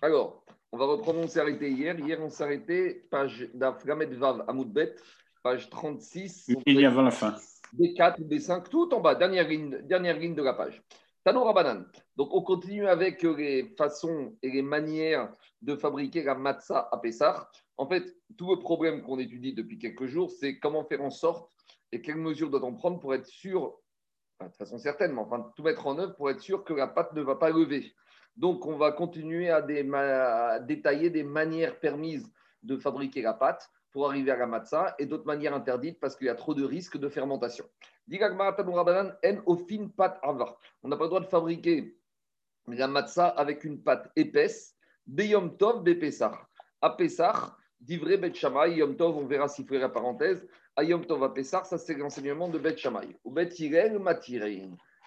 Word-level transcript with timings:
Alors, 0.00 0.44
on 0.70 0.78
va 0.78 0.84
reprendre, 0.86 1.18
on 1.18 1.26
s'est 1.26 1.40
arrêté 1.40 1.70
hier. 1.70 1.98
Hier, 1.98 2.20
on 2.20 2.30
s'est 2.30 2.44
arrêté, 2.44 3.06
page 3.10 3.48
d'Afgamet 3.52 4.06
Vav 4.06 4.44
Amoudbet, 4.46 4.94
page 5.42 5.68
36. 5.70 6.52
Il 6.66 6.80
y 6.80 6.84
avant 6.84 7.02
la 7.02 7.10
fin. 7.10 7.34
D4 7.76 8.20
ou 8.20 8.24
D5, 8.24 8.68
tout 8.68 8.94
en 8.94 9.00
bas, 9.00 9.16
dernière 9.16 9.48
ligne, 9.48 9.80
dernière 9.82 10.16
ligne 10.16 10.34
de 10.34 10.42
la 10.42 10.54
page. 10.54 10.82
Tanoura 11.24 11.52
Banane. 11.52 11.90
Donc, 12.16 12.32
on 12.32 12.42
continue 12.42 12.86
avec 12.86 13.22
les 13.24 13.74
façons 13.76 14.36
et 14.40 14.50
les 14.50 14.62
manières 14.62 15.32
de 15.62 15.74
fabriquer 15.74 16.22
la 16.22 16.36
matzah 16.36 16.88
à 16.92 16.98
Pessah. 16.98 17.50
En 17.76 17.88
fait, 17.88 18.16
tout 18.36 18.54
le 18.54 18.60
problème 18.60 19.02
qu'on 19.02 19.18
étudie 19.18 19.52
depuis 19.52 19.78
quelques 19.78 20.06
jours, 20.06 20.30
c'est 20.30 20.58
comment 20.60 20.84
faire 20.84 21.02
en 21.02 21.10
sorte 21.10 21.50
et 21.90 22.00
quelles 22.00 22.16
mesures 22.16 22.50
doit-on 22.50 22.74
prendre 22.74 23.00
pour 23.00 23.14
être 23.14 23.26
sûr, 23.26 23.74
de 24.40 24.54
façon 24.56 24.78
certaine, 24.78 25.12
mais 25.12 25.20
enfin, 25.20 25.50
tout 25.56 25.62
mettre 25.64 25.86
en 25.86 25.98
œuvre 25.98 26.14
pour 26.14 26.30
être 26.30 26.40
sûr 26.40 26.62
que 26.62 26.72
la 26.72 26.86
pâte 26.86 27.12
ne 27.14 27.22
va 27.22 27.34
pas 27.34 27.50
lever. 27.50 27.92
Donc, 28.38 28.64
on 28.66 28.76
va 28.76 28.92
continuer 28.92 29.50
à, 29.50 29.60
détailler 30.60 31.10
des 31.10 31.24
manières 31.24 31.80
permises 31.80 32.32
de 32.62 32.76
fabriquer 32.76 33.20
la 33.20 33.34
pâte 33.34 33.68
pour 33.90 34.08
arriver 34.08 34.30
à 34.30 34.36
la 34.36 34.46
matzah 34.46 34.94
et 35.00 35.06
d'autres 35.06 35.26
manières 35.26 35.54
interdites 35.54 35.98
parce 35.98 36.14
qu'il 36.14 36.28
y 36.28 36.30
a 36.30 36.36
trop 36.36 36.54
de 36.54 36.64
risques 36.64 36.98
de 36.98 37.08
fermentation. 37.08 37.64
On 38.10 38.16
n'a 38.16 38.52
pas 38.52 38.62
le 38.62 38.68
droit 41.08 41.20
de 41.20 41.26
fabriquer 41.26 41.98
la 42.68 42.86
matzah 42.86 43.26
avec 43.26 43.64
une 43.64 43.82
pâte 43.82 44.08
épaisse. 44.14 44.76
Beyom 45.04 45.56
Tov 45.56 45.82
Bepesach. 45.82 46.36
À 46.80 46.90
Pessah, 46.90 47.56
d'Ivré 47.80 48.18
Bet 48.18 48.34
Yom 48.40 48.96
Tov, 48.96 49.16
on 49.16 49.26
verra 49.26 49.48
s'il 49.48 49.66
faut 49.66 49.74
la 49.74 49.88
parenthèse. 49.88 50.46
À 50.76 50.84
Yom 50.84 51.04
Tov 51.04 51.24
à 51.24 51.34
Pessah, 51.34 51.64
ça 51.64 51.76
c'est 51.76 51.94
l'enseignement 51.94 52.48
de 52.48 52.58
Bet 52.58 52.76
Shammai. 52.76 53.16
Ou 53.24 53.32
Bet. 53.32 53.48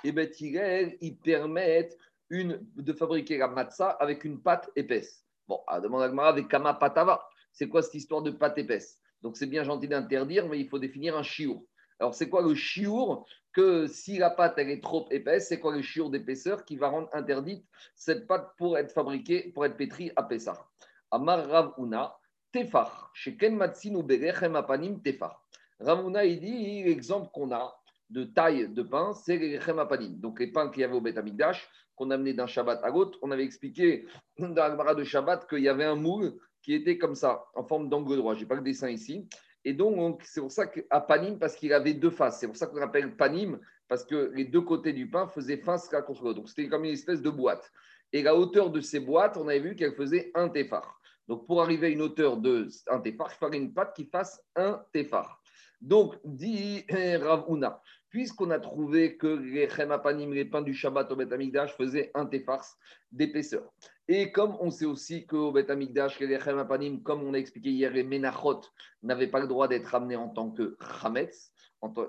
Et 0.03 0.11
Bet 0.11 0.31
Yirel, 0.39 0.97
ils 0.99 1.17
permettent 1.17 1.97
une, 2.31 2.65
de 2.75 2.93
fabriquer 2.93 3.37
la 3.37 3.47
matzah 3.47 3.89
avec 3.89 4.23
une 4.23 4.41
pâte 4.41 4.71
épaisse. 4.75 5.25
Bon, 5.47 5.61
à 5.67 5.79
demander 5.81 6.17
à 6.17 6.27
avec 6.27 6.47
Kama 6.47 6.73
Patava. 6.73 7.21
C'est 7.51 7.67
quoi 7.67 7.81
cette 7.81 7.95
histoire 7.95 8.21
de 8.21 8.31
pâte 8.31 8.57
épaisse? 8.57 8.99
Donc 9.21 9.37
c'est 9.37 9.47
bien 9.47 9.63
gentil 9.63 9.87
d'interdire, 9.87 10.47
mais 10.47 10.59
il 10.59 10.67
faut 10.69 10.79
définir 10.79 11.17
un 11.17 11.23
chiour. 11.23 11.63
Alors 11.99 12.15
c'est 12.15 12.29
quoi 12.29 12.41
le 12.41 12.55
chiour 12.55 13.27
Que 13.53 13.85
si 13.85 14.17
la 14.17 14.29
pâte 14.29 14.53
elle 14.57 14.69
est 14.69 14.81
trop 14.81 15.07
épaisse, 15.11 15.49
c'est 15.49 15.59
quoi 15.59 15.75
le 15.75 15.81
chiour 15.81 16.09
d'épaisseur 16.09 16.63
qui 16.63 16.77
va 16.77 16.87
rendre 16.87 17.09
interdite 17.13 17.65
cette 17.95 18.25
pâte 18.27 18.53
pour 18.57 18.77
être 18.77 18.93
fabriquée, 18.93 19.51
pour 19.53 19.65
être 19.65 19.75
pétrie 19.75 20.11
à 20.15 20.23
Pessah? 20.23 20.65
Amar 21.11 21.45
Ravuna, 21.47 22.15
Tefar. 22.53 23.11
Chez 23.13 23.35
Ken 23.35 23.55
Matsin 23.55 23.95
ou 23.95 24.07
Apanim, 24.55 25.01
Tefar. 25.01 25.45
Ravuna, 25.81 26.23
il 26.23 26.39
dit 26.39 26.83
l'exemple 26.83 27.29
qu'on 27.33 27.51
a 27.51 27.80
de 28.11 28.25
taille 28.25 28.69
de 28.69 28.83
pain, 28.83 29.13
c'est 29.13 29.37
les 29.37 29.57
Apanim. 29.57 30.19
Donc 30.19 30.39
les 30.39 30.47
pains 30.47 30.69
qu'il 30.69 30.81
y 30.81 30.83
avait 30.83 30.95
au 30.95 31.01
Beth 31.01 31.17
Amikdash, 31.17 31.67
qu'on 31.95 32.11
amenait 32.11 32.33
d'un 32.33 32.47
Shabbat 32.47 32.83
à 32.83 32.89
l'autre. 32.89 33.17
On 33.21 33.31
avait 33.31 33.43
expliqué 33.43 34.05
dans 34.37 34.53
la 34.53 34.93
de 34.93 35.03
Shabbat 35.03 35.47
qu'il 35.49 35.59
y 35.59 35.69
avait 35.69 35.85
un 35.85 35.95
moule 35.95 36.33
qui 36.61 36.73
était 36.73 36.97
comme 36.97 37.15
ça, 37.15 37.45
en 37.55 37.63
forme 37.63 37.89
d'angle 37.89 38.17
droit. 38.17 38.35
Je 38.35 38.41
n'ai 38.41 38.45
pas 38.45 38.55
le 38.55 38.61
dessin 38.61 38.89
ici. 38.89 39.27
Et 39.63 39.73
donc, 39.73 40.21
c'est 40.23 40.41
pour 40.41 40.51
ça 40.51 40.67
qu'à 40.67 41.01
Panim, 41.01 41.37
parce 41.37 41.55
qu'il 41.55 41.73
avait 41.73 41.93
deux 41.93 42.09
faces. 42.09 42.39
C'est 42.39 42.47
pour 42.47 42.55
ça 42.55 42.67
qu'on 42.67 42.81
appelle 42.81 43.15
Panim, 43.15 43.59
parce 43.87 44.03
que 44.03 44.31
les 44.33 44.45
deux 44.45 44.61
côtés 44.61 44.93
du 44.93 45.09
pain 45.09 45.27
faisaient 45.27 45.57
face 45.57 45.93
à 45.93 46.01
contre 46.01 46.33
Donc, 46.33 46.49
c'était 46.49 46.67
comme 46.67 46.83
une 46.83 46.91
espèce 46.91 47.21
de 47.21 47.29
boîte. 47.29 47.71
Et 48.13 48.23
la 48.23 48.35
hauteur 48.35 48.69
de 48.71 48.81
ces 48.81 48.99
boîtes, 48.99 49.37
on 49.37 49.47
avait 49.47 49.59
vu 49.59 49.75
qu'elle 49.75 49.93
faisait 49.93 50.31
un 50.33 50.49
téphar. 50.49 50.99
Donc, 51.27 51.45
pour 51.45 51.61
arriver 51.61 51.87
à 51.87 51.89
une 51.91 52.01
hauteur 52.01 52.37
de 52.37 52.67
un 52.87 52.99
téphar, 52.99 53.29
il 53.31 53.37
fallait 53.37 53.57
une 53.57 53.73
pâte 53.73 53.95
qui 53.95 54.05
fasse 54.05 54.41
un 54.55 54.83
téphar. 54.91 55.41
Donc, 55.79 56.15
dit 56.23 56.83
Ravuna, 56.89 57.81
puisqu'on 58.11 58.51
a 58.51 58.59
trouvé 58.59 59.17
que 59.17 59.27
les 59.27 59.67
chemapanim, 59.67 60.33
les 60.33 60.45
pains 60.45 60.61
du 60.61 60.73
Shabbat 60.73 61.11
au 61.11 61.15
Beth 61.15 61.31
Amikdash, 61.31 61.75
faisaient 61.75 62.11
un 62.13 62.25
téfars 62.25 62.77
d'épaisseur. 63.11 63.71
Et 64.07 64.31
comme 64.31 64.57
on 64.59 64.69
sait 64.69 64.85
aussi 64.85 65.25
qu'au 65.25 65.51
Beth 65.53 65.69
Amikdash, 65.69 66.19
les 66.19 66.37
chemapanim, 66.37 67.01
comme 67.01 67.23
on 67.23 67.33
a 67.33 67.37
expliqué 67.37 67.69
hier, 67.69 67.91
les 67.91 68.03
menachot 68.03 68.61
n'avaient 69.01 69.27
pas 69.27 69.39
le 69.39 69.47
droit 69.47 69.69
d'être 69.69 69.95
amenés 69.95 70.17
en 70.17 70.27
tant 70.27 70.51
que 70.51 70.77
chametz, 71.01 71.53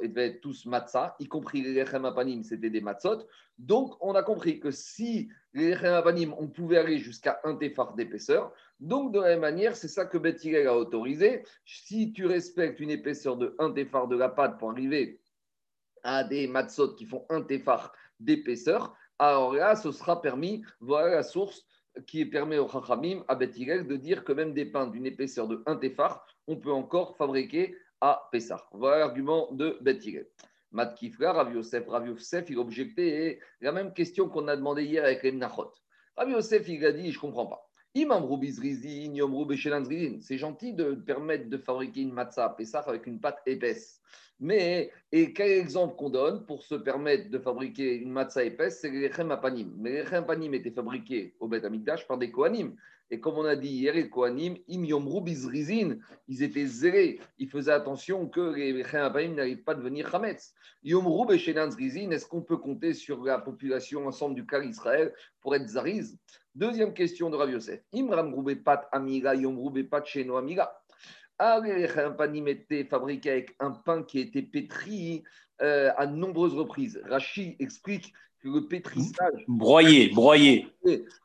ils 0.02 0.08
devaient 0.08 0.26
être 0.26 0.40
tous 0.42 0.66
matzah, 0.66 1.16
y 1.20 1.28
compris 1.28 1.62
les 1.62 1.86
chemapanim, 1.86 2.42
c'était 2.42 2.68
des 2.68 2.80
matzot. 2.80 3.26
Donc, 3.58 3.94
on 4.00 4.14
a 4.14 4.22
compris 4.22 4.58
que 4.58 4.72
si 4.72 5.30
les 5.54 5.76
chemapanim, 5.76 6.34
on 6.36 6.48
pouvait 6.48 6.78
aller 6.78 6.98
jusqu'à 6.98 7.40
un 7.44 7.54
téfar 7.54 7.94
d'épaisseur, 7.94 8.52
donc 8.80 9.12
de 9.12 9.20
la 9.20 9.28
même 9.28 9.40
manière, 9.40 9.76
c'est 9.76 9.86
ça 9.86 10.04
que 10.04 10.18
Beth 10.18 10.44
a 10.44 10.76
autorisé. 10.76 11.44
Si 11.64 12.12
tu 12.12 12.26
respectes 12.26 12.80
une 12.80 12.90
épaisseur 12.90 13.36
de 13.36 13.54
un 13.60 13.70
téfar 13.70 14.08
de 14.08 14.16
la 14.16 14.28
pâte 14.28 14.58
pour 14.58 14.72
arriver 14.72 15.20
à 16.02 16.24
des 16.24 16.46
matzot 16.46 16.94
qui 16.94 17.06
font 17.06 17.24
un 17.28 17.42
téfar 17.42 17.92
d'épaisseur, 18.20 18.94
alors 19.18 19.54
là, 19.54 19.76
ce 19.76 19.92
sera 19.92 20.20
permis. 20.20 20.64
Voilà 20.80 21.14
la 21.14 21.22
source 21.22 21.64
qui 22.06 22.24
permet 22.24 22.58
au 22.58 22.68
Chachamim, 22.68 23.24
à 23.28 23.34
Bethilel, 23.34 23.86
de 23.86 23.96
dire 23.96 24.24
que 24.24 24.32
même 24.32 24.52
des 24.52 24.64
pains 24.64 24.86
d'une 24.86 25.06
épaisseur 25.06 25.46
de 25.46 25.62
1 25.66 25.76
téfar, 25.76 26.26
on 26.46 26.56
peut 26.56 26.72
encore 26.72 27.16
fabriquer 27.16 27.76
à 28.00 28.28
Pessah. 28.32 28.66
Voilà 28.72 28.98
l'argument 28.98 29.52
de 29.52 29.78
Bethilel. 29.80 30.26
Mat 30.72 30.94
Kifra, 30.94 31.32
Rav 31.32 31.54
Yosef, 31.54 31.86
Rav 31.86 32.06
Yosef, 32.06 32.48
il 32.48 32.58
objectait 32.58 33.38
la 33.60 33.72
même 33.72 33.92
question 33.92 34.28
qu'on 34.28 34.48
a 34.48 34.56
demandé 34.56 34.84
hier 34.84 35.04
avec 35.04 35.22
les 35.22 35.32
Nachot. 35.32 35.70
Rav 36.16 36.30
Yosef, 36.30 36.66
il 36.68 36.84
a 36.84 36.92
dit, 36.92 37.12
je 37.12 37.18
ne 37.18 37.20
comprends 37.20 37.46
pas. 37.46 37.68
C'est 37.94 38.08
gentil 40.38 40.72
de 40.72 40.94
permettre 40.94 41.50
de 41.50 41.58
fabriquer 41.58 42.00
une 42.00 42.12
matzah 42.12 42.48
Pessah 42.56 42.84
avec 42.86 43.06
une 43.06 43.20
pâte 43.20 43.42
épaisse. 43.44 44.00
Mais, 44.40 44.90
et 45.12 45.34
quel 45.34 45.50
exemple 45.50 45.96
qu'on 45.96 46.08
donne 46.08 46.46
pour 46.46 46.62
se 46.62 46.74
permettre 46.74 47.28
de 47.28 47.38
fabriquer 47.38 47.96
une 47.96 48.10
matzah 48.10 48.44
épaisse, 48.44 48.80
c'est 48.80 48.90
les 48.90 49.10
panim. 49.10 49.74
Mais 49.76 50.04
les 50.04 50.22
panim 50.26 50.54
étaient 50.54 50.70
fabriqués 50.70 51.34
au 51.38 51.48
Beth 51.48 51.66
Amikdash 51.66 52.08
par 52.08 52.16
des 52.16 52.30
kohanim. 52.30 52.74
Et 53.12 53.20
comme 53.20 53.34
on 53.34 53.44
a 53.44 53.56
dit 53.56 53.68
hier, 53.68 53.92
les 53.92 54.08
kohanim, 54.08 54.56
im 54.70 54.84
yomru 54.86 55.20
bizrizin, 55.20 55.98
ils 56.28 56.42
étaient 56.42 56.64
zélés. 56.64 57.20
Ils 57.38 57.50
faisaient 57.50 57.72
attention 57.72 58.26
que 58.26 58.54
les 58.54 58.82
panim 58.82 59.34
n'arrivent 59.34 59.62
pas 59.64 59.72
à 59.72 59.74
devenir 59.74 60.10
chametz. 60.10 60.54
Yomru 60.82 61.26
beshenan 61.26 61.70
zrizin, 61.70 62.10
est-ce 62.10 62.24
qu'on 62.24 62.40
peut 62.40 62.56
compter 62.56 62.94
sur 62.94 63.22
la 63.22 63.38
population 63.38 64.06
ensemble 64.06 64.34
du 64.34 64.46
cas 64.46 64.62
Israël 64.62 65.12
pour 65.42 65.54
être 65.54 65.68
zariz? 65.68 66.18
Deuxième 66.54 66.94
question 66.94 67.28
de 67.28 67.36
Rav 67.36 67.50
Yosef. 67.50 67.82
Imram 67.92 68.34
pat 68.64 68.88
amiga, 68.92 69.34
yomru 69.34 69.84
pat 69.84 70.06
sheno 70.06 70.38
amiga. 70.38 70.72
Ah 71.38 71.60
les 71.62 71.88
panim 72.16 72.48
étaient 72.48 72.84
fabriqués 72.84 73.30
avec 73.30 73.56
un 73.60 73.72
pain 73.72 74.04
qui 74.04 74.20
était 74.20 74.40
pétri 74.40 75.22
euh, 75.62 75.90
à 75.96 76.06
nombreuses 76.06 76.54
reprises. 76.54 77.00
Rachid 77.08 77.56
explique 77.58 78.12
que 78.42 78.48
le 78.48 78.66
pétrissage. 78.66 79.44
Broyé, 79.46 80.08
broyé. 80.08 80.66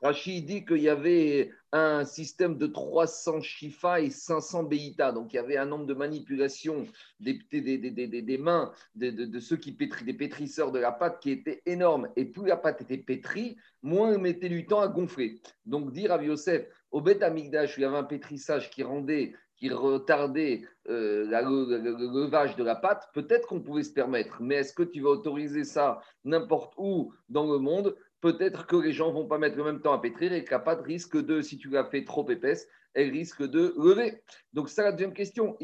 Rachid 0.01 0.45
dit 0.45 0.65
qu'il 0.65 0.81
y 0.81 0.89
avait 0.89 1.51
un 1.71 2.05
système 2.05 2.57
de 2.57 2.67
300 2.67 3.41
chifa 3.41 3.99
et 4.01 4.09
500 4.09 4.63
beïta. 4.63 5.11
Donc 5.11 5.33
il 5.33 5.37
y 5.37 5.39
avait 5.39 5.57
un 5.57 5.65
nombre 5.65 5.85
de 5.85 5.93
manipulations 5.93 6.85
des, 7.19 7.39
des, 7.51 7.61
des, 7.77 8.07
des 8.07 8.37
mains 8.37 8.71
de, 8.95 9.39
ceux 9.39 9.57
qui 9.57 9.71
pétrit, 9.71 10.05
des 10.05 10.13
pétrisseurs 10.13 10.71
de 10.71 10.79
la 10.79 10.91
pâte 10.91 11.19
qui 11.19 11.31
était 11.31 11.61
énorme. 11.65 12.09
Et 12.15 12.25
plus 12.25 12.47
la 12.47 12.57
pâte 12.57 12.81
était 12.81 12.97
pétrie, 12.97 13.57
moins 13.81 14.13
elle 14.13 14.19
mettait 14.19 14.49
du 14.49 14.65
temps 14.65 14.81
à 14.81 14.87
gonfler. 14.87 15.41
Donc 15.65 15.91
dire 15.91 16.11
à 16.11 16.23
Yosef, 16.23 16.67
au 16.91 17.01
Beth 17.01 17.23
Amigdash, 17.23 17.77
il 17.77 17.81
y 17.81 17.85
avait 17.85 17.97
un 17.97 18.03
pétrissage 18.03 18.69
qui 18.69 18.83
rendait 18.83 19.33
qui 19.57 19.69
retardait 19.69 20.61
euh, 20.87 21.25
le, 21.25 22.23
levage 22.23 22.55
de 22.55 22.63
la 22.63 22.75
pâte, 22.75 23.09
peut-être 23.13 23.47
qu'on 23.47 23.59
pouvait 23.59 23.83
se 23.83 23.91
permettre. 23.91 24.41
Mais 24.41 24.55
est-ce 24.55 24.73
que 24.73 24.83
tu 24.83 25.01
vas 25.01 25.09
autoriser 25.09 25.63
ça 25.63 25.99
n'importe 26.23 26.73
où 26.77 27.13
dans 27.29 27.51
le 27.51 27.57
monde? 27.57 27.95
Peut-être 28.21 28.65
que 28.67 28.75
les 28.75 28.93
gens 28.93 29.11
vont 29.11 29.27
pas 29.27 29.37
mettre 29.37 29.57
le 29.57 29.63
même 29.63 29.81
temps 29.81 29.93
à 29.93 30.01
pétrir 30.01 30.33
et 30.33 30.43
que 30.43 30.51
la 30.51 30.59
pâte 30.59 30.81
risque 30.81 31.17
de, 31.17 31.41
si 31.41 31.57
tu 31.57 31.69
la 31.69 31.85
fais 31.85 32.03
trop 32.03 32.27
épaisse, 32.29 32.67
elle 32.93 33.11
risque 33.11 33.43
de 33.43 33.73
lever. 33.77 34.21
Donc, 34.53 34.69
c'est 34.69 34.83
la 34.83 34.91
deuxième 34.91 35.13
question. 35.13 35.55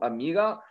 amira. 0.00 0.62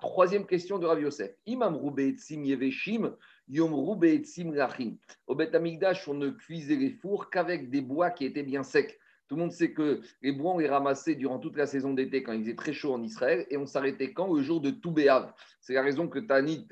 Troisième 0.00 0.46
question 0.46 0.78
de 0.78 0.86
Rav 0.86 1.00
Yosef. 1.00 1.30
Imam 1.46 1.78
etzim 1.98 2.44
yeveshim, 2.44 3.14
yom 3.48 4.04
etzim 4.04 4.52
lachim. 4.52 4.96
Au 5.26 5.34
Bet 5.34 5.52
on 5.54 6.14
ne 6.14 6.30
cuisait 6.30 6.76
les 6.76 6.90
fours 6.90 7.30
qu'avec 7.30 7.70
des 7.70 7.82
bois 7.82 8.10
qui 8.10 8.24
étaient 8.24 8.42
bien 8.42 8.62
secs. 8.62 8.98
Tout 9.28 9.34
le 9.34 9.42
monde 9.42 9.52
sait 9.52 9.72
que 9.72 10.00
les 10.22 10.32
bois, 10.32 10.52
on 10.52 10.58
les 10.58 10.68
ramassait 10.68 11.16
durant 11.16 11.38
toute 11.38 11.56
la 11.56 11.66
saison 11.66 11.92
d'été 11.92 12.22
quand 12.22 12.32
il 12.32 12.42
faisait 12.42 12.54
très 12.54 12.72
chaud 12.72 12.92
en 12.92 13.02
Israël 13.02 13.46
et 13.50 13.56
on 13.56 13.66
s'arrêtait 13.66 14.12
quand? 14.12 14.32
Le 14.32 14.42
jour 14.42 14.60
de 14.60 14.70
Toubéav. 14.70 15.32
C'est 15.60 15.74
la 15.74 15.82
raison 15.82 16.08
que 16.08 16.18
Tanit, 16.18 16.66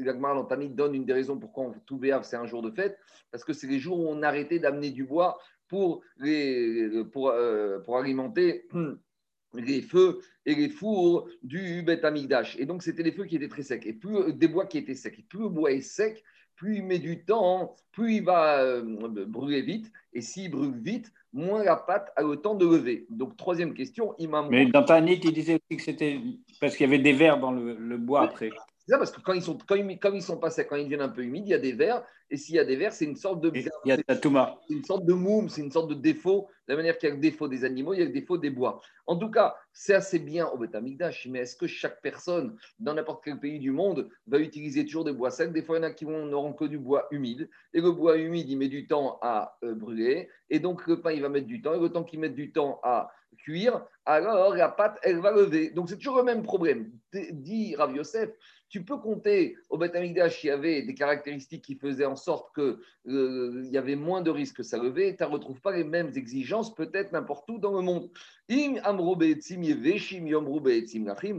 Tanit 0.48 0.70
donne 0.70 0.94
une 0.94 1.04
des 1.04 1.12
raisons 1.12 1.38
pourquoi 1.38 1.72
Toubéav, 1.86 2.22
c'est 2.22 2.36
un 2.36 2.46
jour 2.46 2.62
de 2.62 2.70
fête, 2.70 2.98
parce 3.32 3.44
que 3.44 3.52
c'est 3.52 3.66
les 3.66 3.80
jours 3.80 3.98
où 3.98 4.08
on 4.08 4.22
arrêtait 4.22 4.58
d'amener 4.58 4.90
du 4.90 5.04
bois 5.04 5.38
pour, 5.68 6.02
euh, 6.22 7.80
pour 7.80 7.98
alimenter 7.98 8.68
les 9.54 9.82
feux 9.82 10.20
et 10.46 10.54
les 10.54 10.68
fours 10.68 11.28
du 11.42 11.82
Beth 11.82 12.04
Amigdash. 12.04 12.56
Et 12.58 12.66
donc, 12.66 12.82
c'était 12.82 13.02
les 13.02 13.12
feux 13.12 13.24
qui 13.24 13.36
étaient 13.36 13.48
très 13.48 13.62
secs. 13.62 13.86
Et 13.86 13.92
plus 13.92 14.32
des 14.34 14.48
bois 14.48 14.66
qui 14.66 14.78
étaient 14.78 14.94
secs. 14.94 15.18
Et 15.18 15.22
plus 15.22 15.40
le 15.40 15.48
bois 15.48 15.72
est 15.72 15.80
sec, 15.80 16.22
plus 16.56 16.76
il 16.76 16.84
met 16.84 16.98
du 16.98 17.24
temps, 17.24 17.74
plus 17.92 18.16
il 18.16 18.24
va 18.24 18.62
euh, 18.62 18.82
brûler 19.26 19.62
vite. 19.62 19.90
Et 20.12 20.20
s'il 20.20 20.50
brûle 20.50 20.78
vite, 20.80 21.12
moins 21.34 21.64
la 21.64 21.76
pâte 21.76 22.12
a 22.16 22.22
le 22.22 22.36
temps 22.36 22.54
de 22.54 22.64
lever. 22.64 23.06
Donc, 23.10 23.36
troisième 23.36 23.74
question, 23.74 24.14
imam. 24.18 24.46
Mais 24.50 24.66
dans 24.66 24.84
ta 24.84 25.00
nid, 25.00 25.20
il 25.22 25.32
disait 25.32 25.54
aussi 25.54 25.76
que 25.76 25.82
c'était 25.82 26.20
parce 26.60 26.76
qu'il 26.76 26.86
y 26.86 26.88
avait 26.88 27.02
des 27.02 27.12
vers 27.12 27.38
dans 27.38 27.50
le, 27.50 27.96
bois 27.98 28.22
après. 28.22 28.50
C'est 28.86 28.92
ça, 28.92 28.98
parce 28.98 29.12
que 29.12 29.20
quand 29.22 29.32
ils 29.32 29.42
sont, 29.42 29.56
quand 29.66 29.76
ils, 29.76 29.98
comme 29.98 30.14
ils 30.14 30.22
sont 30.22 30.36
pas 30.36 30.50
secs, 30.50 30.66
quand 30.68 30.76
ils 30.76 30.84
deviennent 30.84 31.00
un 31.00 31.08
peu 31.08 31.22
humides, 31.22 31.46
il 31.46 31.50
y 31.50 31.54
a 31.54 31.58
des 31.58 31.72
vers. 31.72 32.04
Et 32.30 32.36
s'il 32.36 32.54
y 32.54 32.58
a 32.58 32.64
des 32.64 32.76
vers, 32.76 32.92
c'est 32.92 33.06
une 33.06 33.16
sorte 33.16 33.40
de. 33.40 33.50
Il 33.54 33.62
y 33.86 33.92
a. 33.92 33.96
C'est 33.96 34.74
une 34.74 34.84
sorte 34.84 35.06
de 35.06 35.14
moum, 35.14 35.48
c'est 35.48 35.62
une 35.62 35.72
sorte 35.72 35.88
de 35.88 35.94
défaut. 35.94 36.48
De 36.68 36.72
la 36.72 36.76
manière 36.76 36.98
qu'il 36.98 37.08
y 37.08 37.12
a 37.12 37.14
le 37.14 37.20
défaut 37.20 37.48
des 37.48 37.64
animaux, 37.64 37.94
il 37.94 38.00
y 38.00 38.02
a 38.02 38.06
le 38.06 38.12
défaut 38.12 38.36
des 38.36 38.50
bois. 38.50 38.80
En 39.06 39.16
tout 39.16 39.30
cas, 39.30 39.54
c'est 39.72 39.94
assez 39.94 40.18
bien 40.18 40.46
au 40.48 40.58
Betamikdash, 40.58 41.26
mais 41.30 41.40
est-ce 41.40 41.56
que 41.56 41.66
chaque 41.66 42.00
personne, 42.02 42.56
dans 42.78 42.94
n'importe 42.94 43.24
quel 43.24 43.38
pays 43.38 43.58
du 43.58 43.70
monde, 43.70 44.08
va 44.26 44.38
utiliser 44.38 44.84
toujours 44.84 45.04
des 45.04 45.12
bois 45.12 45.30
secs? 45.30 45.52
Des 45.52 45.62
fois, 45.62 45.76
il 45.76 45.82
y 45.82 45.84
en 45.84 45.88
a 45.88 45.92
qui 45.92 46.06
n'auront 46.06 46.52
que 46.52 46.64
du 46.64 46.78
bois 46.78 47.06
humide. 47.10 47.48
Et 47.72 47.80
le 47.80 47.90
bois 47.92 48.18
humide, 48.18 48.48
il 48.48 48.58
met 48.58 48.68
du 48.68 48.86
temps 48.86 49.18
à 49.22 49.56
euh, 49.64 49.74
brûler. 49.74 50.28
Et 50.50 50.58
donc, 50.58 50.86
le 50.86 51.00
pain, 51.00 51.12
il 51.12 51.22
va 51.22 51.30
mettre 51.30 51.46
du 51.46 51.62
temps. 51.62 51.74
Et 51.74 51.80
le 51.80 51.90
temps 51.90 52.04
qu'il 52.04 52.20
met 52.20 52.30
du 52.30 52.52
temps 52.52 52.80
à 52.82 53.10
cuire, 53.38 53.84
alors 54.06 54.54
la 54.54 54.68
pâte, 54.68 54.98
elle 55.02 55.20
va 55.20 55.32
lever. 55.32 55.70
Donc, 55.70 55.88
c'est 55.88 55.96
toujours 55.96 56.16
le 56.16 56.22
même 56.22 56.42
problème. 56.42 56.90
Dit 57.12 57.76
Rav 57.76 57.94
Yosef, 57.94 58.30
tu 58.74 58.82
peux 58.82 58.96
compter 58.96 59.56
au 59.70 59.78
Beth 59.78 59.94
Amikdash, 59.94 60.42
il 60.42 60.48
y 60.48 60.50
avait 60.50 60.82
des 60.82 60.94
caractéristiques 60.94 61.62
qui 61.62 61.76
faisaient 61.76 62.06
en 62.06 62.16
sorte 62.16 62.52
qu'il 62.56 63.68
y 63.70 63.78
avait 63.78 63.94
moins 63.94 64.20
de 64.20 64.30
risques 64.30 64.56
que 64.56 64.62
ça 64.64 64.78
levait. 64.78 65.14
Tu 65.16 65.22
ne 65.22 65.28
retrouves 65.28 65.60
pas 65.60 65.70
les 65.70 65.84
mêmes 65.84 66.10
exigences, 66.16 66.74
peut-être 66.74 67.12
n'importe 67.12 67.48
où 67.48 67.58
dans 67.58 67.70
le 67.70 67.82
monde. 67.82 68.10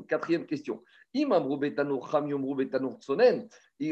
Quatrième 0.08 0.46
question. 0.46 0.82
Il 1.18 1.34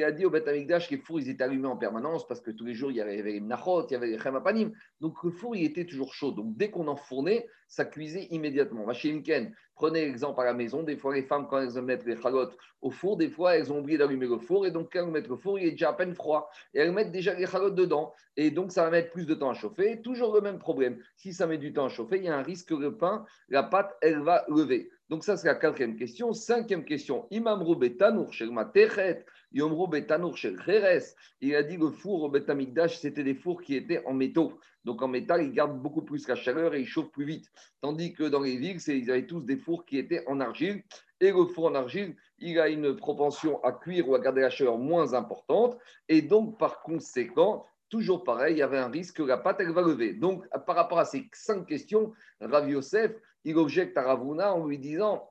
a 0.04 0.12
dit 0.12 0.26
au 0.26 0.30
Beth 0.30 0.46
Amikdash 0.46 0.90
que 0.90 0.96
les 0.96 1.02
fours 1.02 1.22
ils 1.22 1.30
étaient 1.30 1.44
allumés 1.46 1.70
en 1.70 1.78
permanence 1.78 2.28
parce 2.28 2.42
que 2.42 2.52
tous 2.52 2.66
les 2.66 2.74
jours 2.74 2.92
il 2.92 2.98
y 2.98 3.02
avait 3.02 3.22
les 3.22 3.40
mnachot, 3.40 3.88
il 3.88 3.94
y 3.94 3.96
avait 3.96 4.08
les 4.08 4.20
chemapanim. 4.20 4.74
Donc 5.00 5.24
le 5.24 5.32
four 5.32 5.56
il 5.56 5.64
était 5.64 5.86
toujours 5.86 6.14
chaud. 6.14 6.32
Donc 6.32 6.58
dès 6.58 6.70
qu'on 6.70 6.90
enfournait, 6.90 7.48
ça 7.70 7.86
cuisait 7.86 8.28
immédiatement. 8.32 8.86
Ken, 9.24 9.56
prenez 9.74 10.04
l'exemple 10.06 10.42
à 10.42 10.44
la 10.44 10.54
maison. 10.54 10.84
Des 10.84 10.98
fois 10.98 11.16
les 11.16 11.24
femmes 11.24 11.48
quand 11.50 11.60
elles 11.60 11.82
mettent 11.82 12.06
les 12.06 12.22
chalotes 12.22 12.58
au 12.82 12.92
four, 12.92 13.16
des 13.16 13.30
fois 13.30 13.56
elles 13.56 13.72
ont 13.72 13.80
oublié 13.80 13.98
d'allumer 13.98 14.28
le 14.28 14.40
four 14.40 14.66
et 14.66 14.72
donc 14.72 14.90
quand 14.92 15.06
elles 15.06 15.12
mettent 15.12 15.30
le 15.30 15.38
four, 15.38 15.58
il 15.58 15.68
est 15.68 15.72
déjà 15.72 15.92
à 15.92 15.94
peine 15.94 16.16
froid 16.16 16.50
et 16.74 16.80
elles 16.80 16.92
mettent 16.92 17.14
déjà 17.14 17.34
les 17.34 17.48
chalotes 17.48 17.76
dedans 17.76 18.14
et 18.36 18.52
donc 18.52 18.74
ça 18.74 18.84
va 18.84 18.90
mettre 18.90 19.12
plus 19.12 19.26
de 19.26 19.34
temps 19.34 19.50
à 19.50 19.54
chauffer. 19.54 20.02
Toujours 20.02 20.34
le 20.36 20.42
même 20.42 20.60
problème. 20.60 21.00
Si 21.16 21.32
ça 21.32 21.48
met 21.48 21.58
du 21.58 21.72
temps 21.72 21.86
à 21.86 21.90
chauffer, 21.90 22.18
il 22.18 22.26
y 22.26 22.28
a 22.28 22.38
un 22.38 22.44
risque 22.44 22.68
que 22.68 22.74
le 22.74 22.98
pain, 22.98 23.26
la 23.48 23.64
pâte, 23.64 23.96
elle 24.02 24.20
va 24.20 24.44
lever. 24.50 24.90
Donc 25.14 25.24
ça 25.24 25.38
c'est 25.38 25.46
la 25.46 25.54
quatrième 25.54 25.96
question. 25.96 26.34
Cinquième 26.34 26.84
question. 26.84 27.28
Imam 27.30 27.62
Roubetanour 27.62 28.34
Shelma 28.34 28.66
Techet. 28.66 29.24
Yomru 29.52 29.88
Betanour 29.88 30.36
Shel 30.36 30.60
Cheres. 30.66 31.14
Il 31.40 31.54
a 31.54 31.62
dit 31.62 31.78
que 31.78 31.84
le 31.84 31.92
four 31.92 32.24
au 32.24 32.30
Betamikdash, 32.30 32.98
c'était 32.98 33.24
des 33.24 33.36
fours 33.36 33.62
qui 33.62 33.76
étaient 33.76 34.04
en 34.08 34.14
métaux. 34.16 34.58
Donc 34.86 35.04
en 35.04 35.08
métal, 35.08 35.44
ils 35.44 35.54
gardent 35.54 35.80
beaucoup 35.80 36.02
plus 36.02 36.28
la 36.28 36.34
chaleur 36.34 36.74
et 36.74 36.80
ils 36.80 36.88
chauffent 36.88 37.12
plus 37.12 37.26
vite. 37.26 37.46
Tandis 37.80 38.14
que 38.14 38.24
dans 38.24 38.40
les 38.40 38.58
villes, 38.58 38.80
ils 38.88 39.12
avaient 39.12 39.28
tous 39.28 39.42
des 39.42 39.58
fours 39.58 39.86
qui 39.86 40.00
étaient 40.00 40.24
en 40.26 40.40
argile. 40.40 40.82
Et 41.22 41.32
le 41.32 41.46
four 41.46 41.66
en 41.66 41.76
argile, 41.76 42.16
il 42.40 42.60
a 42.60 42.68
une 42.68 42.96
propension 42.96 43.64
à 43.64 43.72
cuire 43.72 44.10
ou 44.10 44.16
à 44.16 44.20
garder 44.20 44.42
la 44.42 44.50
chaleur 44.50 44.80
moins 44.80 45.14
importante. 45.14 45.78
Et 46.10 46.24
donc, 46.24 46.58
par 46.58 46.82
conséquent, 46.82 47.68
toujours 47.88 48.24
pareil, 48.24 48.56
il 48.56 48.58
y 48.58 48.64
avait 48.64 48.80
un 48.80 48.90
risque 48.90 49.18
que 49.18 49.24
la 49.24 49.38
pâte, 49.38 49.58
elle 49.60 49.74
va 49.74 49.84
lever. 49.84 50.14
Donc, 50.14 50.48
par 50.66 50.76
rapport 50.76 50.98
à 50.98 51.06
ces 51.06 51.30
cinq 51.34 51.68
questions, 51.68 52.12
Rav 52.42 52.68
Yosef, 52.68 53.12
il 53.46 53.58
objecte 53.58 53.98
à 53.98 54.04
Ravuna 54.04 54.54
en 54.54 54.66
lui 54.66 54.78
disant 54.78 55.30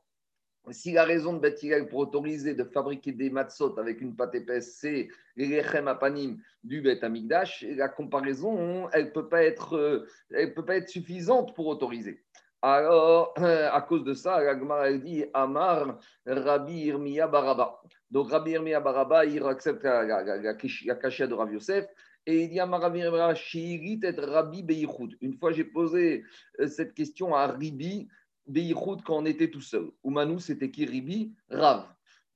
si 0.71 0.93
la 0.93 1.05
raison 1.05 1.33
de 1.33 1.41
Beth 1.41 1.63
Hillel 1.63 1.89
pour 1.89 1.99
autoriser 2.01 2.55
de 2.55 2.65
fabriquer 2.65 3.13
des 3.13 3.31
matzot 3.31 3.79
avec 3.79 4.01
une 4.01 4.15
pâte 4.15 4.35
épaisse, 4.35 4.77
c'est 4.79 5.09
les 5.35 5.59
apanim 5.59 6.39
du 6.63 6.81
Beth 6.81 7.03
Amikdash, 7.03 7.65
la 7.77 7.89
comparaison, 7.89 8.89
elle 8.93 9.07
ne 9.07 9.11
peut, 9.11 9.29
pas 9.29 9.43
être, 9.43 9.77
euh, 9.77 10.07
peut 10.55 10.65
pas 10.65 10.77
être 10.77 10.89
suffisante 10.89 11.55
pour 11.57 11.67
autoriser. 11.67 12.23
Alors, 12.65 13.35
à 13.39 13.81
cause 13.83 14.05
de 14.05 14.15
ça, 14.15 14.41
la 14.41 14.99
dit 14.99 15.25
Amar 15.35 15.99
Rabbi 16.27 16.85
Irmiya 16.85 17.27
Baraba. 17.27 17.81
Donc, 18.09 18.31
Rabbi 18.31 18.53
Irmiya 18.53 18.79
Baraba, 18.79 19.25
il 19.25 19.43
accepte 19.43 19.83
la, 19.83 20.05
la, 20.05 20.55
de 20.55 21.35
Rav 21.35 21.53
Yosef 21.53 21.87
et 22.27 22.45
il 22.45 22.61
à 22.61 22.67
Rabbi 22.67 23.01
Irmiya 23.01 23.35
Shirit 23.35 24.01
et 24.03 24.11
Rabbi 24.11 24.63
Beichud. 24.63 25.17
Une 25.21 25.35
fois, 25.35 25.53
j'ai 25.53 25.65
posé 25.65 26.25
euh, 26.61 26.69
cette 26.69 26.95
question 26.95 27.35
à 27.35 27.47
Ribi 27.47 28.09
Beichud 28.47 29.03
quand 29.05 29.19
on 29.19 29.27
était 29.27 29.51
tout 29.51 29.61
seul. 29.61 29.91
Oumanou, 30.03 30.39
c'était 30.39 30.71
qui? 30.71 30.85
Ribi 30.85 31.33
Rav. 31.51 31.87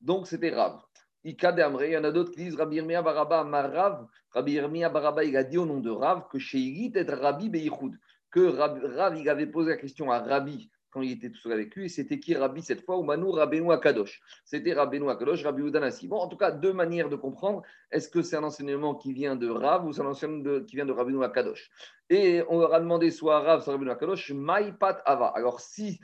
Donc, 0.01 0.27
c'était 0.27 0.51
Rav. 0.51 0.83
Il 1.25 1.37
y 1.41 1.97
en 1.97 2.05
a 2.05 2.13
d'autres 2.13 2.31
qui 2.33 2.45
disent 2.45 2.57
Rabbi 2.57 2.77
Irmiya 2.77 3.03
Baraba 3.03 3.41
Amar 3.41 3.73
Rav. 3.73 4.07
Rabbi 4.31 4.53
Irmiya 4.53 4.89
Baraba, 4.89 5.25
il 5.25 5.37
a 5.37 5.45
dit 5.45 5.59
au 5.59 5.67
nom 5.67 5.81
de 5.81 5.91
Rav 5.91 6.29
que 6.31 6.39
Shirit 6.39 6.93
et 6.95 7.03
Rabbi 7.03 7.49
Beichud 7.49 7.99
que 8.31 8.41
Rav, 8.41 9.17
il 9.17 9.29
avait 9.29 9.47
posé 9.47 9.71
la 9.71 9.77
question 9.77 10.11
à 10.11 10.19
Rabbi 10.19 10.71
il 11.03 11.13
était 11.13 11.31
tout 11.31 11.39
seul 11.39 11.53
avec 11.53 11.75
lui, 11.75 11.87
et 11.87 11.89
c'était 11.89 12.19
qui 12.19 12.35
Rabbi 12.35 12.63
cette 12.63 12.85
fois, 12.85 12.99
ou 12.99 13.03
Manou 13.03 13.31
Rabbeinu 13.31 13.73
Akadosh. 13.73 14.21
C'était 14.45 14.73
Rabbeinu 14.73 15.11
Akadosh, 15.11 15.45
Rabbi 15.45 15.63
Udanassi. 15.63 16.09
Bon, 16.09 16.19
en 16.19 16.29
tout 16.29 16.37
cas, 16.37 16.51
deux 16.51 16.73
manières 16.73 17.09
de 17.09 17.17
comprendre. 17.17 17.63
Est-ce 17.91 18.09
que 18.09 18.23
c'est 18.23 18.37
un 18.37 18.45
enseignement 18.45 18.95
qui 18.95 19.13
vient 19.13 19.37
de 19.37 19.49
Rav 19.49 19.87
ou 19.87 19.93
c'est 19.93 20.03
un 20.03 20.07
enseignement 20.07 20.65
qui 20.65 20.77
vient 20.77 20.87
de 20.87 20.93
Rabbeinu 20.93 21.25
Akadosh? 21.25 21.71
Et 22.11 22.43
on 22.49 22.61
leur 22.61 22.75
a 22.75 22.81
demandé 22.81 23.11
soit 23.11 23.41
Rav, 23.41 23.63
soit 23.63 23.73
Rabbeinu 23.73 23.91
Akadosh, 23.91 24.33
Maï 24.33 24.73
Pat 24.73 25.03
Ava. 25.05 25.33
Alors, 25.35 25.61
si 25.61 26.01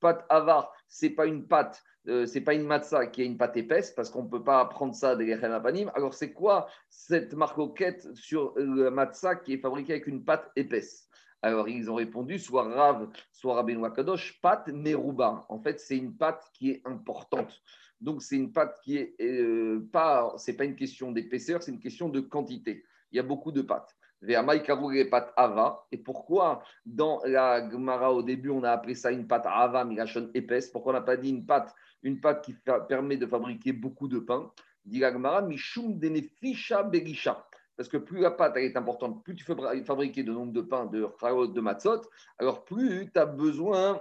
Pat 0.00 0.24
Ava, 0.28 0.70
c'est 0.88 1.10
pas 1.10 1.26
une 1.26 1.46
pâte, 1.46 1.82
euh, 2.08 2.26
c'est 2.26 2.40
pas 2.40 2.54
une 2.54 2.66
matzah 2.66 3.06
qui 3.06 3.22
a 3.22 3.24
une 3.24 3.36
pâte 3.36 3.56
épaisse, 3.56 3.90
parce 3.92 4.10
qu'on 4.10 4.24
ne 4.24 4.28
peut 4.28 4.42
pas 4.42 4.64
prendre 4.66 4.94
ça 4.94 5.16
des 5.16 5.24
Lechem 5.24 5.52
Apanim. 5.52 5.90
Alors, 5.94 6.14
c'est 6.14 6.32
quoi 6.32 6.68
cette 6.88 7.34
marcoquette 7.34 8.08
sur 8.14 8.52
le 8.56 8.90
matzah 8.90 9.36
qui 9.36 9.54
est 9.54 9.58
fabriqué 9.58 9.92
avec 9.92 10.06
une 10.06 10.24
pâte 10.24 10.50
épaisse? 10.56 11.08
Alors, 11.42 11.68
ils 11.68 11.90
ont 11.90 11.96
répondu 11.96 12.38
soit 12.38 12.62
Rav, 12.62 13.08
soit 13.32 13.54
Rabbeinu 13.54 13.84
Akadosh, 13.84 14.40
pâte 14.40 14.68
Merouba. 14.68 15.44
En 15.48 15.58
fait, 15.58 15.80
c'est 15.80 15.96
une 15.96 16.16
pâte 16.16 16.48
qui 16.54 16.70
est 16.70 16.82
importante. 16.84 17.60
Donc, 18.00 18.22
c'est 18.22 18.36
une 18.36 18.52
pâte 18.52 18.78
qui 18.84 18.96
est 18.96 19.16
euh, 19.20 19.88
pas, 19.92 20.32
c'est 20.36 20.56
pas 20.56 20.64
une 20.64 20.76
question 20.76 21.10
d'épaisseur, 21.10 21.60
c'est 21.60 21.72
une 21.72 21.80
question 21.80 22.08
de 22.08 22.20
quantité. 22.20 22.84
Il 23.10 23.16
y 23.16 23.18
a 23.18 23.24
beaucoup 23.24 23.50
de 23.50 23.62
pâtes. 23.62 23.96
Et 24.24 25.96
pourquoi 25.98 26.62
dans 26.86 27.20
la 27.24 27.68
Gemara 27.68 28.12
au 28.12 28.22
début 28.22 28.50
on 28.50 28.62
a 28.62 28.70
appelé 28.70 28.94
ça 28.94 29.10
une 29.10 29.26
pâte 29.26 29.46
Ava, 29.46 29.84
milachon 29.84 30.30
épaisse? 30.32 30.70
Pourquoi 30.70 30.92
on 30.92 30.94
n'a 30.94 31.02
pas 31.02 31.16
dit 31.16 31.30
une 31.30 31.44
pâte, 31.44 31.74
une 32.04 32.20
pâte 32.20 32.44
qui 32.44 32.54
permet 32.88 33.16
de 33.16 33.26
fabriquer 33.26 33.72
beaucoup 33.72 34.06
de 34.06 34.20
pain? 34.20 34.52
Dit 34.84 35.00
la 35.00 35.12
Gemara, 35.12 35.42
mishum 35.42 35.98
begisha. 35.98 37.44
Parce 37.76 37.88
que 37.88 37.96
plus 37.96 38.20
la 38.20 38.30
pâte 38.30 38.56
est 38.56 38.76
importante, 38.76 39.24
plus 39.24 39.34
tu 39.34 39.44
fais 39.44 39.54
fabriquer 39.84 40.22
de 40.22 40.32
nombre 40.32 40.52
de 40.52 40.60
pains, 40.60 40.86
de 40.86 41.00
de 41.00 41.60
matzot, 41.60 42.02
alors 42.38 42.64
plus 42.64 43.10
tu 43.12 43.18
as 43.18 43.26
besoin 43.26 44.00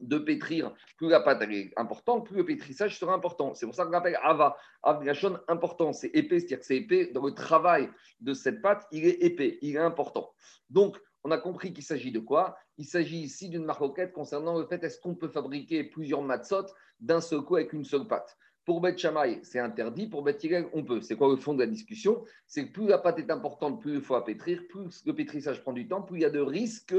de 0.00 0.18
pétrir. 0.18 0.74
Plus 0.96 1.08
la 1.08 1.20
pâte 1.20 1.42
est 1.42 1.72
importante, 1.76 2.26
plus 2.26 2.36
le 2.36 2.44
pétrissage 2.44 2.98
sera 2.98 3.14
important. 3.14 3.54
C'est 3.54 3.66
pour 3.66 3.74
ça 3.74 3.84
qu'on 3.84 3.92
appelle 3.92 4.18
Ava. 4.22 4.56
Avgashon 4.82 5.38
important, 5.48 5.92
c'est 5.92 6.08
épais, 6.08 6.40
c'est-à-dire 6.40 6.58
que 6.60 6.66
c'est 6.66 6.76
épais. 6.76 7.10
Dans 7.12 7.24
le 7.24 7.32
travail 7.32 7.88
de 8.20 8.34
cette 8.34 8.60
pâte, 8.60 8.86
il 8.90 9.06
est 9.06 9.22
épais, 9.22 9.58
il 9.62 9.76
est 9.76 9.80
important. 9.80 10.34
Donc, 10.70 10.98
on 11.22 11.30
a 11.30 11.38
compris 11.38 11.72
qu'il 11.72 11.84
s'agit 11.84 12.12
de 12.12 12.20
quoi? 12.20 12.56
Il 12.76 12.84
s'agit 12.84 13.20
ici 13.20 13.48
d'une 13.48 13.64
marquette 13.64 14.12
concernant 14.12 14.58
le 14.58 14.66
fait 14.66 14.82
est-ce 14.84 15.00
qu'on 15.00 15.14
peut 15.14 15.28
fabriquer 15.28 15.84
plusieurs 15.84 16.22
matzot 16.22 16.66
d'un 17.00 17.20
seul 17.20 17.42
coup 17.42 17.56
avec 17.56 17.72
une 17.72 17.84
seule 17.84 18.06
pâte? 18.06 18.36
Pour 18.64 18.80
Beth 18.80 18.98
Shammai, 18.98 19.40
c'est 19.42 19.58
interdit. 19.58 20.06
Pour 20.06 20.28
Hillel, 20.28 20.66
on 20.72 20.82
peut. 20.82 21.00
C'est 21.00 21.16
quoi 21.16 21.28
le 21.28 21.36
fond 21.36 21.54
de 21.54 21.60
la 21.60 21.66
discussion? 21.66 22.24
C'est 22.46 22.66
que 22.66 22.72
plus 22.72 22.86
la 22.86 22.98
pâte 22.98 23.18
est 23.18 23.30
importante, 23.30 23.80
plus 23.80 23.94
il 23.94 24.00
faut 24.00 24.14
la 24.14 24.22
pétrir, 24.22 24.62
plus 24.68 25.04
le 25.04 25.14
pétrissage 25.14 25.62
prend 25.62 25.72
du 25.72 25.86
temps, 25.86 26.02
plus 26.02 26.18
il 26.18 26.22
y 26.22 26.24
a 26.24 26.30
de 26.30 26.40
risques 26.40 26.94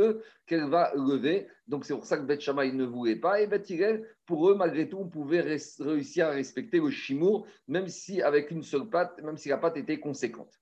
qu'elle 0.45 0.69
va 0.69 0.91
lever. 0.95 1.47
Donc 1.67 1.85
c'est 1.85 1.95
pour 1.95 2.05
ça 2.05 2.17
que 2.17 2.23
Beth 2.23 2.41
Shammai 2.41 2.71
ne 2.71 2.85
voulait 2.85 3.15
pas. 3.15 3.41
Et 3.41 3.49
Hillel, 3.69 4.07
pour 4.25 4.49
eux, 4.49 4.55
malgré 4.55 4.87
tout, 4.87 4.97
on 4.99 5.07
pouvait 5.07 5.41
réussir 5.41 6.27
à 6.27 6.29
respecter 6.29 6.79
le 6.79 6.91
chimour, 6.91 7.47
même 7.67 7.87
si 7.87 8.21
avec 8.21 8.51
une 8.51 8.61
seule 8.61 8.89
pâte, 8.89 9.21
même 9.23 9.37
si 9.37 9.49
la 9.49 9.57
pâte 9.57 9.77
était 9.77 9.99
conséquente. 9.99 10.59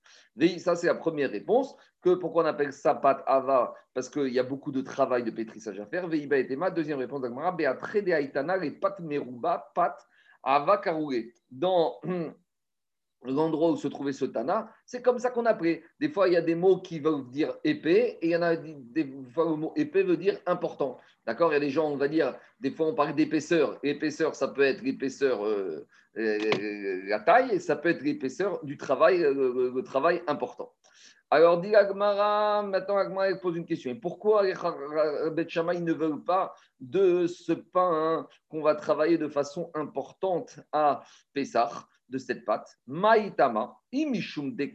Ça, 0.58 0.74
c'est 0.74 0.86
la 0.86 0.94
première 0.94 1.30
réponse. 1.30 1.76
Que 2.00 2.14
pourquoi 2.14 2.44
on 2.44 2.46
appelle 2.46 2.72
ça 2.72 2.94
pâte 2.94 3.22
Ava? 3.26 3.74
Parce 3.94 4.10
qu'il 4.10 4.32
y 4.32 4.38
a 4.38 4.42
beaucoup 4.42 4.72
de 4.72 4.82
travail 4.82 5.22
de 5.22 5.30
pétrissage 5.30 5.80
à 5.80 5.86
faire. 5.86 6.06
Veiba 6.08 6.36
et 6.38 6.48
deuxième 6.74 6.98
réponse 6.98 7.22
d'Agmara. 7.22 7.52
Beatre 7.52 7.96
Aitana, 7.96 8.56
les 8.56 8.72
pâtes 8.72 9.00
Meruba, 9.00 9.70
pâte 9.74 10.06
Ava 10.44 10.78
Karoulé. 10.78 11.32
Dans 11.50 12.00
l'endroit 13.24 13.70
où 13.70 13.76
se 13.76 13.88
trouvait 13.88 14.12
ce 14.12 14.24
Tana, 14.24 14.70
c'est 14.84 15.02
comme 15.02 15.18
ça 15.18 15.30
qu'on 15.30 15.46
appelait. 15.46 15.82
Des 16.00 16.08
fois, 16.08 16.28
il 16.28 16.34
y 16.34 16.36
a 16.36 16.42
des 16.42 16.54
mots 16.54 16.80
qui 16.80 16.98
veulent 16.98 17.28
dire 17.28 17.54
épais, 17.64 18.18
et 18.20 18.26
il 18.26 18.30
y 18.30 18.36
en 18.36 18.42
a 18.42 18.56
des, 18.56 19.12
fois 19.32 19.46
le 19.48 19.56
mot 19.56 19.72
épais 19.76 20.02
veut 20.02 20.16
dire 20.16 20.38
important. 20.46 20.98
D'accord? 21.26 21.50
Il 21.50 21.54
y 21.54 21.56
a 21.56 21.60
des 21.60 21.70
gens, 21.70 21.90
on 21.90 21.96
va 21.96 22.08
dire, 22.08 22.36
des 22.60 22.70
fois 22.70 22.86
on 22.86 22.94
parle 22.94 23.14
d'épaisseur. 23.14 23.78
L'épaisseur, 23.82 24.34
ça 24.34 24.48
peut 24.48 24.62
être 24.62 24.82
l'épaisseur, 24.82 25.44
euh, 25.44 25.86
euh, 26.18 27.02
la 27.06 27.20
taille, 27.20 27.52
et 27.52 27.58
ça 27.58 27.76
peut 27.76 27.88
être 27.88 28.02
l'épaisseur 28.02 28.64
du 28.64 28.76
travail, 28.76 29.22
euh, 29.24 29.72
le, 29.74 29.82
travail 29.82 30.22
important. 30.26 30.72
Alors, 31.30 31.60
dit 31.60 31.74
Agmara, 31.74 32.62
maintenant 32.62 32.98
Agmara 32.98 33.34
pose 33.36 33.56
une 33.56 33.66
question. 33.66 33.96
Pourquoi 33.96 34.42
les 34.44 34.54
Shammai 35.48 35.80
ne 35.80 35.92
veulent 35.92 36.22
pas 36.22 36.54
de 36.78 37.26
ce 37.26 37.52
pain 37.52 38.28
qu'on 38.48 38.60
va 38.60 38.74
travailler 38.74 39.18
de 39.18 39.28
façon 39.28 39.70
importante 39.74 40.60
à 40.70 41.02
Pessah, 41.32 41.88
de 42.14 42.18
cette 42.18 42.44
pâte 42.44 42.78
Maïtama, 42.86 43.76
imishum 43.90 44.54
de 44.54 44.66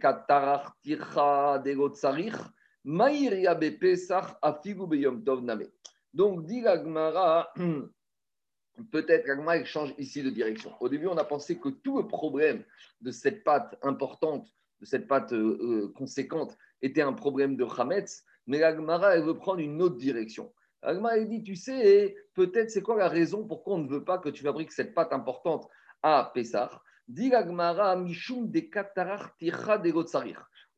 de 3.55 3.69
Pessah 3.69 4.37
afigu 4.41 4.85
be 4.87 4.95
yom 4.95 5.23
tov 5.23 5.41
name. 5.41 5.67
Donc, 6.13 6.45
dit 6.45 6.67
Agmara, 6.67 7.53
peut-être 8.91 9.25
qu'Agma 9.25 9.63
change 9.63 9.93
ici 9.97 10.21
de 10.21 10.29
direction. 10.29 10.73
Au 10.81 10.89
début, 10.89 11.07
on 11.07 11.17
a 11.17 11.23
pensé 11.23 11.57
que 11.57 11.69
tout 11.69 11.97
le 11.97 12.07
problème 12.07 12.63
de 12.99 13.11
cette 13.11 13.43
pâte 13.45 13.77
importante, 13.83 14.47
de 14.81 14.85
cette 14.85 15.07
pâte 15.07 15.31
euh, 15.31 15.57
euh, 15.61 15.93
conséquente, 15.95 16.57
était 16.81 17.01
un 17.01 17.13
problème 17.13 17.55
de 17.55 17.65
Hametz, 17.65 18.25
mais 18.47 18.59
l'Agmara, 18.59 19.15
elle 19.15 19.23
veut 19.23 19.37
prendre 19.37 19.59
une 19.59 19.81
autre 19.81 19.97
direction. 19.97 20.51
L'Agmara, 20.83 21.17
elle 21.17 21.29
dit, 21.29 21.43
tu 21.43 21.55
sais, 21.55 22.15
peut-être 22.33 22.69
c'est 22.69 22.81
quoi 22.81 22.97
la 22.97 23.07
raison 23.07 23.47
pourquoi 23.47 23.75
on 23.75 23.79
ne 23.79 23.89
veut 23.89 24.03
pas 24.03 24.17
que 24.17 24.29
tu 24.29 24.43
fabriques 24.43 24.73
cette 24.73 24.93
pâte 24.93 25.13
importante 25.13 25.69
à 26.01 26.31
Pessah? 26.33 26.81
Au 27.09 27.15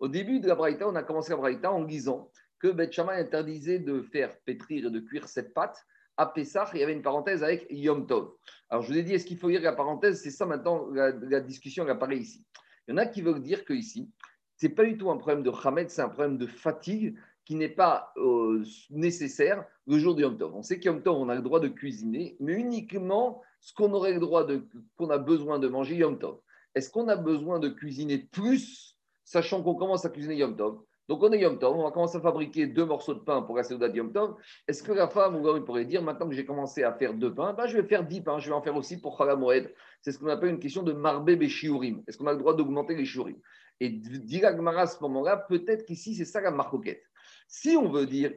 début 0.07 0.39
de 0.39 0.47
la 0.47 0.55
Braïta, 0.55 0.87
on 0.87 0.95
a 0.95 1.03
commencé 1.03 1.31
la 1.31 1.35
Braïta 1.35 1.71
en 1.71 1.83
disant 1.83 2.31
que 2.57 2.69
Beth 2.69 2.97
interdisait 2.99 3.79
de 3.79 4.01
faire 4.01 4.39
pétrir 4.45 4.87
et 4.87 4.89
de 4.89 4.99
cuire 5.01 5.27
cette 5.27 5.53
pâte 5.53 5.85
à 6.15 6.25
Pessah, 6.25 6.69
il 6.73 6.79
y 6.79 6.83
avait 6.83 6.93
une 6.93 7.01
parenthèse 7.01 7.43
avec 7.43 7.67
Yom 7.69 8.07
Tov. 8.07 8.33
Alors, 8.69 8.83
je 8.83 8.91
vous 8.91 8.97
ai 8.97 9.03
dit, 9.03 9.13
est-ce 9.13 9.25
qu'il 9.25 9.37
faut 9.37 9.49
lire 9.49 9.61
la 9.61 9.73
parenthèse? 9.73 10.21
C'est 10.21 10.31
ça 10.31 10.45
maintenant, 10.45 10.87
la, 10.91 11.41
discussion 11.41 11.85
apparaît 11.87 12.17
ici. 12.17 12.45
Il 12.87 12.91
y 12.91 12.93
en 12.93 12.97
a 12.97 13.05
qui 13.05 13.21
veulent 13.21 13.41
dire 13.41 13.65
que 13.65 13.73
ici, 13.73 14.09
ce 14.55 14.67
n'est 14.67 14.73
pas 14.73 14.85
du 14.85 14.97
tout 14.97 15.09
un 15.11 15.17
problème 15.17 15.43
de 15.43 15.51
Hamed, 15.51 15.89
c'est 15.89 16.01
un 16.01 16.09
problème 16.09 16.37
de 16.37 16.47
fatigue 16.47 17.17
qui 17.45 17.55
n'est 17.55 17.69
pas 17.69 18.13
euh, 18.17 18.63
nécessaire 18.89 19.65
le 19.87 19.97
jour 19.97 20.15
de 20.15 20.21
Yom 20.21 20.37
Tov. 20.37 20.55
On 20.55 20.63
sait 20.63 20.79
qu'Yom 20.79 21.01
Tov, 21.01 21.17
on 21.17 21.29
a 21.29 21.35
le 21.35 21.41
droit 21.41 21.59
de 21.59 21.67
cuisiner, 21.67 22.37
mais 22.39 22.53
uniquement 22.53 23.41
ce 23.59 23.73
qu'on 23.73 23.93
aurait 23.93 24.13
le 24.13 24.19
droit 24.19 24.43
de, 24.43 24.67
qu'on 24.97 25.09
a 25.09 25.17
besoin 25.17 25.59
de 25.59 25.67
manger 25.67 25.95
Yom 25.95 26.19
Tov. 26.19 26.39
Est-ce 26.75 26.89
qu'on 26.89 27.07
a 27.07 27.15
besoin 27.15 27.59
de 27.59 27.69
cuisiner 27.69 28.17
plus, 28.17 28.97
sachant 29.25 29.61
qu'on 29.61 29.75
commence 29.75 30.05
à 30.05 30.09
cuisiner 30.09 30.35
Yom 30.35 30.55
Tov? 30.55 30.79
Donc 31.09 31.23
on 31.23 31.31
est 31.33 31.39
Yom 31.39 31.59
Tov, 31.59 31.77
on 31.77 31.83
va 31.83 31.91
commencer 31.91 32.17
à 32.17 32.21
fabriquer 32.21 32.67
deux 32.67 32.85
morceaux 32.85 33.13
de 33.13 33.19
pain 33.19 33.41
pour 33.41 33.57
la 33.57 33.63
de 33.63 33.97
Yom 33.97 34.13
Tov. 34.13 34.35
Est-ce 34.67 34.81
que 34.81 34.93
la 34.93 35.09
femme 35.09 35.35
ou 35.35 35.43
l'homme 35.43 35.65
pourrait 35.65 35.85
dire, 35.85 36.01
maintenant 36.01 36.29
que 36.29 36.33
j'ai 36.33 36.45
commencé 36.45 36.83
à 36.83 36.93
faire 36.93 37.13
deux 37.13 37.33
pains, 37.33 37.53
bah, 37.53 37.67
je 37.67 37.75
vais 37.77 37.85
faire 37.85 38.05
dix 38.05 38.21
pains, 38.21 38.39
je 38.39 38.49
vais 38.49 38.55
en 38.55 38.61
faire 38.61 38.75
aussi 38.77 39.01
pour 39.01 39.21
Moed. 39.37 39.73
C'est 40.01 40.11
ce 40.11 40.19
qu'on 40.19 40.27
appelle 40.27 40.51
une 40.51 40.59
question 40.59 40.83
de 40.83 40.93
marbe 40.93 41.29
shiurim. 41.47 42.03
Est-ce 42.07 42.17
qu'on 42.17 42.27
a 42.27 42.31
le 42.31 42.39
droit 42.39 42.55
d'augmenter 42.55 42.95
les 42.95 43.05
shiurim? 43.05 43.35
Et 43.81 43.89
Diragmara 43.89 44.83
à 44.83 44.87
ce 44.87 45.01
moment-là, 45.01 45.37
peut-être 45.37 45.85
qu'ici 45.85 46.13
c'est 46.13 46.23
ça 46.23 46.39
la 46.39 46.51
marcoquette. 46.51 47.03
Si 47.47 47.75
on 47.75 47.89
veut 47.89 48.05
dire 48.05 48.31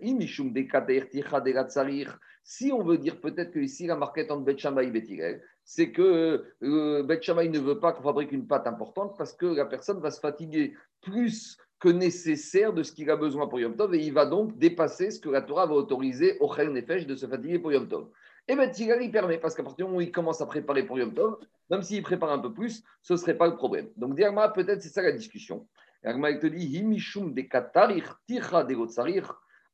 si 2.42 2.72
on 2.72 2.82
veut 2.82 2.98
dire 2.98 3.20
peut-être 3.20 3.50
que 3.50 3.58
ici 3.58 3.86
la 3.86 3.94
marquette 3.94 4.30
entre 4.30 4.42
Bet 4.42 4.56
et 4.56 4.90
Bet 4.90 5.42
c'est 5.62 5.92
que 5.92 6.46
euh, 6.62 7.02
Bet 7.02 7.20
ne 7.28 7.58
veut 7.58 7.78
pas 7.78 7.92
qu'on 7.92 8.02
fabrique 8.02 8.32
une 8.32 8.46
pâte 8.46 8.66
importante 8.66 9.16
parce 9.18 9.34
que 9.34 9.44
la 9.44 9.66
personne 9.66 10.00
va 10.00 10.10
se 10.10 10.18
fatiguer 10.18 10.74
plus 11.02 11.58
que 11.78 11.90
nécessaire 11.90 12.72
de 12.72 12.82
ce 12.82 12.92
qu'il 12.92 13.10
a 13.10 13.16
besoin 13.16 13.46
pour 13.46 13.60
Yom 13.60 13.76
Tov 13.76 13.94
et 13.94 13.98
il 13.98 14.14
va 14.14 14.24
donc 14.24 14.56
dépasser 14.58 15.10
ce 15.10 15.20
que 15.20 15.28
la 15.28 15.42
Torah 15.42 15.66
va 15.66 15.74
autoriser 15.74 16.38
au 16.40 16.50
Nefesh 16.56 17.06
de 17.06 17.16
se 17.16 17.26
fatiguer 17.26 17.58
pour 17.58 17.70
Yom 17.70 17.86
Tov. 17.86 18.08
Et 18.46 18.56
bien, 18.56 18.68
Tigal, 18.68 19.02
il 19.02 19.10
permet, 19.10 19.38
parce 19.38 19.54
qu'à 19.54 19.62
partir 19.62 19.78
du 19.78 19.84
moment 19.84 19.98
où 19.98 20.00
il 20.02 20.12
commence 20.12 20.40
à 20.42 20.46
préparer 20.46 20.82
pour 20.82 20.98
Yom 20.98 21.14
Tov, 21.14 21.38
même 21.70 21.82
s'il 21.82 22.02
prépare 22.02 22.30
un 22.30 22.38
peu 22.38 22.52
plus, 22.52 22.84
ce 23.00 23.14
ne 23.14 23.18
serait 23.18 23.38
pas 23.38 23.46
le 23.46 23.56
problème. 23.56 23.88
Donc, 23.96 24.16
peut-être 24.16 24.82
c'est 24.82 24.90
ça 24.90 25.02
la 25.02 25.12
discussion. 25.12 25.66
Diagma, 26.02 26.30
il 26.30 26.38
te 26.38 26.46
dit 26.46 26.82
de 26.82 27.40
Katarir, 27.42 28.20
de 28.28 29.22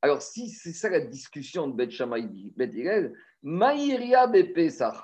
Alors, 0.03 0.23
si 0.23 0.49
c'est 0.49 0.73
ça 0.73 0.89
la 0.89 1.01
discussion 1.01 1.67
de 1.67 1.75
Bet 1.75 1.91
Shammai, 1.91 2.29
Bet 2.57 2.69
Hillel, 2.69 3.13
Maïria 3.43 4.29
be 4.29 4.53
Pesach. 4.55 4.95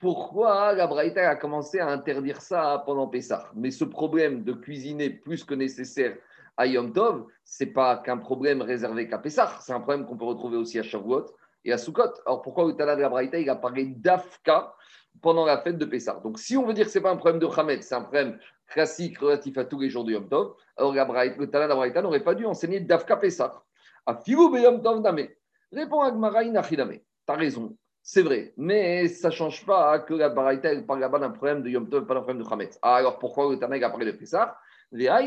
Pourquoi 0.00 0.72
la 0.72 0.88
Braïta 0.88 1.30
a 1.30 1.36
commencé 1.36 1.78
à 1.78 1.86
interdire 1.86 2.40
ça 2.40 2.82
pendant 2.84 3.06
Pessah 3.06 3.52
Mais 3.54 3.70
ce 3.70 3.84
problème 3.84 4.42
de 4.42 4.52
cuisiner 4.52 5.10
plus 5.10 5.44
que 5.44 5.54
nécessaire 5.54 6.16
à 6.56 6.66
Yom 6.66 6.92
Tov, 6.92 7.26
ce 7.44 7.62
n'est 7.62 7.70
pas 7.70 7.98
qu'un 7.98 8.18
problème 8.18 8.62
réservé 8.62 9.06
qu'à 9.06 9.18
Pessah, 9.18 9.58
c'est 9.60 9.72
un 9.72 9.80
problème 9.80 10.04
qu'on 10.04 10.16
peut 10.16 10.24
retrouver 10.24 10.56
aussi 10.56 10.80
à 10.80 10.82
Shavuot 10.82 11.26
et 11.64 11.72
à 11.72 11.78
Sukkot. 11.78 12.12
Alors 12.26 12.42
pourquoi 12.42 12.66
le 12.66 12.74
Tana 12.74 12.96
de 12.96 13.06
Braïta, 13.06 13.38
il 13.38 13.48
apparaît 13.48 13.84
d'Afka 13.84 14.74
pendant 15.20 15.44
la 15.44 15.58
fête 15.58 15.78
de 15.78 15.84
Pessah 15.84 16.20
Donc 16.22 16.38
si 16.38 16.56
on 16.56 16.66
veut 16.66 16.74
dire 16.74 16.86
que 16.86 16.90
ce 16.90 16.98
n'est 16.98 17.02
pas 17.02 17.10
un 17.10 17.16
problème 17.16 17.40
de 17.40 17.46
Hamed, 17.46 17.82
c'est 17.82 17.94
un 17.94 18.02
problème 18.02 18.38
classique 18.66 19.18
relatif 19.18 19.58
à 19.58 19.64
tous 19.64 19.80
les 19.80 19.90
jours 19.90 20.04
de 20.04 20.12
Yom 20.12 20.28
Tov, 20.28 20.54
alors 20.76 20.94
la 20.94 21.26
le 21.26 21.50
Tana 21.50 21.68
de 21.68 21.74
Braïta 21.74 22.02
n'aurait 22.02 22.24
pas 22.24 22.34
dû 22.34 22.46
enseigner 22.46 22.80
d'Afka 22.80 23.16
Pessah. 23.16 23.62
A 24.06 24.16
Fivu 24.16 24.60
Yom 24.60 24.82
Tov 24.82 25.02
Dame. 25.02 25.28
Répond 25.72 26.00
Agmara 26.00 26.42
Inachidame. 26.42 26.98
Tu 26.98 27.02
as 27.28 27.34
raison. 27.34 27.76
C'est 28.02 28.22
vrai, 28.22 28.52
mais 28.56 29.06
ça 29.06 29.28
ne 29.28 29.32
change 29.32 29.64
pas 29.64 30.00
que 30.00 30.14
la 30.14 30.28
Braïta 30.28 30.70
parle 30.82 31.00
là-bas 31.00 31.20
d'un 31.20 31.30
problème 31.30 31.62
de 31.62 31.68
Yom 31.68 31.88
Tov, 31.88 32.06
pas 32.06 32.14
d'un 32.14 32.22
problème 32.22 32.42
de 32.42 32.48
Hamed. 32.50 32.70
alors 32.82 33.18
pourquoi 33.18 33.50
le 33.50 33.58
Tana 33.58 33.76
a 33.76 33.90
parlé 33.90 34.06
de 34.06 34.12
Pessah? 34.12 34.56
Et 34.94 35.08
en 35.08 35.18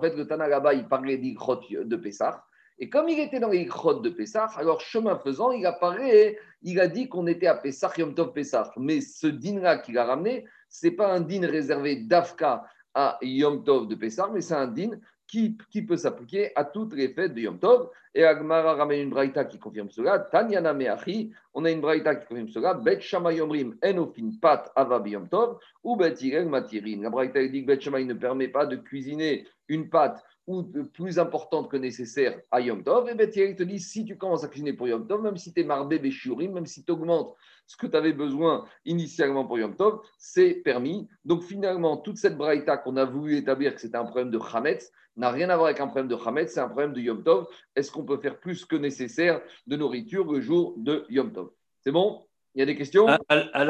fait, 0.00 0.14
le 0.14 0.26
Tana 0.26 0.46
là-bas, 0.46 0.74
il 0.74 0.86
parlait 0.86 1.16
d'Ikrot 1.16 1.60
de 1.70 1.96
Pessah. 1.96 2.44
Et 2.78 2.88
comme 2.88 3.08
il 3.08 3.20
était 3.20 3.40
dans 3.40 3.50
l'Ikrot 3.50 4.00
de 4.00 4.10
Pessah, 4.10 4.46
alors 4.56 4.80
chemin 4.80 5.18
faisant, 5.18 5.52
il 5.52 5.64
apparaît, 5.66 6.38
il 6.62 6.80
a 6.80 6.88
dit 6.88 7.08
qu'on 7.08 7.26
était 7.26 7.46
à 7.46 7.54
Pessah, 7.54 7.92
Yom 7.96 8.14
Tov 8.14 8.32
Pessah. 8.32 8.72
Mais 8.76 9.00
ce 9.00 9.26
din-là 9.26 9.78
qu'il 9.78 9.98
a 9.98 10.04
ramené, 10.04 10.44
ce 10.68 10.86
n'est 10.86 10.92
pas 10.92 11.12
un 11.12 11.20
din 11.20 11.46
réservé 11.46 11.96
d'Afka 11.96 12.64
à 12.94 13.18
Yom 13.22 13.62
Tov 13.64 13.88
de 13.88 13.94
Pessah, 13.94 14.30
mais 14.32 14.40
c'est 14.40 14.54
un 14.54 14.66
din 14.66 14.90
qui, 15.26 15.82
peut 15.82 15.96
s'appliquer 15.96 16.50
à 16.56 16.64
toutes 16.64 16.94
les 16.94 17.08
fêtes 17.08 17.34
de 17.34 17.40
Yom 17.40 17.58
Tov. 17.58 17.88
Et 18.14 18.24
Agmara 18.24 18.74
ramène 18.74 19.04
une 19.04 19.10
braïta 19.10 19.44
qui 19.44 19.58
confirme 19.58 19.90
cela. 19.90 20.18
Tanyana 20.18 20.74
Meachi, 20.74 21.32
on 21.54 21.64
a 21.64 21.70
une 21.70 21.80
braïta 21.80 22.14
qui 22.16 22.26
confirme 22.26 22.48
cela. 22.48 22.74
Bet 22.74 23.00
Shama 23.00 23.32
Yomrim 23.32 23.76
Enofin 23.82 24.32
Pat 24.40 24.70
Ava 24.76 25.02
Yom 25.06 25.28
Tov 25.28 25.58
ou 25.82 25.96
Bet 25.96 26.16
Matirin. 26.44 27.02
La 27.02 27.10
braïta 27.10 27.46
dit 27.46 27.62
que 27.62 27.66
Bet 27.66 27.80
Shama 27.80 28.02
ne 28.04 28.14
permet 28.14 28.48
pas 28.48 28.66
de 28.66 28.76
cuisiner 28.76 29.46
une 29.68 29.88
pâte 29.88 30.22
ou 30.46 30.64
plus 30.92 31.18
importante 31.18 31.70
que 31.70 31.76
nécessaire 31.76 32.38
à 32.50 32.60
Yom 32.60 32.82
Tov. 32.82 33.08
Et 33.08 33.14
Bet 33.14 33.28
te 33.30 33.62
dit 33.62 33.80
si 33.80 34.04
tu 34.04 34.18
commences 34.18 34.44
à 34.44 34.48
cuisiner 34.48 34.74
pour 34.74 34.88
Yom 34.88 35.06
Tov, 35.06 35.22
même 35.22 35.38
si 35.38 35.54
tu 35.54 35.60
es 35.60 35.64
marbé 35.64 35.98
même 35.98 36.66
si 36.66 36.84
tu 36.84 36.92
augmentes 36.92 37.34
ce 37.72 37.76
que 37.78 37.86
tu 37.86 37.96
avais 37.96 38.12
besoin 38.12 38.66
initialement 38.84 39.46
pour 39.46 39.58
Yom 39.58 39.74
Tov, 39.74 40.02
c'est 40.18 40.52
permis. 40.62 41.08
Donc 41.24 41.42
finalement, 41.42 41.96
toute 41.96 42.18
cette 42.18 42.36
braïta 42.36 42.76
qu'on 42.76 42.98
a 42.98 43.06
voulu 43.06 43.38
établir 43.38 43.74
que 43.74 43.80
c'était 43.80 43.96
un 43.96 44.04
problème 44.04 44.30
de 44.30 44.38
Hametz 44.38 44.92
n'a 45.16 45.30
rien 45.30 45.48
à 45.48 45.56
voir 45.56 45.68
avec 45.68 45.80
un 45.80 45.86
problème 45.86 46.08
de 46.08 46.16
Hametz, 46.22 46.52
c'est 46.52 46.60
un 46.60 46.68
problème 46.68 46.92
de 46.92 47.00
Yom 47.00 47.22
Tov. 47.22 47.46
Est-ce 47.74 47.90
qu'on 47.90 48.04
peut 48.04 48.18
faire 48.18 48.38
plus 48.38 48.66
que 48.66 48.76
nécessaire 48.76 49.40
de 49.66 49.76
nourriture 49.76 50.30
le 50.30 50.42
jour 50.42 50.74
de 50.76 51.06
Yom 51.08 51.32
Tov? 51.32 51.50
C'est 51.80 51.92
bon? 51.92 52.26
Il 52.54 52.58
y 52.58 52.62
a 52.62 52.66
des 52.66 52.76
questions? 52.76 53.06
À, 53.08 53.64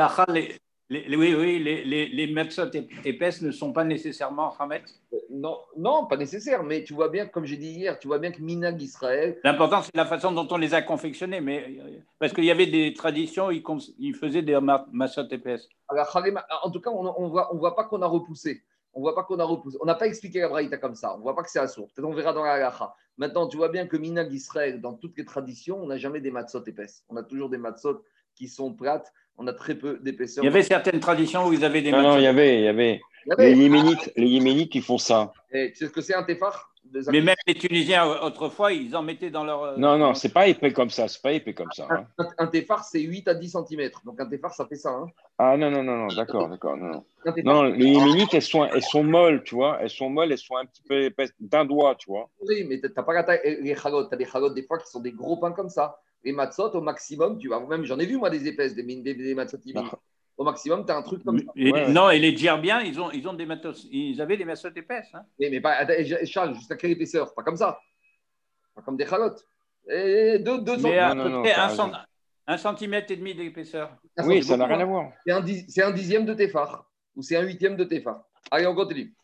oui, 0.90 1.34
oui, 1.34 1.58
les, 1.58 1.84
les, 1.84 2.08
les 2.08 2.34
épaisses 3.04 3.40
ne 3.42 3.50
sont 3.50 3.72
pas 3.72 3.84
nécessairement 3.84 4.54
Hametz 4.58 5.00
euh, 5.12 5.16
non, 5.30 5.58
non, 5.76 6.06
pas 6.06 6.16
nécessaire, 6.16 6.62
mais 6.62 6.84
tu 6.84 6.92
vois 6.92 7.08
bien, 7.08 7.26
comme 7.26 7.46
j'ai 7.46 7.56
dit 7.56 7.70
hier, 7.70 7.98
tu 7.98 8.06
vois 8.06 8.18
bien 8.18 8.30
que 8.30 8.42
Minag 8.42 8.80
Israël. 8.82 9.38
L'important, 9.44 9.82
c'est 9.82 9.96
la 9.96 10.04
façon 10.04 10.32
dont 10.32 10.46
on 10.50 10.58
les 10.58 10.74
a 10.74 10.82
confectionnés, 10.82 11.40
mais 11.40 11.78
parce 12.18 12.32
qu'il 12.32 12.44
y 12.44 12.50
avait 12.50 12.66
des 12.66 12.92
traditions, 12.92 13.50
ils, 13.50 13.62
ils 13.98 14.14
faisaient 14.14 14.42
des 14.42 14.58
matzot 14.92 15.28
épaisses. 15.30 15.68
en 15.88 16.70
tout 16.70 16.80
cas, 16.80 16.90
on 16.90 17.24
ne 17.24 17.28
voit, 17.28 17.54
on 17.54 17.58
voit 17.58 17.74
pas 17.74 17.84
qu'on 17.84 18.02
a 18.02 18.06
repoussé. 18.06 18.62
On 18.94 19.00
voit 19.00 19.14
pas 19.14 19.22
qu'on 19.22 19.38
a 19.38 19.44
repoussé. 19.44 19.78
On 19.80 19.86
n'a 19.86 19.94
pas 19.94 20.06
expliqué 20.06 20.40
la 20.40 20.48
braïta 20.48 20.76
comme 20.76 20.94
ça. 20.94 21.16
On 21.16 21.20
voit 21.20 21.34
pas 21.34 21.42
que 21.42 21.50
c'est 21.50 21.58
assourd. 21.58 21.88
Peut-être 21.94 22.06
on 22.06 22.12
verra 22.12 22.34
dans 22.34 22.44
la 22.44 22.52
halacha. 22.52 22.94
Maintenant, 23.16 23.46
tu 23.46 23.56
vois 23.56 23.70
bien 23.70 23.86
que 23.86 23.96
Minag 23.96 24.30
Israël, 24.32 24.80
dans 24.80 24.92
toutes 24.92 25.16
les 25.16 25.24
traditions, 25.24 25.82
on 25.82 25.86
n'a 25.86 25.96
jamais 25.96 26.20
des 26.20 26.30
matzot 26.30 26.62
épaisses. 26.66 27.04
On 27.08 27.16
a 27.16 27.22
toujours 27.22 27.48
des 27.48 27.56
matzot 27.56 28.02
qui 28.34 28.48
sont 28.48 28.72
plates 28.72 29.12
on 29.38 29.46
a 29.46 29.52
très 29.52 29.74
peu 29.74 29.98
d'épaisseur. 29.98 30.44
Il 30.44 30.46
y 30.46 30.50
avait 30.50 30.62
certaines 30.62 31.00
traditions 31.00 31.46
où 31.46 31.52
ils 31.52 31.64
avaient 31.64 31.82
des. 31.82 31.90
Non, 31.90 32.02
non, 32.02 32.16
il 32.16 32.24
y 32.24 32.26
avait, 32.26 32.58
il 32.58 32.64
y 32.64 32.68
avait. 32.68 33.00
Les 33.38 33.54
Yéménites, 33.54 34.12
les 34.16 34.26
Yéménites, 34.26 34.74
ils 34.74 34.82
font 34.82 34.98
ça. 34.98 35.32
tu 35.50 35.74
sais 35.74 35.86
ce 35.86 35.90
que 35.90 36.00
c'est 36.00 36.14
un 36.14 36.24
tefar 36.24 36.72
Mais 37.12 37.20
même 37.20 37.36
les 37.46 37.54
Tunisiens, 37.54 38.04
autrefois, 38.04 38.72
ils 38.72 38.96
en 38.96 39.02
mettaient 39.02 39.30
dans 39.30 39.44
leur. 39.44 39.62
Euh, 39.62 39.76
non, 39.76 39.96
non, 39.96 40.14
c'est 40.14 40.32
pas 40.32 40.48
épais 40.48 40.72
comme 40.72 40.90
ça. 40.90 41.06
C'est 41.06 41.22
pas 41.22 41.32
épais 41.32 41.54
comme 41.54 41.70
ça. 41.72 41.86
Hein. 41.88 42.06
Un, 42.38 42.46
tefar, 42.48 42.84
c'est 42.84 43.00
8 43.00 43.28
à 43.28 43.34
10 43.34 43.56
cm. 43.68 43.90
Donc 44.04 44.20
un 44.20 44.26
tefar, 44.26 44.52
ça 44.52 44.66
fait 44.66 44.76
ça. 44.76 44.90
Hein. 44.90 45.06
Ah 45.38 45.56
non, 45.56 45.70
non, 45.70 45.84
non, 45.84 45.96
non 45.96 46.06
d'accord, 46.08 46.48
d'accord. 46.48 46.76
Non, 46.76 47.04
non. 47.44 47.62
les 47.62 47.86
Yéménites, 47.86 48.34
elles 48.34 48.42
sont, 48.42 48.64
elles 48.64 48.82
sont 48.82 49.04
molles, 49.04 49.44
tu 49.44 49.54
vois. 49.54 49.78
Elles 49.80 49.90
sont 49.90 50.10
molles, 50.10 50.32
elles 50.32 50.38
sont 50.38 50.56
un 50.56 50.66
petit 50.66 50.82
peu 50.82 51.04
épaisses 51.04 51.32
d'un 51.38 51.64
doigt, 51.64 51.94
tu 51.94 52.10
vois. 52.10 52.28
Oui, 52.40 52.64
mais 52.68 52.80
tu 52.80 52.88
n'as 52.94 53.02
pas 53.04 53.12
la 53.12 53.22
taille. 53.22 53.58
Les 53.62 53.76
chalotes, 53.76 54.08
tu 54.08 54.14
as 54.14 54.18
des 54.18 54.26
chalotes 54.26 54.54
des 54.54 54.64
fois 54.64 54.78
qui 54.78 54.90
sont 54.90 55.00
des 55.00 55.12
gros 55.12 55.36
pains 55.36 55.52
comme 55.52 55.68
ça 55.68 56.00
les 56.24 56.32
matzot, 56.32 56.70
au 56.70 56.80
maximum, 56.80 57.38
tu 57.38 57.48
vois, 57.48 57.66
même 57.66 57.84
j'en 57.84 57.98
ai 57.98 58.06
vu 58.06 58.16
moi 58.16 58.30
des 58.30 58.46
épaisses, 58.46 58.74
des, 58.74 58.82
des, 58.82 59.14
des 59.14 59.34
matzot 59.34 59.58
Au 60.36 60.44
maximum, 60.44 60.84
tu 60.86 60.92
as 60.92 60.96
un 60.96 61.02
truc 61.02 61.24
comme 61.24 61.38
ça. 61.38 61.88
Non, 61.88 62.10
et 62.10 62.18
les 62.18 62.32
bien, 62.32 62.80
ils 62.80 63.00
ont, 63.00 63.10
ils 63.10 63.26
ont 63.28 63.34
des 63.34 63.46
matos, 63.46 63.86
ils 63.90 64.20
avaient 64.20 64.36
des 64.36 64.44
matzot 64.44 64.70
épaisses. 64.74 65.14
Hein. 65.14 65.22
Mais, 65.38 65.50
mais 65.50 65.60
pas, 65.60 65.86
Charles, 66.24 66.54
jusqu'à 66.54 66.76
quelle 66.76 66.92
épaisseur? 66.92 67.34
Pas 67.34 67.42
comme 67.42 67.56
ça. 67.56 67.80
Pas 68.74 68.82
comme 68.82 68.96
des 68.96 69.06
chalotes. 69.06 69.46
Et 69.90 70.38
deux, 70.38 70.60
deux 70.60 70.76
mais 70.78 70.98
à 70.98 71.14
peu 71.14 71.42
près 71.42 71.54
un, 72.46 72.56
centimètre 72.56 73.10
et 73.12 73.16
demi 73.16 73.34
d'épaisseur. 73.34 73.96
Oui, 74.24 74.42
ça 74.42 74.56
n'a 74.56 74.66
rien 74.66 74.80
à 74.80 74.84
voir. 74.84 75.12
C'est 75.26 75.32
un, 75.32 75.88
un, 75.88 75.92
dixième 75.92 76.24
de 76.24 76.34
tes 76.34 76.48
phares, 76.48 76.90
ou 77.16 77.22
c'est 77.22 77.36
un 77.36 77.42
huitième 77.42 77.76
de 77.76 77.84
tes 77.84 78.00
phares. 78.00 78.24
Allez, 78.50 78.66
on 78.66 78.74
continue. 78.74 79.14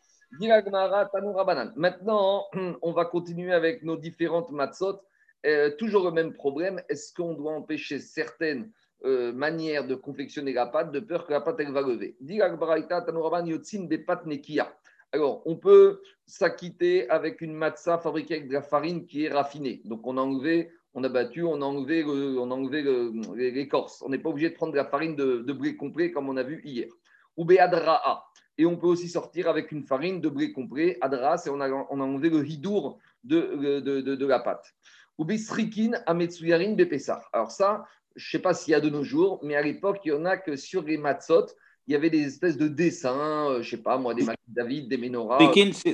Maintenant, 1.75 2.45
on 2.81 2.91
va 2.91 3.05
continuer 3.05 3.53
avec 3.53 3.83
nos 3.83 3.97
différentes 3.97 4.51
matzot. 4.51 5.01
Euh, 5.45 5.71
toujours 5.77 6.05
le 6.05 6.11
même 6.11 6.33
problème, 6.33 6.81
est-ce 6.89 7.13
qu'on 7.13 7.33
doit 7.33 7.53
empêcher 7.53 7.99
certaines 7.99 8.71
euh, 9.05 9.31
manières 9.31 9.87
de 9.87 9.95
confectionner 9.95 10.51
la 10.51 10.65
pâte 10.65 10.91
de 10.91 10.99
peur 10.99 11.25
que 11.25 11.31
la 11.31 11.41
pâte 11.41 11.57
elle 11.59 11.71
va 11.71 11.81
lever? 11.81 12.17
Alors, 15.11 15.41
on 15.45 15.55
peut 15.55 16.01
s'acquitter 16.25 17.09
avec 17.09 17.41
une 17.41 17.53
matzah 17.53 17.97
fabriquée 17.97 18.35
avec 18.35 18.47
de 18.49 18.53
la 18.53 18.61
farine 18.61 19.05
qui 19.05 19.25
est 19.25 19.29
raffinée. 19.29 19.81
Donc, 19.85 20.05
on 20.05 20.17
a 20.17 20.21
enlevé, 20.21 20.69
on 20.93 21.03
a 21.03 21.09
battu, 21.09 21.43
on 21.43 21.61
a 21.61 21.65
enlevé, 21.65 22.03
on 22.03 22.51
a 22.51 22.53
enlevé 22.53 22.83
l'écorce. 23.51 24.03
On 24.05 24.09
n'est 24.09 24.19
pas 24.19 24.29
obligé 24.29 24.49
de 24.49 24.55
prendre 24.55 24.73
de 24.73 24.77
la 24.77 24.85
farine 24.85 25.15
de, 25.15 25.53
blé 25.53 25.75
complet 25.75 26.11
comme 26.11 26.29
on 26.29 26.37
a 26.37 26.43
vu 26.43 26.61
hier. 26.63 26.87
Ou 27.37 27.45
Béadraa. 27.45 28.25
Et 28.59 28.65
on 28.65 28.75
peut 28.75 28.87
aussi 28.87 29.07
sortir 29.07 29.47
avec 29.47 29.71
une 29.71 29.83
farine 29.83 30.19
de 30.19 30.27
blé 30.27 30.51
complet. 30.51 30.97
Adra, 30.99 31.37
c'est 31.37 31.49
on 31.49 31.61
a, 31.61 31.69
enlevé 31.69 32.29
le 32.29 32.45
hidour 32.45 32.99
de, 33.23 33.79
de, 33.79 34.01
de, 34.01 34.25
la 34.25 34.39
pâte. 34.39 34.75
Ou 35.19 35.25
Bisrikin 35.25 35.91
Ametsuyarin 36.07 36.73
Bepessar. 36.73 37.29
Alors 37.33 37.51
ça, 37.51 37.85
je 38.15 38.25
ne 38.25 38.31
sais 38.31 38.41
pas 38.41 38.53
s'il 38.53 38.71
y 38.71 38.75
a 38.75 38.79
de 38.79 38.89
nos 38.89 39.03
jours, 39.03 39.39
mais 39.43 39.55
à 39.55 39.61
l'époque, 39.61 39.99
il 40.05 40.09
y 40.09 40.11
en 40.13 40.25
a 40.25 40.37
que 40.37 40.55
sur 40.55 40.81
les 40.81 40.97
matzot, 40.97 41.45
il 41.85 41.93
y 41.93 41.95
avait 41.95 42.09
des 42.09 42.25
espèces 42.25 42.57
de 42.57 42.67
dessins, 42.67 43.49
euh, 43.49 43.53
je 43.55 43.57
ne 43.57 43.63
sais 43.77 43.83
pas 43.83 43.97
moi, 43.97 44.13
des 44.13 44.25
David, 44.47 44.87
des 44.87 44.97
menorahs. 44.97 45.39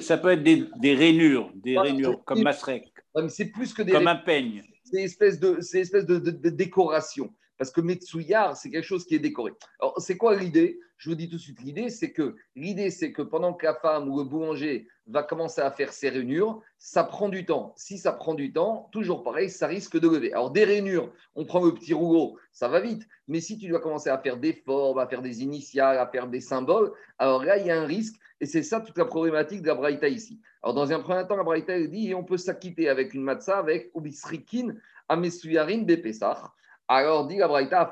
ça 0.01 0.17
peut 0.17 0.31
être 0.31 0.43
des, 0.43 0.65
des 0.77 0.93
rainures, 0.93 1.51
des 1.55 1.77
rainures 1.77 2.23
comme 2.23 2.43
Masrek. 2.43 2.93
C'est 3.29 3.51
plus 3.51 3.73
que 3.73 3.81
des 3.81 3.91
Comme 3.91 4.07
un 4.07 4.15
peigne. 4.15 4.63
C'est 4.83 4.99
une 4.99 5.05
espèce 5.05 5.39
de, 5.39 5.57
espèce 5.57 6.05
de, 6.05 6.19
de 6.19 6.49
décoration. 6.49 7.33
Parce 7.57 7.71
que 7.71 7.81
Metsuyar, 7.81 8.55
c'est 8.55 8.69
quelque 8.69 8.85
chose 8.85 9.05
qui 9.05 9.15
est 9.15 9.19
décoré. 9.19 9.53
Alors, 9.79 9.99
c'est 9.99 10.17
quoi 10.17 10.35
l'idée? 10.35 10.79
Je 10.97 11.09
vous 11.09 11.15
dis 11.15 11.27
tout 11.27 11.35
de 11.35 11.41
suite 11.41 11.61
l'idée, 11.61 11.89
c'est 11.89 12.11
que 12.11 12.35
l'idée, 12.55 12.89
c'est 12.89 13.11
que 13.11 13.21
pendant 13.21 13.53
que 13.53 13.65
la 13.65 13.75
femme 13.75 14.09
ou 14.09 14.17
le 14.19 14.23
boulanger 14.23 14.87
va 15.07 15.23
commencer 15.23 15.61
à 15.61 15.69
faire 15.69 15.91
ses 15.91 16.09
rainures, 16.09 16.61
ça 16.77 17.03
prend 17.03 17.27
du 17.27 17.45
temps. 17.45 17.73
Si 17.75 17.97
ça 17.97 18.13
prend 18.13 18.33
du 18.33 18.53
temps, 18.53 18.89
toujours 18.91 19.23
pareil, 19.23 19.49
ça 19.49 19.67
risque 19.67 19.99
de 19.99 20.07
lever. 20.07 20.31
Alors, 20.33 20.51
des 20.51 20.63
rainures, 20.63 21.11
on 21.35 21.45
prend 21.45 21.63
le 21.63 21.73
petit 21.73 21.93
rouleau, 21.93 22.37
ça 22.53 22.69
va 22.69 22.79
vite. 22.79 23.07
Mais 23.27 23.41
si 23.41 23.57
tu 23.57 23.67
dois 23.67 23.81
commencer 23.81 24.09
à 24.09 24.17
faire 24.17 24.37
des 24.37 24.53
formes, 24.53 24.97
à 24.99 25.07
faire 25.07 25.21
des 25.21 25.43
initiales, 25.43 25.97
à 25.97 26.07
faire 26.07 26.27
des 26.27 26.39
symboles, 26.39 26.93
alors 27.19 27.43
là, 27.43 27.57
il 27.57 27.67
y 27.67 27.71
a 27.71 27.79
un 27.79 27.85
risque. 27.85 28.15
Et 28.39 28.45
c'est 28.45 28.63
ça 28.63 28.81
toute 28.81 28.97
la 28.97 29.05
problématique 29.05 29.61
de 29.61 29.67
la 29.67 29.75
Braïta 29.75 30.07
ici. 30.07 30.39
Alors, 30.63 30.75
dans 30.75 30.91
un 30.91 30.99
premier 30.99 31.27
temps, 31.27 31.37
la 31.37 31.43
Braïta 31.43 31.79
dit 31.87 32.13
on 32.15 32.23
peut 32.23 32.37
s'acquitter 32.37 32.89
avec 32.89 33.13
une 33.13 33.21
matzah, 33.21 33.59
avec 33.59 33.91
Ubisrikin, 33.95 34.75
Amesuyarin, 35.09 35.83
Bepesach. 35.83 36.51
Alors, 36.87 37.27
dit 37.27 37.37
la 37.37 37.47
Braïta, 37.47 37.91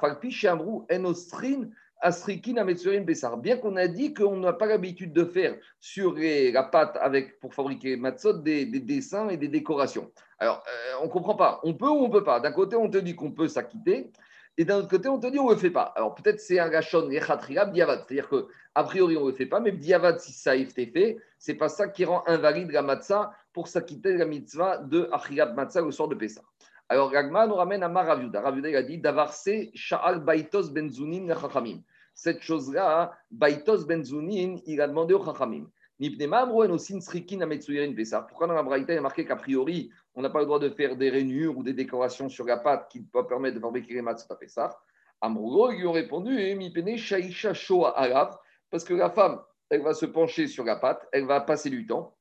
Enostrin, 0.92 0.92
Asrikin, 0.92 1.70
Bessar. 1.70 1.70
Bien 3.38 3.58
qu'on 3.58 3.76
a 3.76 3.88
dit 3.88 4.14
qu'on 4.14 4.38
n'a 4.38 4.54
pas 4.54 4.66
l'habitude 4.66 5.14
de 5.14 5.26
faire 5.26 5.56
sur 5.80 6.16
la 6.18 6.64
pâte 6.64 6.98
avec, 7.00 7.40
pour 7.40 7.54
fabriquer 7.54 7.96
matzot 7.96 8.34
des, 8.34 8.66
dessins 8.66 9.30
et 9.30 9.38
des 9.38 9.48
décorations. 9.48 10.12
Alors, 10.40 10.64
euh, 10.68 10.98
on 11.02 11.06
ne 11.06 11.10
comprend 11.10 11.36
pas. 11.36 11.62
On 11.64 11.74
peut 11.74 11.88
ou 11.88 12.04
on 12.04 12.08
ne 12.08 12.14
peut 12.14 12.24
pas. 12.24 12.40
D'un 12.40 12.52
côté, 12.52 12.76
on 12.76 12.90
te 12.90 12.98
dit 12.98 13.16
qu'on 13.16 13.32
peut 13.32 13.48
s'acquitter. 13.48 14.12
Et 14.58 14.66
d'un 14.66 14.78
autre 14.78 14.90
côté, 14.90 15.10
on 15.10 15.20
te 15.20 15.28
dit 15.28 15.40
on 15.40 15.48
ne 15.48 15.54
le 15.54 15.60
fait 15.60 15.72
pas. 15.72 15.94
Alors 15.96 16.14
peut-être 16.14 16.40
c'est 16.40 16.60
un 16.60 16.70
gachon 16.70 17.10
yechatriab 17.10 17.74
diavad. 17.74 18.04
C'est-à-dire 18.08 18.30
qu'a 18.30 18.84
priori, 18.84 19.18
on 19.18 19.26
ne 19.26 19.32
le 19.32 19.36
fait 19.36 19.48
pas, 19.48 19.60
mais 19.60 19.72
diavad, 19.72 20.20
si 20.20 20.32
ça 20.32 20.52
a 20.52 20.56
été 20.56 20.86
fait, 20.86 21.18
c'est 21.40 21.56
pas 21.56 21.70
ça 21.70 21.88
qui 21.88 22.06
rend 22.06 22.24
invalide 22.28 22.70
la 22.72 22.84
matzah 22.84 23.34
pour 23.52 23.68
s'acquitter 23.68 24.14
de 24.14 24.20
la 24.20 24.26
mitzvah 24.26 24.78
de 24.78 25.10
achriab 25.12 25.56
matzah 25.56 25.82
au 25.82 25.92
soir 25.92 26.08
de 26.08 26.16
Pessah. 26.16 26.44
Alors, 26.90 27.12
Ragma 27.12 27.48
nous 27.48 27.56
ramène 27.56 27.82
à 27.82 27.90
Maraviuda. 27.90 28.42
Raviuda, 28.42 28.70
il 28.70 28.76
a 28.76 28.84
dit 28.84 29.00
Davarse 29.00 29.50
Sha'al 29.74 30.20
Baitos 30.20 30.70
Benzunin 30.70 31.34
Chachamim. 31.34 31.80
Cette 32.14 32.42
chose-là, 32.42 33.18
Baitos 33.32 33.86
Benzunin, 33.86 34.58
il 34.66 34.82
a 34.82 34.88
demandé 34.88 35.14
au 35.14 35.24
Chachamim. 35.24 35.68
Pourquoi 38.28 38.48
dans 38.48 38.54
la 38.54 38.64
Braïta, 38.64 38.94
il 38.94 38.98
a 38.98 39.02
marqué 39.02 39.26
qu'a 39.26 39.36
priori, 39.36 39.92
on 40.16 40.22
n'a 40.22 40.30
pas 40.30 40.40
le 40.40 40.46
droit 40.46 40.60
de 40.60 40.70
faire 40.70 40.98
des 40.98 41.10
rainures 41.10 41.58
ou 41.58 41.64
des 41.64 41.74
décorations 41.74 42.30
sur 42.30 42.46
la 42.46 42.58
pâte 42.58 42.90
qui 42.92 43.02
peuvent 43.02 43.28
permettre 43.28 43.56
de 43.56 43.62
fabriquer 43.62 43.94
les 43.94 44.02
matzot 44.02 44.32
à 44.34 44.36
Pessah 44.36 44.78
Amrougo, 45.22 45.72
ils 45.72 45.80
lui 45.80 45.88
ont 45.88 45.94
répondu 45.94 46.38
Alav, 47.96 48.38
parce 48.70 48.84
que 48.84 48.94
la 48.94 49.10
femme, 49.10 49.42
elle 49.70 49.82
va 49.82 49.94
se 49.94 50.06
pencher 50.06 50.48
sur 50.48 50.66
la 50.66 50.76
pâte, 50.76 51.08
elle 51.14 51.26
va 51.26 51.40
passer 51.40 51.70
du 51.70 51.86
temps 51.86 52.18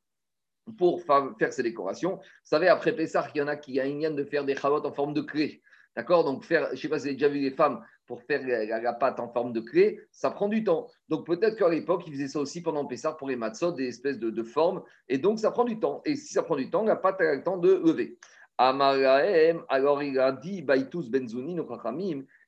pour 0.79 1.03
faire 1.03 1.53
ces 1.53 1.65
décorations. 1.65 2.17
Vous 2.17 2.23
savez, 2.45 2.69
après 2.69 2.95
Pessah, 2.95 3.27
il 3.35 3.39
y 3.39 3.43
en 3.43 3.49
a 3.49 3.57
qui 3.57 3.81
a 3.81 3.87
une 3.87 4.15
de 4.15 4.25
faire 4.25 4.45
des 4.45 4.55
chalotes 4.55 4.87
en 4.87 4.93
forme 4.93 5.15
de 5.15 5.23
clé. 5.23 5.61
D'accord? 5.97 6.23
Donc, 6.25 6.45
faire, 6.45 6.69
je 6.69 6.73
ne 6.73 6.77
sais 6.77 6.89
pas 6.89 6.99
si 6.99 7.03
vous 7.03 7.09
avez 7.09 7.17
déjà 7.17 7.29
vu 7.29 7.41
les 7.41 7.51
femmes 7.51 7.85
pour 8.07 8.23
faire 8.23 8.43
la, 8.47 8.93
pâte 8.93 9.21
en 9.21 9.29
forme 9.29 9.53
de 9.53 9.61
clé, 9.61 10.01
ça 10.11 10.31
prend 10.31 10.49
du 10.49 10.65
temps. 10.65 10.89
Donc, 11.09 11.27
peut-être 11.27 11.57
qu'à 11.57 11.69
l'époque, 11.69 12.03
ils 12.07 12.13
faisaient 12.13 12.29
ça 12.29 12.41
aussi 12.41 12.63
pendant 12.63 12.85
Pessah 12.87 13.13
pour 13.13 13.29
les 13.29 13.37
matzot, 13.37 13.73
des 13.73 13.89
espèces 13.89 14.19
de, 14.19 14.31
de, 14.31 14.43
formes. 14.43 14.83
Et 15.09 15.19
donc, 15.19 15.39
ça 15.39 15.51
prend 15.51 15.65
du 15.65 15.79
temps. 15.79 16.03
Et 16.05 16.17
si 16.17 16.35
ça 16.35 16.43
prend 16.43 16.57
du 16.57 16.71
temps, 16.71 16.85
la 16.85 16.97
pâte 16.97 17.21
a 17.21 17.35
le 17.35 17.43
temps 17.43 17.59
de 17.59 17.73
lever. 17.73 18.19
Amaraem, 18.59 19.63
alors 19.69 20.03
il 20.03 20.19
a 20.19 20.33
dit 20.33 20.63
Baitus 20.63 21.09
Benzouni, 21.09 21.57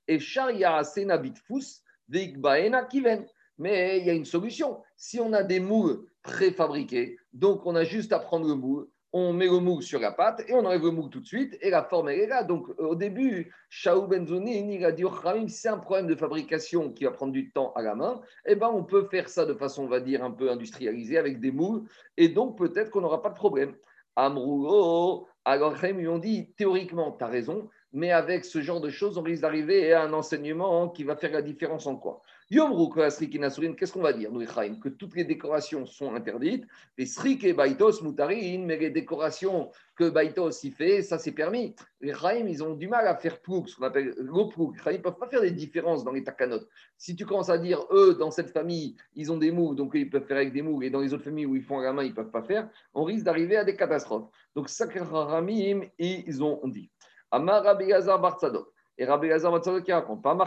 et 0.07 0.19
Sharia 0.19 0.85
Senabitfus, 0.85 1.83
Veikbaena 2.09 2.85
Kiven. 2.85 3.27
Mais 3.59 4.01
il 4.01 4.07
y 4.07 4.11
a 4.11 4.15
une 4.15 4.25
solution. 4.25 4.83
Si 4.97 5.21
on 5.21 5.33
a 5.33 5.43
des 5.43 5.61
moules 5.61 6.07
préfabriqués, 6.23 7.17
donc 7.33 7.65
on 7.67 7.75
a 7.75 7.85
juste 7.85 8.13
à 8.13 8.19
prendre 8.19 8.49
le 8.49 8.55
moule, 8.55 8.89
on 9.17 9.33
met 9.33 9.47
le 9.47 9.61
moule 9.61 9.81
sur 9.81 10.01
la 10.01 10.11
pâte 10.11 10.43
et 10.49 10.55
on 10.55 10.65
enlève 10.67 10.83
le 10.83 10.91
moule 10.91 11.09
tout 11.09 11.21
de 11.21 11.27
suite 11.27 11.57
et 11.61 11.71
la 11.71 11.85
forme 11.85 12.09
est 12.09 12.27
là. 12.27 12.43
Donc 12.43 12.69
euh, 12.81 12.89
au 12.89 12.95
début, 12.97 13.55
Shaou 13.71 14.09
Benzouni, 14.09 14.75
il 14.75 14.85
a 14.85 14.91
dit 14.91 15.05
c'est 15.47 15.69
un 15.69 15.79
problème 15.79 16.09
de 16.09 16.17
fabrication 16.17 16.93
qui 16.93 17.05
va 17.05 17.13
prendre 17.13 17.33
du 17.33 17.53
temps 17.53 17.73
à 17.77 17.83
la 17.83 17.95
main, 17.95 18.21
eh 18.45 18.57
ben 18.57 18.69
on 18.69 18.83
peut 18.83 19.05
faire 19.05 19.29
ça 19.29 19.47
de 19.47 19.55
façon, 19.55 19.85
on 19.85 19.89
va 19.89 20.01
dire, 20.01 20.25
un 20.25 20.33
peu 20.33 20.51
industrialisée 20.51 21.17
avec 21.17 21.39
des 21.39 21.53
moules 21.53 21.85
et 22.17 22.29
donc 22.29 22.59
peut-être 22.59 22.91
qu'on 22.91 23.03
n'aura 23.03 23.23
pas 23.23 23.31
de 23.31 23.37
problème. 23.37 23.77
Amrougo, 24.17 25.29
alors 25.45 25.77
ils 25.85 25.93
lui 25.93 26.09
ont 26.09 26.19
dit 26.19 26.53
théoriquement, 26.57 27.13
tu 27.13 27.23
as 27.23 27.29
raison, 27.29 27.69
mais 27.93 28.11
avec 28.11 28.45
ce 28.45 28.63
genre 28.63 28.81
de 28.81 28.91
choses, 28.91 29.17
on 29.17 29.23
risque 29.23 29.43
d'arriver 29.43 29.93
à 29.93 30.03
un 30.03 30.13
enseignement 30.13 30.89
qui 30.89 31.05
va 31.05 31.15
faire 31.15 31.31
la 31.31 31.43
différence 31.43 31.87
en 31.87 31.95
quoi? 31.97 32.21
Qu'est-ce 32.55 33.93
qu'on 33.93 34.03
va 34.03 34.13
dire, 34.13 34.31
nous, 34.31 34.45
Que 34.81 34.89
toutes 34.89 35.17
les 35.17 35.25
décorations 35.25 35.87
sont 35.87 36.15
interdites. 36.15 36.65
Les 36.99 37.07
srik 37.07 37.45
et 37.45 37.53
baitos 37.53 38.03
mutarin, 38.03 38.65
mais 38.65 38.77
les 38.77 38.91
décorations 38.91 39.71
que 39.97 40.11
baitos 40.11 40.63
y 40.63 40.71
fait, 40.71 41.03
ça 41.03 41.19
c'est 41.19 41.33
permis. 41.33 41.75
Les 42.01 42.13
chaim, 42.13 42.47
ils 42.47 42.63
ont 42.63 42.75
du 42.75 42.89
mal 42.89 43.07
à 43.07 43.17
faire 43.17 43.41
plouk, 43.41 43.69
ce 43.69 43.77
qu'on 43.77 43.85
appelle 43.85 44.15
l'oplouk. 44.19 44.77
Ils 44.87 44.93
ne 44.93 44.97
peuvent 44.99 45.19
pas 45.19 45.29
faire 45.29 45.41
des 45.41 45.53
différences 45.53 46.05
dans 46.05 46.13
les 46.13 46.25
takanotes. 46.25 46.69
Si 46.97 47.17
tu 47.17 47.25
commences 47.25 47.51
à 47.51 47.59
dire, 47.59 47.87
eux, 47.91 48.15
dans 48.15 48.31
cette 48.31 48.51
famille, 48.51 48.97
ils 49.15 49.33
ont 49.33 49.39
des 49.39 49.51
mous, 49.51 49.75
donc 49.75 49.93
ils 49.95 50.11
peuvent 50.11 50.27
faire 50.27 50.39
avec 50.39 50.53
des 50.53 50.63
mous, 50.63 50.83
et 50.83 50.91
dans 50.91 51.01
les 51.01 51.15
autres 51.15 51.25
familles 51.25 51.47
où 51.47 51.57
ils 51.57 51.63
font 51.63 51.79
à 51.79 51.85
la 51.85 51.93
main, 51.93 52.03
ils 52.03 52.11
ne 52.11 52.15
peuvent 52.15 52.31
pas 52.31 52.43
faire, 52.43 52.69
on 52.93 53.05
risque 53.05 53.25
d'arriver 53.25 53.57
à 53.57 53.65
des 53.65 53.77
catastrophes. 53.77 54.29
Donc, 54.55 54.69
Sakharamim, 54.69 55.83
ils 55.99 56.43
ont 56.43 56.61
dit. 56.69 56.91
Amar 57.31 57.67
Abiyazar 57.67 58.21
Bartzadok. 58.21 58.74
Et 58.97 59.05
Rabbi 59.05 59.29
Lazar 59.29 59.61
qui 59.85 59.93
raconte 59.93 60.25
Une 60.25 60.47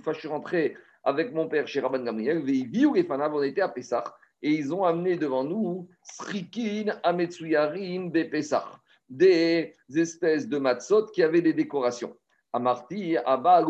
fois, 0.00 0.12
je 0.12 0.18
suis 0.18 0.28
rentré 0.28 0.76
avec 1.04 1.32
mon 1.32 1.48
père 1.48 1.68
chez 1.68 1.80
Rabban 1.80 2.02
Gamriel, 2.02 2.44
on 2.44 3.42
était 3.42 3.60
à 3.60 3.68
Pessah, 3.68 4.02
et 4.42 4.50
ils 4.50 4.74
ont 4.74 4.84
amené 4.84 5.16
devant 5.16 5.44
nous 5.44 5.88
Srikin, 6.02 6.98
Ametsuyarin, 7.04 8.08
Bepessah, 8.08 8.68
des 9.08 9.74
espèces 9.94 10.48
de 10.48 10.58
matzot 10.58 11.06
qui 11.06 11.22
avaient 11.22 11.42
des 11.42 11.52
décorations. 11.52 12.16
Amarti, 12.52 13.16
Abba, 13.16 13.64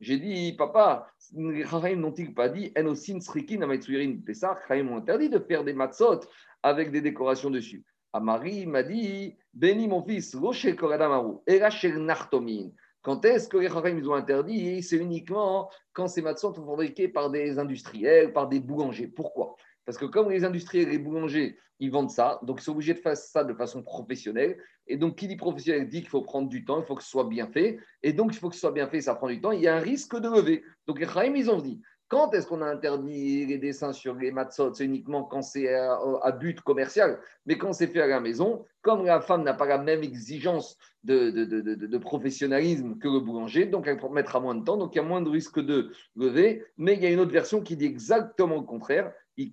J'ai 0.00 0.18
dit, 0.18 0.52
papa, 0.52 1.08
les 1.34 1.96
n'ont-ils 1.96 2.34
pas 2.34 2.50
dit 2.50 2.72
Enosin, 2.76 3.20
Srikin, 3.20 3.62
Ametsuyarin, 3.62 4.16
Bepessah 4.16 4.58
Chaim 4.68 4.88
ont 4.88 4.98
interdit 4.98 5.30
de 5.30 5.38
faire 5.38 5.64
des 5.64 5.72
matzot 5.72 6.20
avec 6.62 6.90
des 6.90 7.00
décorations 7.00 7.50
dessus. 7.50 7.82
Amari 8.12 8.66
m'a 8.66 8.82
dit 8.82 9.36
Béni 9.54 9.88
mon 9.88 10.02
fils, 10.02 10.34
Rocher 10.34 10.76
Koradamaru, 10.76 11.36
Erachel 11.46 11.98
Nartomin. 11.98 12.70
Quand 13.00 13.24
est-ce 13.24 13.48
que 13.48 13.56
les 13.56 13.68
Chachamim 13.68 14.06
ont 14.06 14.14
interdit? 14.14 14.82
C'est 14.82 14.96
uniquement 14.96 15.70
quand 15.92 16.08
ces 16.08 16.22
matzot 16.22 16.54
sont 16.54 16.66
fabriqués 16.66 17.08
par 17.08 17.30
des 17.30 17.58
industriels, 17.58 18.32
par 18.32 18.48
des 18.48 18.60
boulangers. 18.60 19.08
Pourquoi? 19.08 19.56
Parce 19.84 19.98
que 19.98 20.04
comme 20.04 20.30
les 20.30 20.44
industriels 20.44 20.88
et 20.88 20.92
les 20.92 20.98
boulangers, 20.98 21.58
ils 21.80 21.90
vendent 21.90 22.10
ça, 22.10 22.38
donc 22.42 22.60
ils 22.60 22.64
sont 22.64 22.72
obligés 22.72 22.94
de 22.94 23.00
faire 23.00 23.16
ça 23.16 23.42
de 23.42 23.54
façon 23.54 23.82
professionnelle. 23.82 24.56
Et 24.86 24.96
donc, 24.96 25.16
qui 25.16 25.26
dit 25.26 25.36
professionnel 25.36 25.88
dit 25.88 26.00
qu'il 26.00 26.08
faut 26.08 26.22
prendre 26.22 26.48
du 26.48 26.64
temps, 26.64 26.80
il 26.80 26.86
faut 26.86 26.94
que 26.94 27.02
ce 27.02 27.10
soit 27.10 27.24
bien 27.24 27.48
fait. 27.48 27.78
Et 28.02 28.12
donc, 28.12 28.34
il 28.34 28.38
faut 28.38 28.48
que 28.50 28.54
ce 28.54 28.60
soit 28.60 28.72
bien 28.72 28.88
fait, 28.88 29.00
ça 29.00 29.14
prend 29.14 29.28
du 29.28 29.40
temps. 29.40 29.52
Il 29.52 29.62
y 29.62 29.68
a 29.68 29.74
un 29.74 29.80
risque 29.80 30.16
de 30.16 30.28
lever. 30.28 30.62
Donc, 30.86 31.00
les 31.00 31.06
Chachamim, 31.06 31.34
ils 31.34 31.50
ont 31.50 31.60
dit 31.60 31.80
quand 32.12 32.34
est-ce 32.34 32.46
qu'on 32.46 32.60
a 32.60 32.66
interdit 32.66 33.46
les 33.46 33.56
dessins 33.56 33.94
sur 33.94 34.14
les 34.14 34.32
matzot? 34.32 34.74
C'est 34.74 34.84
uniquement 34.84 35.24
quand 35.24 35.40
c'est 35.40 35.74
à, 35.74 36.30
but 36.38 36.60
commercial. 36.60 37.18
Mais 37.46 37.56
quand 37.56 37.72
c'est 37.72 37.86
fait 37.86 38.02
à 38.02 38.06
la 38.06 38.20
maison, 38.20 38.66
comme 38.82 39.06
la 39.06 39.22
femme 39.22 39.44
n'a 39.44 39.54
pas 39.54 39.64
la 39.64 39.78
même 39.78 40.02
exigence 40.02 40.76
de, 41.04 41.96
professionnalisme 41.96 42.98
que 42.98 43.08
le 43.08 43.20
boulanger, 43.20 43.64
donc 43.64 43.86
elle 43.86 43.98
mettra 44.10 44.40
moins 44.40 44.54
de 44.54 44.62
temps, 44.62 44.76
donc 44.76 44.94
il 44.94 44.98
y 44.98 45.00
a 45.00 45.04
moins 45.04 45.22
de 45.22 45.30
risque 45.30 45.58
de 45.58 45.90
lever. 46.14 46.66
Mais 46.76 46.96
il 46.96 47.02
y 47.02 47.06
a 47.06 47.10
une 47.10 47.18
autre 47.18 47.32
version 47.32 47.62
qui 47.62 47.76
dit 47.76 47.86
exactement 47.86 48.56
le 48.56 48.66
contraire. 48.66 49.10
Il 49.36 49.50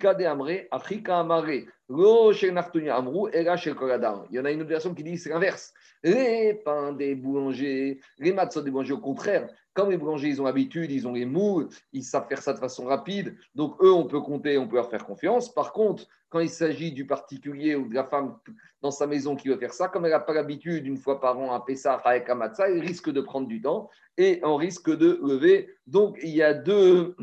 y 4.31 4.39
en 4.39 4.45
a 4.45 4.51
une 4.51 4.61
autre 4.61 4.69
version 4.69 4.93
qui 4.93 5.03
dit 5.03 5.17
c'est 5.17 5.29
l'inverse. 5.29 5.73
Les 6.03 6.53
pains 6.65 6.93
des 6.93 7.15
boulangers, 7.15 7.99
les 8.17 8.33
matzot 8.33 8.61
des 8.61 8.71
boulangers, 8.71 8.93
au 8.93 8.99
contraire, 8.99 9.49
comme 9.73 9.91
les 9.91 9.97
boulangers, 9.97 10.27
ils 10.27 10.41
ont 10.41 10.45
l'habitude, 10.45 10.91
ils 10.91 11.07
ont 11.07 11.13
les 11.13 11.25
moules, 11.25 11.69
ils 11.93 12.03
savent 12.03 12.27
faire 12.27 12.41
ça 12.41 12.51
de 12.53 12.59
façon 12.59 12.85
rapide. 12.85 13.37
Donc, 13.55 13.75
eux, 13.81 13.93
on 13.93 14.05
peut 14.05 14.19
compter, 14.19 14.57
on 14.57 14.67
peut 14.67 14.75
leur 14.75 14.89
faire 14.89 15.05
confiance. 15.05 15.53
Par 15.53 15.71
contre, 15.71 16.05
quand 16.29 16.39
il 16.39 16.49
s'agit 16.49 16.91
du 16.91 17.05
particulier 17.07 17.75
ou 17.75 17.87
de 17.87 17.95
la 17.95 18.03
femme 18.03 18.37
dans 18.81 18.91
sa 18.91 19.07
maison 19.07 19.35
qui 19.35 19.47
veut 19.47 19.57
faire 19.57 19.73
ça, 19.73 19.87
comme 19.87 20.05
elle 20.05 20.11
n'a 20.11 20.19
pas 20.19 20.33
l'habitude, 20.33 20.85
une 20.85 20.97
fois 20.97 21.21
par 21.21 21.39
an, 21.39 21.53
à 21.53 21.63
Pessah, 21.63 21.93
avec 22.03 22.29
Amatsa, 22.29 22.69
elle 22.69 22.81
risque 22.81 23.09
de 23.09 23.21
prendre 23.21 23.47
du 23.47 23.61
temps 23.61 23.89
et 24.17 24.41
on 24.43 24.57
risque 24.57 24.89
de 24.89 25.19
lever. 25.23 25.69
Donc, 25.87 26.17
il 26.21 26.29
y 26.29 26.43
a 26.43 26.53
deux. 26.53 27.15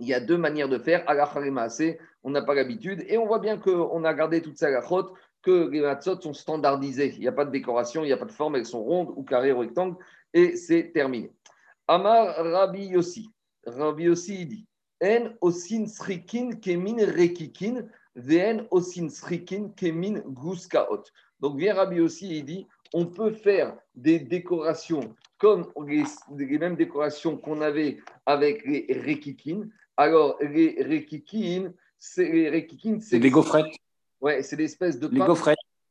Il 0.00 0.06
y 0.06 0.14
a 0.14 0.20
deux 0.20 0.38
manières 0.38 0.68
de 0.68 0.78
faire. 0.78 1.04
on 2.22 2.30
n'a 2.30 2.42
pas 2.42 2.54
l'habitude. 2.54 3.04
Et 3.08 3.18
on 3.18 3.26
voit 3.26 3.38
bien 3.38 3.58
qu'on 3.58 4.04
a 4.04 4.14
gardé 4.14 4.42
toute 4.42 4.58
ça 4.58 4.70
la 4.70 4.82
que 5.42 5.68
les 5.68 5.80
matzot 5.80 6.20
sont 6.20 6.34
standardisés. 6.34 7.14
Il 7.14 7.20
n'y 7.20 7.28
a 7.28 7.32
pas 7.32 7.44
de 7.44 7.50
décoration, 7.50 8.02
il 8.02 8.06
n'y 8.06 8.12
a 8.12 8.16
pas 8.16 8.24
de 8.24 8.32
forme, 8.32 8.56
elles 8.56 8.66
sont 8.66 8.82
rondes 8.82 9.12
ou 9.16 9.22
carrées 9.22 9.52
ou 9.52 9.60
rectangles, 9.60 9.96
et 10.34 10.56
c'est 10.56 10.90
terminé. 10.92 11.32
Amar 11.86 12.34
Rabbi 12.36 12.86
Yossi. 12.86 13.30
Rabbi 13.66 14.04
Yossi 14.04 14.46
dit 14.46 14.66
En 15.02 15.30
osin 15.40 15.86
srikin 15.86 16.58
kemin 16.60 16.96
rekikin, 17.06 17.88
osin 18.70 19.08
srikin 19.08 19.70
kemin 19.76 20.20
guskaot. 20.26 21.04
Donc 21.40 21.56
vient 21.56 21.74
Rabbi 21.74 21.96
Yossi 21.96 22.38
il 22.38 22.44
dit 22.44 22.66
on 22.92 23.06
peut 23.06 23.30
faire 23.30 23.76
des 23.94 24.18
décorations 24.18 25.14
comme 25.38 25.70
les, 25.86 26.58
mêmes 26.58 26.74
décorations 26.74 27.36
qu'on 27.36 27.60
avait 27.60 27.98
avec 28.26 28.64
les 28.64 28.86
rekikin. 29.06 29.68
Alors, 29.98 30.38
les 30.40 30.80
rekikin, 30.80 31.72
c'est 31.98 32.30
les 32.30 33.00
c'est 33.00 33.18
gaufrettes. 33.18 33.74
Ouais, 34.20 34.44
c'est 34.44 34.54
l'espèce 34.54 35.00
de 35.00 35.08
pain 35.08 35.26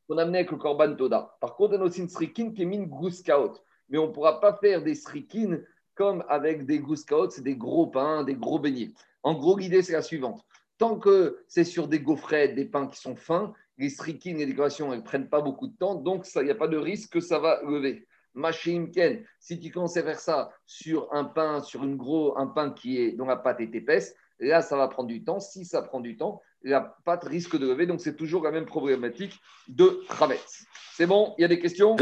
qu'on 0.08 0.17
amenait 0.17 0.39
avec 0.39 0.52
le 0.52 0.58
korban 0.58 0.96
toda. 0.96 1.38
Par 1.41 1.58
contre, 1.58 1.78
on 1.78 1.82
a 1.82 1.84
aussi 1.84 2.00
une 2.00 2.08
srikin 2.08 2.54
qui 2.54 2.62
est 2.62 2.65
min 2.65 2.84
guskaot. 2.84 3.62
Mais 3.89 3.98
on 3.98 4.08
ne 4.08 4.13
pourra 4.13 4.39
pas 4.39 4.54
faire 4.54 4.82
des 4.82 4.96
srikin 4.96 5.60
comme 5.93 6.24
avec 6.30 6.65
des 6.65 6.80
guskaot, 6.80 7.32
c'est 7.32 7.41
des 7.41 7.58
gros 7.58 7.88
pains, 7.88 8.24
des 8.24 8.36
gros 8.36 8.60
beignets. 8.60 8.93
En 9.24 9.34
gros, 9.34 9.58
l'idée, 9.58 9.82
c'est 9.82 9.91
la 9.91 10.02
suivante. 10.02 10.41
Tant 10.78 10.98
que 10.98 11.43
c'est 11.50 11.65
sur 11.65 11.89
des 11.89 12.00
gaufrettes, 12.00 12.56
des 12.56 12.65
pains 12.65 12.88
qui 12.88 13.02
sont 13.02 13.17
fins, 13.17 13.54
les 13.78 13.89
striking 13.89 14.38
et 14.38 14.39
les 14.39 14.46
décorations, 14.54 14.93
elles 14.93 15.00
ne 15.00 15.04
prennent 15.04 15.28
pas 15.28 15.41
beaucoup 15.41 15.67
de 15.67 15.76
temps, 15.76 15.96
donc 15.96 16.26
il 16.34 16.43
n'y 16.43 16.52
a 16.52 16.56
pas 16.56 16.70
de 16.70 16.78
risque 16.78 17.12
que 17.12 17.20
ça 17.20 17.39
va 17.39 17.62
lever. 17.63 18.07
Machine 18.38 18.91
Ken, 18.91 19.23
si 19.39 19.60
tu 19.60 19.71
commences 19.71 19.97
à 19.97 20.04
faire 20.04 20.19
ça 20.19 20.52
sur 20.65 21.12
un 21.12 21.26
pain, 21.26 21.62
sur 21.62 21.84
une 21.84 21.97
gros, 21.97 22.38
un 22.38 22.47
pain 22.47 22.71
qui 22.71 23.02
est, 23.02 23.12
dont 23.12 23.26
la 23.26 23.36
pâte 23.36 23.60
est 23.60 23.73
épaisse, 23.76 24.15
là, 24.39 24.62
ça 24.62 24.78
va 24.78 24.88
prendre 24.88 25.10
du 25.10 25.23
temps. 25.23 25.39
Si 25.39 25.65
ça 25.65 25.82
prend 25.82 26.00
du 26.00 26.17
temps, 26.17 26.41
la 26.62 26.82
pâte 27.04 27.23
risque 27.23 27.58
de 27.58 27.67
lever. 27.67 27.86
Donc, 27.88 28.00
c'est 28.00 28.15
toujours 28.15 28.43
la 28.43 28.52
même 28.52 28.65
problématique 28.65 29.34
de 29.67 30.04
traverse. 30.08 30.65
C'est 30.93 31.08
bon? 31.08 31.34
Il 31.38 31.41
y 31.41 31.45
a 31.45 31.47
des 31.47 31.60
questions? 31.60 31.95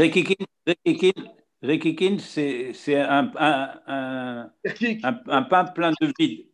Rekikin, 1.62 2.18
c'est 2.18 2.94
un, 2.94 3.32
un, 3.36 4.50
un, 4.66 5.42
pain 5.42 5.64
plein 5.64 5.90
de 6.00 6.12
vide. 6.18 6.46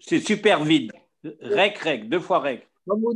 C'est 0.00 0.18
super 0.18 0.64
vide. 0.64 0.90
Rec, 1.40 1.78
rec, 1.78 2.08
deux 2.08 2.20
fois 2.20 2.40
rec. 2.40 2.66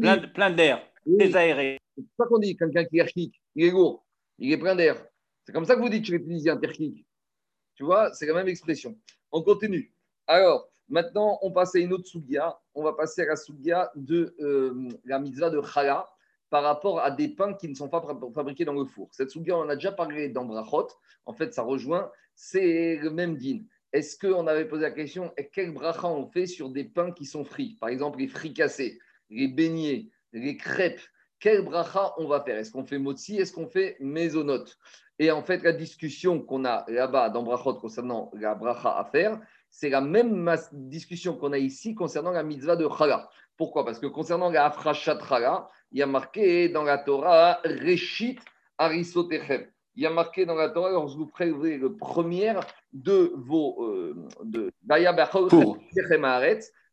Plein, 0.01 0.18
plein 0.18 0.51
d'air. 0.51 0.81
Oui. 1.05 1.16
C'est 1.21 1.33
ça 1.33 2.27
qu'on 2.27 2.38
dit, 2.38 2.57
quelqu'un 2.57 2.85
qui 2.85 2.99
est 2.99 3.01
erkik, 3.01 3.35
il 3.57 3.66
est 3.66 3.71
lourd, 3.71 4.05
il 4.38 4.53
est 4.53 4.57
plein 4.57 4.77
d'air. 4.77 5.05
C'est 5.45 5.53
comme 5.53 5.65
ça 5.65 5.75
que 5.75 5.81
vous 5.81 5.89
dites 5.89 6.05
chez 6.05 6.13
les 6.13 6.23
Tunisiens, 6.23 6.57
terkik. 6.57 7.07
Tu 7.75 7.85
vois, 7.85 8.13
c'est 8.13 8.27
la 8.27 8.35
même 8.35 8.49
expression. 8.49 8.99
On 9.31 9.43
continue. 9.43 9.95
Alors, 10.27 10.71
maintenant, 10.89 11.39
on 11.43 11.51
passe 11.53 11.75
à 11.75 11.79
une 11.79 11.93
autre 11.93 12.07
sougia. 12.07 12.59
On 12.75 12.83
va 12.83 12.93
passer 12.93 13.23
à 13.23 13.27
la 13.27 13.37
sougia 13.37 13.91
de 13.97 14.35
euh, 14.41 14.89
la 15.05 15.19
mitzvah 15.19 15.51
de 15.51 15.61
chala 15.63 16.09
par 16.51 16.63
rapport 16.63 17.01
à 17.01 17.11
des 17.11 17.29
pains 17.29 17.55
qui 17.55 17.69
ne 17.69 17.75
sont 17.75 17.89
pas 17.89 18.05
fabriqués 18.35 18.65
dans 18.65 18.75
le 18.75 18.85
four. 18.85 19.09
Cette 19.13 19.31
sougia, 19.31 19.57
on 19.57 19.63
en 19.63 19.69
a 19.69 19.75
déjà 19.75 19.91
parlé 19.91 20.29
dans 20.29 20.45
Brachot. 20.45 20.89
En 21.25 21.33
fait, 21.33 21.55
ça 21.55 21.63
rejoint, 21.63 22.11
c'est 22.35 22.97
le 22.97 23.11
même 23.11 23.37
din. 23.37 23.61
Est-ce 23.93 24.19
qu'on 24.19 24.47
avait 24.47 24.67
posé 24.67 24.83
la 24.83 24.91
question, 24.91 25.33
quel 25.53 25.73
bracha 25.73 26.09
on 26.09 26.27
fait 26.27 26.47
sur 26.47 26.71
des 26.71 26.85
pains 26.85 27.13
qui 27.13 27.27
sont 27.27 27.45
frits? 27.45 27.77
Par 27.81 27.91
exemple, 27.91 28.19
les 28.19 28.29
fricassés, 28.29 28.99
les 29.29 29.49
beignets, 29.49 30.09
les 30.33 30.57
crêpes, 30.57 31.01
quel 31.43 31.63
bracha 31.63 32.15
on 32.19 32.29
va 32.29 32.41
faire? 32.41 32.57
Est-ce 32.57 32.71
qu'on 32.71 32.85
fait 32.85 33.01
motzi 33.01 33.37
Est-ce 33.37 33.53
qu'on 33.53 33.67
fait 33.67 33.97
mésonote 33.99 34.79
Et 35.19 35.33
en 35.33 35.43
fait, 35.43 35.65
la 35.65 35.73
discussion 35.73 36.41
qu'on 36.41 36.65
a 36.65 36.85
là-bas 36.89 37.31
dans 37.31 37.43
Brachot 37.43 37.75
concernant 37.75 38.31
la 38.33 38.55
bracha 38.55 38.97
à 38.97 39.05
faire, 39.05 39.41
c'est 39.69 39.89
la 39.89 40.01
même 40.01 40.49
discussion 40.73 41.37
qu'on 41.37 41.53
a 41.53 41.59
ici 41.59 41.97
concernant 41.97 42.31
la 42.31 42.45
mitzvah 42.45 42.77
de 42.77 42.89
chala. 42.97 43.29
Pourquoi? 43.57 43.85
Parce 43.85 43.99
que 43.99 44.07
concernant 44.07 44.51
la 44.51 44.67
afrachat 44.67 45.19
chala, 45.29 45.69
il 45.91 45.99
y 45.99 46.03
a 46.03 46.07
marqué 46.07 46.69
dans 46.69 46.85
la 46.85 46.99
Torah 46.99 47.61
Reshit 47.65 48.39
Arisotechem. 48.79 49.67
Il 49.97 50.05
y 50.05 50.07
a 50.07 50.11
marqué 50.11 50.47
dans 50.47 50.55
la 50.55 50.69
Torah, 50.69 50.93
lorsque 50.93 51.17
vous 51.17 51.27
prélevez 51.27 51.77
le 51.77 51.97
premier 51.97 52.55
de 52.93 53.33
vos. 53.35 53.85
Euh, 53.85 54.15
de, 54.45 54.73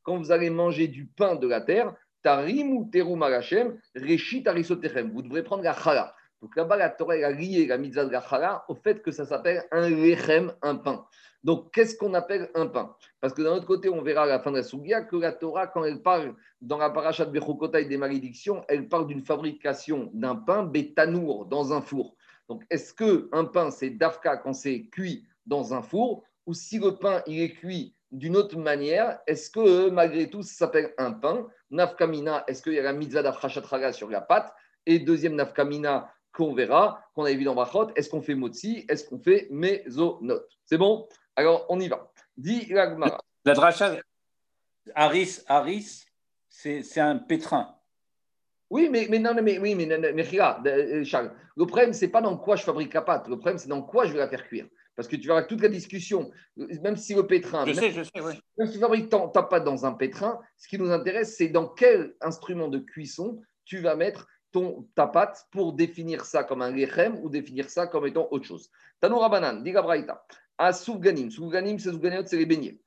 quand 0.03 0.17
vous 0.17 0.31
allez 0.31 0.49
manger 0.49 0.87
du 0.87 1.05
pain 1.05 1.35
de 1.35 1.47
la 1.47 1.61
terre, 1.61 1.93
Tarim 2.21 2.71
ou 2.71 2.89
Terum 2.91 3.23
Reshit 3.23 4.47
Arisotechem. 4.47 5.11
Vous 5.11 5.21
devrez 5.21 5.43
prendre 5.43 5.63
la 5.63 5.73
chala. 5.73 6.15
Donc 6.41 6.55
là-bas, 6.55 6.77
la 6.77 6.89
Torah 6.89 7.15
a 7.15 7.31
lié 7.31 7.65
la 7.67 7.77
mitzvah 7.77 8.05
de 8.05 8.11
la 8.11 8.21
chala 8.21 8.63
au 8.69 8.75
fait 8.75 9.01
que 9.01 9.11
ça 9.11 9.25
s'appelle 9.25 9.63
un 9.71 9.89
lechem, 9.89 10.53
un 10.61 10.75
pain. 10.75 11.05
Donc, 11.43 11.71
qu'est-ce 11.73 11.95
qu'on 11.95 12.13
appelle 12.13 12.49
un 12.53 12.67
pain? 12.67 12.95
Parce 13.21 13.33
que 13.33 13.41
d'un 13.41 13.53
autre 13.53 13.65
côté, 13.65 13.87
on 13.87 14.01
verra 14.01 14.23
à 14.23 14.25
la 14.25 14.39
fin 14.39 14.51
de 14.51 14.57
la 14.57 14.63
Sougia 14.63 15.01
que 15.01 15.15
la 15.15 15.31
Torah, 15.31 15.67
quand 15.67 15.85
elle 15.85 16.01
parle 16.01 16.35
dans 16.61 16.77
la 16.77 16.89
parashat 16.89 17.25
Bechokotai 17.25 17.85
des 17.85 17.97
malédictions, 17.97 18.65
elle 18.67 18.89
parle 18.89 19.07
d'une 19.07 19.23
fabrication 19.23 20.09
d'un 20.13 20.35
pain 20.35 20.63
bétanour 20.63 21.45
dans 21.45 21.71
un 21.71 21.81
four. 21.81 22.15
Donc, 22.49 22.63
est-ce 22.69 22.93
qu'un 22.93 23.45
pain, 23.45 23.71
c'est 23.71 23.91
dafka 23.91 24.37
quand 24.37 24.53
c'est 24.53 24.87
cuit 24.87 25.25
dans 25.45 25.73
un 25.73 25.81
four 25.81 26.23
Ou 26.45 26.53
si 26.53 26.77
le 26.79 26.97
pain, 26.97 27.23
il 27.25 27.41
est 27.41 27.53
cuit 27.53 27.95
d'une 28.11 28.35
autre 28.35 28.57
manière, 28.57 29.19
est-ce 29.27 29.49
que 29.49 29.89
malgré 29.89 30.29
tout, 30.29 30.41
ça 30.41 30.53
s'appelle 30.53 30.93
un 30.97 31.11
pain? 31.11 31.47
Nafkamina, 31.71 32.43
est-ce 32.47 32.63
qu'il 32.63 32.73
y 32.73 32.79
a 32.79 32.83
la 32.83 32.93
mitzvah 32.93 33.21
d'afrachatraga 33.21 33.93
sur 33.93 34.09
la 34.09 34.21
pâte? 34.21 34.53
Et 34.85 34.99
deuxième 34.99 35.35
nafkamina 35.35 36.11
qu'on 36.33 36.53
verra, 36.53 37.03
qu'on 37.13 37.25
a 37.25 37.31
vu 37.31 37.43
dans 37.43 37.55
Brachot, 37.55 37.91
est-ce 37.95 38.09
qu'on 38.09 38.21
fait 38.21 38.35
motzi? 38.35 38.85
Est-ce 38.89 39.07
qu'on 39.07 39.19
fait 39.19 39.47
mezonot? 39.51 40.41
C'est 40.65 40.77
bon? 40.77 41.07
Alors, 41.35 41.65
on 41.69 41.79
y 41.79 41.87
va. 41.87 42.11
Dit 42.37 42.65
l'agmara. 42.67 43.19
La 43.45 43.53
dracha, 43.53 43.97
Haris, 44.95 45.39
Haris 45.47 46.05
c'est 46.49 46.99
un 46.99 47.17
pétrin. 47.17 47.75
Oui, 48.69 48.89
mais, 48.91 49.07
mais 49.09 49.19
non, 49.19 49.33
mais, 49.41 49.57
oui, 49.57 49.73
mais, 49.75 49.85
mais, 49.85 50.39
euh, 50.67 51.03
Charles, 51.03 51.31
le 51.55 51.65
problème, 51.65 51.93
c'est 51.93 52.09
pas 52.09 52.21
dans 52.21 52.37
quoi 52.37 52.55
je 52.55 52.63
fabrique 52.63 52.93
la 52.93 53.01
pâte. 53.01 53.27
Le 53.27 53.37
problème, 53.37 53.57
c'est 53.57 53.69
dans 53.69 53.81
quoi 53.81 54.05
je 54.05 54.13
vais 54.13 54.19
la 54.19 54.27
faire 54.27 54.45
cuire. 54.47 54.67
Parce 54.99 55.07
que 55.07 55.15
tu 55.15 55.27
verras 55.27 55.43
toute 55.43 55.61
la 55.61 55.69
discussion, 55.69 56.29
même 56.57 56.97
si 56.97 57.15
le 57.15 57.25
pétrin. 57.25 57.65
Je 57.65 57.71
sais, 57.71 57.91
je 57.91 58.03
sais, 58.03 58.19
oui. 58.19 58.33
Même 58.57 58.67
si 58.67 58.73
tu 58.73 58.79
fabriques 58.79 59.07
ta 59.07 59.43
pâte 59.43 59.63
dans 59.63 59.85
un 59.85 59.93
pétrin, 59.93 60.41
ce 60.57 60.67
qui 60.67 60.77
nous 60.77 60.91
intéresse, 60.91 61.37
c'est 61.37 61.47
dans 61.47 61.69
quel 61.69 62.15
instrument 62.19 62.67
de 62.67 62.79
cuisson 62.79 63.41
tu 63.63 63.77
vas 63.77 63.95
mettre 63.95 64.27
ton, 64.51 64.89
ta 64.95 65.07
pâte 65.07 65.45
pour 65.53 65.71
définir 65.71 66.25
ça 66.25 66.43
comme 66.43 66.61
un 66.61 66.75
lechem 66.75 67.17
ou 67.23 67.29
définir 67.29 67.69
ça 67.69 67.87
comme 67.87 68.07
étant 68.07 68.27
autre 68.31 68.43
chose. 68.45 68.69
Tanoura 68.99 69.29
banan, 69.29 69.63
diga 69.63 69.81
braïta. 69.81 70.21
Asouf 70.57 70.99
ganim. 70.99 71.29
Souf 71.29 71.53
c'est 72.25 72.35
les 72.35 72.45
beignets. 72.45 72.81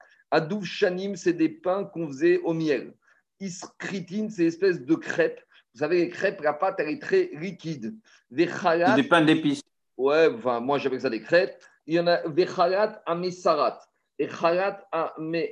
Shanim, 0.64 1.16
c'est 1.16 1.33
des 1.33 1.48
pains 1.48 1.85
qu'on 1.85 2.09
faisait 2.09 2.40
au 2.40 2.53
miel. 2.53 2.92
Iskritin, 3.40 4.29
c'est 4.29 4.44
espèce 4.44 4.83
de 4.83 4.94
crêpes. 4.96 5.40
Vous 5.72 5.79
savez, 5.79 6.01
les 6.01 6.09
crêpes, 6.11 6.42
la 6.42 6.53
pâte, 6.53 6.75
elle 6.77 6.90
est 6.90 7.01
très 7.01 7.31
liquide. 7.33 7.96
Des 8.31 8.48
pains 9.09 9.25
d'épices. 9.25 9.62
Ouais, 9.96 10.29
enfin, 10.35 10.61
moi 10.61 10.77
j'appelle 10.77 11.01
ça 11.01 11.09
des 11.09 11.22
crêpes. 11.22 11.57
Il 11.86 11.94
y 11.94 12.00
en 12.00 12.06
a 12.06 12.26
Vechalat 12.28 13.02
Amesarat. 13.06 13.80
Et 14.18 14.28
Chalat 14.28 14.86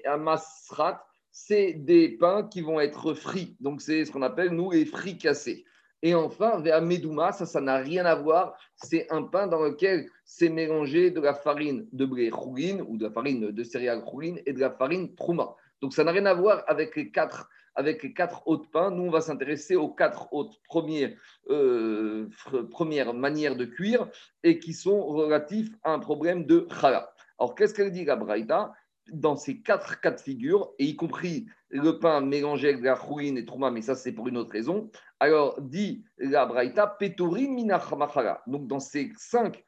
Amasrat, 0.05 1.05
c'est 1.31 1.73
des 1.73 2.17
pains 2.19 2.45
qui 2.45 2.61
vont 2.61 2.81
être 2.81 3.15
frits. 3.15 3.57
Donc, 3.61 3.81
c'est 3.81 4.05
ce 4.05 4.13
qu'on 4.13 4.23
appelle, 4.23 4.51
nous, 4.51 4.71
les 4.71 4.85
frits 4.85 5.19
cassés. 5.19 5.65
Et 6.03 6.15
enfin, 6.15 6.63
Medouma, 6.81 7.33
ça, 7.33 7.47
ça 7.47 7.61
n'a 7.61 7.77
rien 7.77 8.07
à 8.07 8.15
voir. 8.15 8.57
C'est 8.77 9.11
un 9.11 9.23
pain 9.25 9.47
dans 9.47 9.63
lequel 9.63 10.09
c'est 10.25 10.49
mélangé 10.49 11.11
de 11.11 11.21
la 11.21 11.35
farine 11.35 11.89
de 11.93 12.07
blé 12.07 12.31
rouline 12.31 12.83
ou 12.87 12.97
de 12.97 13.05
la 13.05 13.11
farine 13.11 13.51
de 13.51 13.65
céréales 13.65 14.03
rouline 14.05 14.41
et 14.47 14.53
de 14.53 14.61
la 14.61 14.71
farine 14.71 15.15
trouma. 15.15 15.55
Donc, 15.83 15.93
ça 15.93 16.05
n'a 16.05 16.13
rien 16.13 16.27
à 16.27 16.35
voir 16.35 16.63
avec 16.67 16.97
les 16.97 17.11
quatre 17.11 17.49
avec 17.75 18.03
les 18.03 18.13
quatre 18.13 18.47
autres 18.47 18.71
pains. 18.71 18.91
Nous, 18.91 19.05
on 19.05 19.11
va 19.11 19.21
s'intéresser 19.21 19.77
aux 19.77 19.91
quatre 19.91 20.33
autres 20.33 20.59
premières, 20.69 21.13
euh, 21.49 22.29
premières 22.71 23.15
manières 23.15 23.57
de 23.57 23.65
cuire 23.65 24.09
et 24.43 24.59
qui 24.59 24.73
sont 24.73 25.03
relatifs 25.05 25.71
à 25.83 25.93
un 25.93 25.99
problème 25.99 26.47
de 26.47 26.67
chala. 26.81 27.13
Alors, 27.39 27.55
qu'est-ce 27.55 27.75
qu'elle 27.75 27.93
dit 27.93 28.05
la 28.05 28.17
Braïta? 28.17 28.73
Dans 29.13 29.35
ces 29.35 29.61
quatre 29.61 30.01
cas 30.01 30.13
de 30.13 30.21
figure, 30.21 30.73
et 30.79 30.85
y 30.85 30.95
compris 30.95 31.47
le 31.71 31.99
pain 31.99 32.21
mélangé 32.21 32.69
avec 32.69 32.85
la 32.85 32.95
chouine 32.95 33.39
et 33.39 33.45
trouma, 33.45 33.71
mais 33.71 33.83
ça 33.83 33.97
c'est 33.97 34.13
pour 34.13 34.29
une 34.29 34.37
autre 34.37 34.53
raison. 34.53 34.89
Alors 35.19 35.61
dit 35.61 36.05
la 36.19 36.47
Braïta, 36.47 36.87
petorim 36.87 37.55
minachamachala. 37.55 38.43
Donc 38.47 38.69
dans 38.69 38.79
ces 38.79 39.13
cinq 39.17 39.65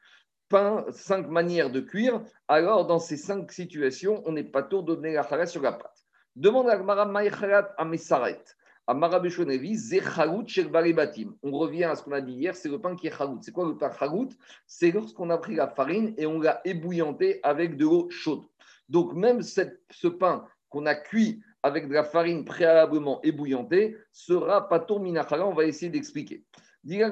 pains, 0.47 0.85
cinq 0.91 1.27
manières 1.27 1.71
de 1.71 1.81
cuire, 1.81 2.21
alors 2.47 2.85
dans 2.85 2.99
ces 2.99 3.17
cinq 3.17 3.51
situations, 3.51 4.21
on 4.25 4.31
n'est 4.31 4.45
pas 4.45 4.63
tour 4.63 4.83
de 4.83 4.95
donner 4.95 5.13
la 5.13 5.27
chala 5.27 5.45
sur 5.45 5.61
la 5.61 5.73
pâte. 5.73 5.92
Demande 6.35 6.67
à 6.69 6.77
Gmara 6.77 7.05
Maïchalat 7.05 7.75
à 7.77 7.85
Messaret. 7.85 8.43
À 8.87 8.95
Marabeshonevi, 8.95 9.75
Zecharout 9.75 10.47
Batim. 10.95 11.35
On 11.43 11.51
revient 11.51 11.83
à 11.83 11.95
ce 11.95 12.01
qu'on 12.01 12.11
a 12.11 12.21
dit 12.21 12.33
hier, 12.33 12.55
c'est 12.55 12.69
le 12.69 12.81
pain 12.81 12.95
qui 12.95 13.05
est 13.05 13.15
charout. 13.15 13.37
C'est 13.41 13.51
quoi 13.51 13.67
le 13.67 13.77
pain 13.77 13.91
charout 13.91 14.29
C'est 14.65 14.89
lorsqu'on 14.91 15.29
a 15.29 15.37
pris 15.37 15.53
la 15.55 15.67
farine 15.67 16.15
et 16.17 16.25
on 16.25 16.39
l'a 16.39 16.59
ébouillanté 16.65 17.39
avec 17.43 17.77
de 17.77 17.83
l'eau 17.83 18.09
chaude. 18.09 18.41
Donc 18.89 19.13
même 19.13 19.43
ce 19.43 20.07
pain 20.07 20.47
qu'on 20.69 20.87
a 20.87 20.95
cuit 20.95 21.43
avec 21.61 21.87
de 21.87 21.93
la 21.93 22.03
farine 22.03 22.43
préalablement 22.45 23.21
ébouillantée 23.21 23.95
sera 24.11 24.67
pas 24.67 24.83
minachala. 24.99 25.45
On 25.45 25.53
va 25.53 25.65
essayer 25.65 25.91
d'expliquer. 25.91 26.43
Viens 26.83 27.11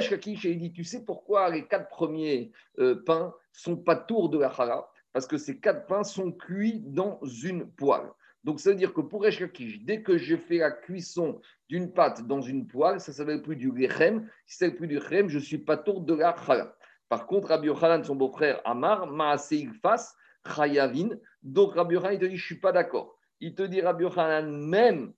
Kakish 0.00 0.44
et 0.44 0.50
il 0.50 0.58
dit 0.58 0.72
Tu 0.72 0.82
sais 0.82 1.04
pourquoi 1.04 1.48
les 1.50 1.66
quatre 1.68 1.88
premiers 1.88 2.50
euh, 2.80 2.96
pains 3.06 3.32
sont 3.52 3.76
pas 3.76 3.94
tours 3.94 4.28
de 4.28 4.38
la 4.38 4.52
chala 4.52 4.86
parce 5.12 5.26
que 5.26 5.38
ces 5.38 5.58
quatre 5.58 5.86
pains 5.86 6.04
sont 6.04 6.32
cuits 6.32 6.80
dans 6.80 7.20
une 7.42 7.70
poêle. 7.70 8.10
Donc, 8.44 8.60
ça 8.60 8.70
veut 8.70 8.76
dire 8.76 8.94
que 8.94 9.02
pour 9.02 9.26
Eshkakish, 9.26 9.82
dès 9.84 10.02
que 10.02 10.16
je 10.16 10.36
fais 10.36 10.58
la 10.58 10.70
cuisson 10.70 11.40
d'une 11.68 11.92
pâte 11.92 12.26
dans 12.26 12.40
une 12.40 12.66
poêle, 12.66 13.00
ça 13.00 13.12
ne 13.12 13.16
s'appelle 13.16 13.42
plus 13.42 13.56
du 13.56 13.70
lechem. 13.70 14.28
Si 14.46 14.56
ça 14.56 14.70
plus 14.70 14.86
du 14.86 14.94
lechem, 14.94 15.28
je 15.28 15.38
ne 15.38 15.42
suis 15.42 15.58
pas 15.58 15.76
tour 15.76 16.00
de 16.00 16.14
la 16.14 16.34
chala. 16.46 16.74
Par 17.08 17.26
contre, 17.26 17.48
Rabbi 17.48 17.66
Yochanan, 17.66 18.02
son 18.02 18.16
beau-frère 18.16 18.60
Amar, 18.64 19.06
Maaseil 19.08 19.68
Fas, 19.82 20.14
Chayavin. 20.46 21.10
Donc, 21.42 21.74
Rabbi 21.74 21.94
Yochanan, 21.96 22.14
il 22.14 22.20
te 22.20 22.24
dit, 22.24 22.36
je 22.36 22.42
ne 22.42 22.46
suis 22.46 22.60
pas 22.60 22.72
d'accord. 22.72 23.18
Il 23.40 23.54
te 23.54 23.62
dit, 23.62 23.82
Rabbi 23.82 24.04
Yochanan, 24.04 24.50
même 24.68 25.12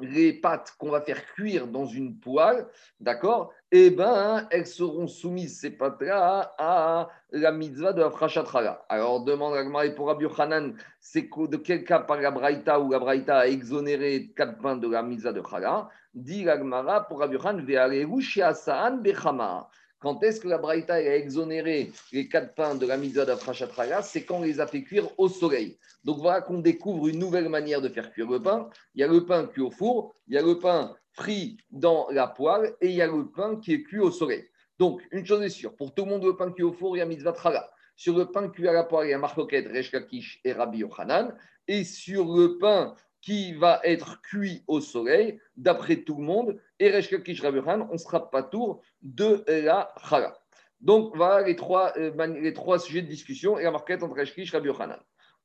les 0.00 0.32
pâtes 0.32 0.74
qu'on 0.78 0.90
va 0.90 1.00
faire 1.00 1.24
cuire 1.34 1.66
dans 1.66 1.86
une 1.86 2.18
poêle, 2.18 2.66
d'accord 3.00 3.52
Eh 3.70 3.90
bien, 3.90 4.46
elles 4.50 4.66
seront 4.66 5.06
soumises, 5.06 5.60
ces 5.60 5.70
pâtes-là, 5.70 6.54
à 6.58 7.08
la 7.30 7.52
mitzvah 7.52 7.92
de 7.92 8.00
la 8.00 8.10
frachatchala. 8.10 8.84
Alors, 8.88 9.24
demande 9.24 9.54
à 9.54 9.90
pour 9.90 10.08
Rabbi 10.08 10.26
Hanan, 10.36 10.74
c'est 11.00 11.28
de 11.48 11.56
quel 11.56 11.84
cas 11.84 12.00
par 12.00 12.20
la 12.20 12.30
braïta 12.30 12.80
ou 12.80 12.90
la 12.90 12.98
braïta 12.98 13.38
a 13.38 13.46
exonéré 13.46 14.32
quatre 14.36 14.58
pains 14.58 14.76
de 14.76 14.88
la 14.88 15.02
mitzvah 15.02 15.32
de 15.32 15.42
chala 15.48 15.88
Dit 16.14 16.44
la 16.44 17.00
pour 17.08 17.20
Rabbi 17.20 17.36
Hanan, 17.36 18.54
Saan 18.54 19.00
Bechama. 19.00 19.68
Quand 20.04 20.22
est-ce 20.22 20.38
que 20.38 20.48
la 20.48 20.58
Braïta 20.58 20.96
a 20.96 21.00
exonéré 21.00 21.90
les 22.12 22.28
quatre 22.28 22.54
pains 22.54 22.74
de 22.74 22.86
la 22.86 22.98
mitzvah 22.98 23.24
d'Afrachatraga 23.24 24.02
C'est 24.02 24.22
quand 24.22 24.36
on 24.36 24.42
les 24.42 24.60
a 24.60 24.66
fait 24.66 24.82
cuire 24.82 25.08
au 25.16 25.30
soleil. 25.30 25.78
Donc 26.04 26.18
voilà 26.18 26.42
qu'on 26.42 26.58
découvre 26.58 27.08
une 27.08 27.18
nouvelle 27.18 27.48
manière 27.48 27.80
de 27.80 27.88
faire 27.88 28.12
cuire 28.12 28.28
le 28.28 28.42
pain. 28.42 28.68
Il 28.94 29.00
y 29.00 29.02
a 29.02 29.06
le 29.06 29.24
pain 29.24 29.46
cuit 29.46 29.62
au 29.62 29.70
four, 29.70 30.14
il 30.28 30.34
y 30.34 30.36
a 30.36 30.42
le 30.42 30.58
pain 30.58 30.94
frit 31.12 31.56
dans 31.70 32.06
la 32.10 32.26
poêle 32.26 32.74
et 32.82 32.88
il 32.88 32.96
y 32.96 33.00
a 33.00 33.06
le 33.06 33.30
pain 33.30 33.56
qui 33.56 33.72
est 33.72 33.82
cuit 33.82 33.98
au 33.98 34.10
soleil. 34.10 34.44
Donc, 34.78 35.00
une 35.10 35.24
chose 35.24 35.42
est 35.42 35.48
sûre, 35.48 35.74
pour 35.74 35.94
tout 35.94 36.04
le 36.04 36.10
monde, 36.10 36.22
le 36.22 36.36
pain 36.36 36.52
cuit 36.52 36.64
au 36.64 36.72
four, 36.74 36.98
il 36.98 36.98
y 36.98 37.02
a 37.02 37.06
mitzvah 37.06 37.32
traga. 37.32 37.70
Sur 37.96 38.14
le 38.18 38.26
pain 38.26 38.50
cuit 38.50 38.68
à 38.68 38.74
la 38.74 38.84
poêle, 38.84 39.06
il 39.06 39.10
y 39.12 39.14
a 39.14 39.18
Marcoquette, 39.18 39.68
Reshkakish 39.68 40.38
et 40.44 40.52
Rabbi 40.52 40.80
Yochanan. 40.80 41.34
Et 41.66 41.82
sur 41.82 42.26
le 42.26 42.58
pain 42.58 42.94
qui 43.24 43.54
va 43.54 43.80
être 43.84 44.20
cuit 44.20 44.62
au 44.66 44.82
soleil, 44.82 45.40
d'après 45.56 45.96
tout 45.96 46.16
le 46.16 46.24
monde, 46.24 46.60
et 46.78 46.90
Reshkakish 46.90 47.40
Raburan, 47.40 47.88
on 47.88 47.94
ne 47.94 47.98
sera 47.98 48.30
pas 48.30 48.42
tour 48.42 48.82
de 49.00 49.42
la 49.48 49.94
Chala. 50.10 50.36
Donc 50.82 51.16
voilà 51.16 51.46
les 51.46 51.56
trois, 51.56 51.96
euh, 51.96 52.12
les 52.26 52.52
trois 52.52 52.78
sujets 52.78 53.00
de 53.00 53.08
discussion 53.08 53.58
et 53.58 53.62
la 53.62 53.70
marquette 53.70 54.02
entre 54.02 54.14
Reshkish 54.14 54.52
et 54.52 54.56
Rabbi 54.58 54.68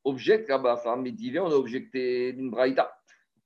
Object, 0.04 0.50
là-bas, 0.50 0.82
on 0.84 1.50
a 1.50 1.54
objecté 1.54 2.34
d'une 2.34 2.50
braïta 2.50 2.94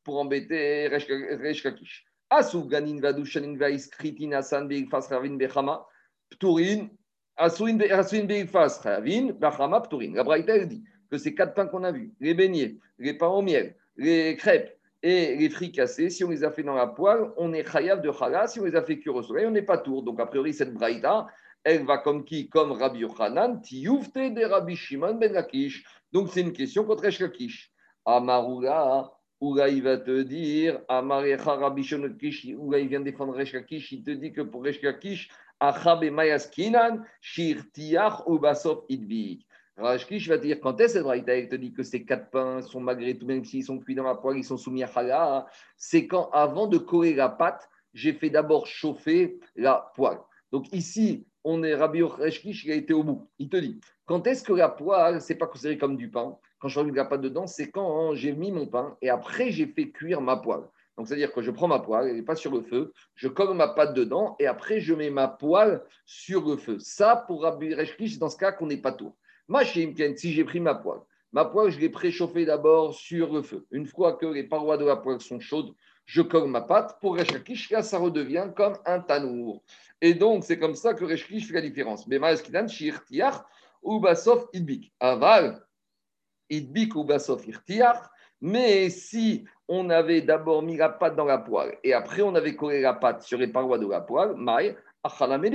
pour 0.02 0.18
embêter 0.18 0.88
Reshkakish. 0.88 2.04
Asu 2.28 2.66
ganin 2.66 2.98
vadushanin 3.00 3.56
vaiskritin 3.56 4.32
asan 4.32 4.64
beigfas 4.64 5.06
ravin 5.10 5.36
bechama 5.36 5.86
pturin 6.30 6.88
asuin 7.36 7.76
beigfas 7.76 8.80
ravin 8.82 9.32
bechama 9.38 9.80
pturin. 9.82 10.14
La 10.14 10.24
braïta 10.24 10.56
elle 10.56 10.66
dit 10.66 10.82
que 11.08 11.18
ces 11.18 11.36
quatre 11.36 11.54
pains 11.54 11.66
qu'on 11.66 11.84
a 11.84 11.92
vus, 11.92 12.12
les 12.18 12.34
beignets, 12.34 12.78
les 12.98 13.14
pains 13.14 13.28
au 13.28 13.42
miel, 13.42 13.76
les 13.96 14.36
crêpes 14.36 14.76
et 15.02 15.36
les 15.36 15.50
fricassés, 15.50 16.08
si 16.08 16.24
on 16.24 16.30
les 16.30 16.44
a 16.44 16.50
fait 16.50 16.62
dans 16.62 16.74
la 16.74 16.86
poêle, 16.86 17.30
on 17.36 17.52
est 17.52 17.70
chayav 17.70 18.00
de 18.00 18.10
chala. 18.10 18.46
Si 18.46 18.58
on 18.58 18.64
les 18.64 18.74
a 18.74 18.82
fait 18.82 18.98
cuire 18.98 19.14
au 19.14 19.22
soleil, 19.22 19.46
on 19.46 19.50
n'est 19.50 19.62
pas 19.62 19.76
tour. 19.76 20.02
Donc, 20.02 20.18
a 20.18 20.26
priori, 20.26 20.54
cette 20.54 20.72
braïta, 20.72 21.26
elle 21.62 21.84
va 21.84 21.98
comme 21.98 22.24
qui? 22.24 22.48
Comme 22.48 22.72
Rabbi 22.72 23.00
Yochanan, 23.00 23.60
tiyufte 23.60 24.16
de 24.16 24.44
Rabbi 24.44 24.76
Shimon 24.76 25.14
ben 25.14 25.32
Lakish. 25.32 25.84
Donc, 26.10 26.30
c'est 26.30 26.40
une 26.40 26.52
question 26.52 26.84
contre 26.84 27.04
Lakish. 27.20 27.70
Amarula, 28.06 29.10
Oula, 29.40 29.68
il 29.68 29.82
va 29.82 29.98
te 29.98 30.22
dire, 30.22 30.80
Amarecha 30.88 31.54
Rabbi 31.54 31.82
Shimon 31.82 32.04
Lakish, 32.04 32.46
Oula, 32.56 32.78
il 32.78 32.88
vient 32.88 33.00
défendre 33.00 33.36
Lakish, 33.36 33.92
il 33.92 34.02
te 34.02 34.10
dit 34.10 34.32
que 34.32 34.40
pour 34.40 34.64
Lakish, 34.64 35.28
Achab 35.60 36.02
et 36.02 36.10
Mayaskinan, 36.10 37.02
Shir 37.20 37.62
Tiach, 37.72 38.22
Ubasov 38.26 38.84
Idvik. 38.88 39.46
Rajkish 39.76 40.28
va 40.28 40.38
te 40.38 40.42
dire 40.42 40.60
quand 40.60 40.80
est-ce 40.80 40.98
que 40.98 41.16
il 41.16 41.48
te 41.48 41.56
dit 41.56 41.72
que 41.72 41.82
ces 41.82 42.04
quatre 42.04 42.30
pains 42.30 42.62
sont 42.62 42.80
malgré 42.80 43.18
tout, 43.18 43.26
même 43.26 43.44
s'ils 43.44 43.64
sont 43.64 43.78
cuits 43.78 43.94
dans 43.94 44.04
la 44.04 44.14
poêle, 44.14 44.38
ils 44.38 44.44
sont 44.44 44.56
soumis 44.56 44.84
à 44.84 44.86
chala. 44.86 45.46
C'est 45.76 46.06
quand, 46.06 46.30
avant 46.30 46.66
de 46.66 46.78
coller 46.78 47.14
la 47.14 47.28
pâte, 47.28 47.68
j'ai 47.92 48.12
fait 48.12 48.30
d'abord 48.30 48.66
chauffer 48.66 49.38
la 49.56 49.90
poêle. 49.94 50.18
Donc 50.52 50.72
ici, 50.72 51.26
on 51.42 51.62
est 51.62 51.74
Rabbi 51.74 52.02
Rajkish, 52.02 52.64
il 52.64 52.72
a 52.72 52.76
été 52.76 52.92
au 52.92 53.02
bout. 53.02 53.28
Il 53.38 53.48
te 53.48 53.56
dit 53.56 53.80
quand 54.06 54.26
est-ce 54.26 54.44
que 54.44 54.52
la 54.52 54.68
poêle, 54.68 55.20
c'est 55.20 55.34
pas 55.34 55.46
considéré 55.46 55.78
comme 55.78 55.96
du 55.96 56.10
pain? 56.10 56.36
Quand 56.58 56.68
je 56.68 56.78
remets 56.78 56.92
la 56.92 57.04
pâte 57.04 57.22
dedans, 57.22 57.46
c'est 57.46 57.70
quand 57.70 58.14
j'ai 58.14 58.32
mis 58.32 58.52
mon 58.52 58.66
pain 58.66 58.96
et 59.02 59.08
après 59.08 59.50
j'ai 59.50 59.66
fait 59.66 59.90
cuire 59.90 60.20
ma 60.20 60.36
poêle. 60.36 60.62
Donc, 60.96 61.08
c'est-à-dire 61.08 61.32
que 61.32 61.42
je 61.42 61.50
prends 61.50 61.66
ma 61.66 61.80
poêle, 61.80 62.08
elle 62.08 62.16
n'est 62.16 62.22
pas 62.22 62.36
sur 62.36 62.52
le 62.52 62.62
feu, 62.62 62.92
je 63.16 63.26
colle 63.26 63.54
ma 63.54 63.68
pâte 63.68 63.94
dedans 63.94 64.36
et 64.38 64.46
après 64.46 64.78
je 64.78 64.94
mets 64.94 65.10
ma 65.10 65.26
poêle 65.26 65.82
sur 66.06 66.48
le 66.48 66.56
feu. 66.56 66.78
Ça, 66.78 67.16
pour 67.26 67.42
Rabbi 67.42 67.74
Reshkish, 67.74 68.18
dans 68.18 68.28
ce 68.28 68.36
cas 68.36 68.52
qu'on 68.52 68.66
n'est 68.66 68.76
pas 68.76 68.92
tout. 68.92 69.12
Si 70.16 70.32
j'ai 70.32 70.44
pris 70.44 70.60
ma 70.60 70.74
poêle, 70.74 71.00
ma 71.32 71.44
poêle, 71.44 71.70
je 71.70 71.78
l'ai 71.78 71.90
préchauffée 71.90 72.44
d'abord 72.44 72.94
sur 72.94 73.32
le 73.32 73.42
feu. 73.42 73.66
Une 73.70 73.86
fois 73.86 74.14
que 74.14 74.26
les 74.26 74.44
parois 74.44 74.76
de 74.76 74.84
la 74.84 74.96
poêle 74.96 75.20
sont 75.20 75.40
chaudes, 75.40 75.74
je 76.06 76.22
colle 76.22 76.48
ma 76.48 76.62
pâte. 76.62 76.98
Pour 77.00 77.16
Reshkish, 77.16 77.70
là, 77.70 77.82
ça 77.82 77.98
redevient 77.98 78.48
comme 78.56 78.76
un 78.86 79.00
tanour. 79.00 79.62
Et 80.00 80.14
donc, 80.14 80.44
c'est 80.44 80.58
comme 80.58 80.74
ça 80.74 80.94
que 80.94 81.04
Reshkish 81.04 81.48
fait 81.48 81.54
la 81.54 81.60
différence. 81.60 82.08
Basof 82.08 82.48
Idbik. 84.52 84.92
Aval, 85.00 85.64
Idbik 86.50 86.92
Mais 88.40 88.90
si 88.90 89.44
on 89.68 89.90
avait 89.90 90.22
d'abord 90.22 90.62
mis 90.62 90.76
la 90.76 90.88
pâte 90.88 91.16
dans 91.16 91.24
la 91.24 91.38
poêle 91.38 91.78
et 91.82 91.94
après 91.94 92.20
on 92.20 92.34
avait 92.34 92.54
collé 92.54 92.82
la 92.82 92.92
pâte 92.92 93.22
sur 93.22 93.38
les 93.38 93.48
parois 93.48 93.78
de 93.78 93.86
la 93.86 94.00
poêle, 94.00 94.34
Maï, 94.36 94.76
Achalame 95.02 95.46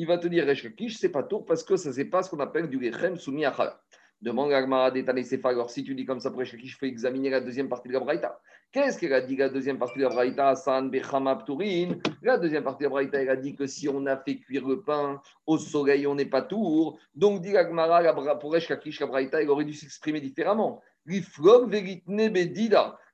il 0.00 0.06
va 0.06 0.16
te 0.16 0.28
dire 0.28 0.46
Resh 0.46 0.64
Lakish, 0.64 0.96
c'est 0.96 1.10
pas 1.10 1.22
tour 1.22 1.44
parce 1.44 1.62
que 1.62 1.76
ça, 1.76 1.92
c'est 1.92 2.06
pas 2.06 2.22
ce 2.22 2.30
qu'on 2.30 2.40
appelle 2.40 2.70
du 2.70 2.80
Lechem 2.80 3.18
soumis 3.18 3.44
à 3.44 3.52
Chala. 3.52 3.78
Demande 4.22 4.50
à 4.50 4.62
Gmara 4.62 4.90
Sefa. 5.22 5.50
Alors, 5.50 5.70
si 5.70 5.84
tu 5.84 5.94
dis 5.94 6.06
comme 6.06 6.20
ça 6.20 6.30
pour 6.30 6.40
Resh 6.40 6.54
Lakish, 6.54 6.72
il 6.72 6.78
faut 6.78 6.86
examiner 6.86 7.28
la 7.28 7.40
deuxième 7.42 7.68
partie 7.68 7.88
de 7.88 7.92
la 7.92 8.00
Braïta. 8.00 8.40
Qu'est-ce 8.72 8.98
qu'elle 8.98 9.12
a 9.12 9.20
dit 9.20 9.36
la 9.36 9.50
deuxième 9.50 9.78
partie 9.78 9.98
de 9.98 10.04
la 10.04 10.08
Braïta? 10.08 10.56
San 10.56 10.90
Pturin. 10.90 11.98
La 12.22 12.38
deuxième 12.38 12.64
partie 12.64 12.78
de 12.78 12.84
la 12.84 12.90
Braïta, 12.90 13.20
elle 13.20 13.28
a 13.28 13.36
dit 13.36 13.54
que 13.54 13.66
si 13.66 13.90
on 13.90 14.06
a 14.06 14.16
fait 14.16 14.38
cuire 14.38 14.66
le 14.66 14.80
pain 14.80 15.20
au 15.46 15.58
soleil, 15.58 16.06
on 16.06 16.14
n'est 16.14 16.24
pas 16.24 16.40
tour. 16.40 16.98
Donc, 17.14 17.42
dit 17.42 17.52
la 17.52 17.64
Gmara, 17.64 18.38
pour 18.38 18.52
Resh 18.54 18.70
Lakish, 18.70 19.00
la 19.00 19.06
Braïta, 19.06 19.42
elle 19.42 19.50
aurait 19.50 19.66
dû 19.66 19.74
s'exprimer 19.74 20.22
différemment. 20.22 20.80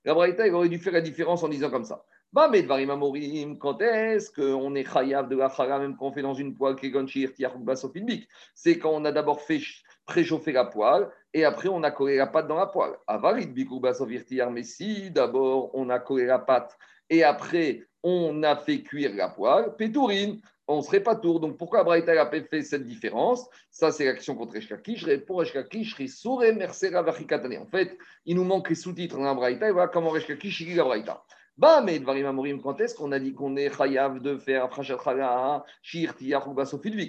La 0.05 0.14
Braïta, 0.14 0.46
elle 0.46 0.55
aurait 0.55 0.68
dû 0.68 0.79
faire 0.79 0.92
la 0.92 1.01
différence 1.01 1.42
en 1.42 1.49
disant 1.49 1.70
comme 1.70 1.85
ça. 1.85 2.05
Bah, 2.37 2.51
quand 2.53 3.81
est-ce 3.81 4.31
qu'on 4.31 4.75
est 4.75 4.85
chayav 4.85 5.27
de 5.27 5.37
la 5.37 5.79
même 5.79 5.96
qu'on 5.96 6.12
fait 6.12 6.20
dans 6.20 6.35
une 6.35 6.55
poêle 6.55 6.77
C'est 8.55 8.79
quand 8.79 8.90
on 8.90 9.07
a 9.07 9.11
d'abord 9.11 9.40
fait 9.40 9.59
préchauffer 10.05 10.53
la 10.53 10.66
poêle 10.66 11.09
et 11.33 11.46
après 11.46 11.70
on 11.70 11.83
a 11.83 11.90
collé 11.90 12.18
la 12.18 12.27
pâte 12.27 12.46
dans 12.46 12.59
la 12.59 12.66
poêle. 12.66 12.92
Avarit 13.07 13.49
mais 14.53 14.62
si 14.64 15.11
d'abord 15.11 15.70
on 15.72 15.88
a 15.88 15.99
collé 15.99 16.27
la 16.27 16.38
pâte 16.38 16.77
et 17.09 17.25
après 17.25 17.87
on 18.03 18.42
a 18.42 18.55
fait 18.55 18.83
cuire 18.83 19.14
la 19.14 19.31
poêle, 19.31 19.75
pétourine, 19.79 20.38
on 20.68 20.83
serait 20.83 21.01
pas 21.01 21.16
tour. 21.16 21.40
Donc 21.40 21.57
pourquoi 21.57 21.85
Braïta 21.85 22.20
a 22.20 22.31
fait 22.31 22.61
cette 22.61 22.85
différence? 22.85 23.49
Ça, 23.70 23.92
c'est 23.92 24.05
l'action 24.05 24.35
contre 24.35 24.57
Eshkakish. 24.57 25.07
Pour 25.25 25.42
Eshkakish, 25.42 25.96
En 25.99 27.66
fait, 27.66 27.99
il 28.27 28.37
nous 28.37 28.44
manque 28.44 28.68
les 28.68 28.75
sous-titres 28.75 29.16
dans 29.16 29.25
la 29.25 29.33
Braïta 29.33 29.70
et 29.70 29.72
voilà 29.72 29.88
comment 29.88 30.14
Eshkakish 30.14 30.61
lit 30.61 30.75
la 30.75 30.85
Braïta. 30.85 31.25
Bah, 31.58 31.80
mais 31.80 32.02
quand 32.02 32.80
est-ce 32.80 32.94
qu'on 32.94 33.12
a 33.12 33.18
dit 33.18 33.32
qu'on 33.32 33.56
est 33.56 33.74
chayav 33.74 34.20
de 34.20 34.36
faire 34.36 34.68
shir 35.80 36.14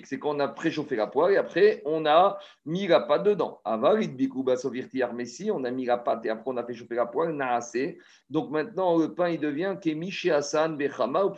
C'est 0.05 0.19
qu'on 0.19 0.39
a 0.39 0.47
préchauffé 0.47 0.95
la 0.95 1.07
poêle 1.07 1.33
et 1.33 1.37
après 1.37 1.81
on 1.83 2.05
a 2.05 2.39
mis 2.65 2.87
la 2.87 3.01
pâte 3.01 3.23
dedans. 3.23 3.59
Mais 5.13 5.25
si 5.25 5.51
on 5.51 5.65
a 5.65 5.71
mis 5.71 5.83
la 5.83 5.97
pâte 5.97 6.25
et 6.25 6.29
après 6.29 6.49
on 6.49 6.55
a 6.55 6.63
fait 6.63 6.75
chauffer 6.75 6.95
la 6.95 7.07
poêle, 7.07 7.41
assez. 7.41 7.97
Donc 8.29 8.49
maintenant 8.49 8.97
le 8.97 9.13
pain 9.13 9.27
il 9.27 9.39
devient 9.41 9.75
kemishi 9.81 10.31
asan 10.31 10.77
bechama 10.77 11.25
ou 11.25 11.33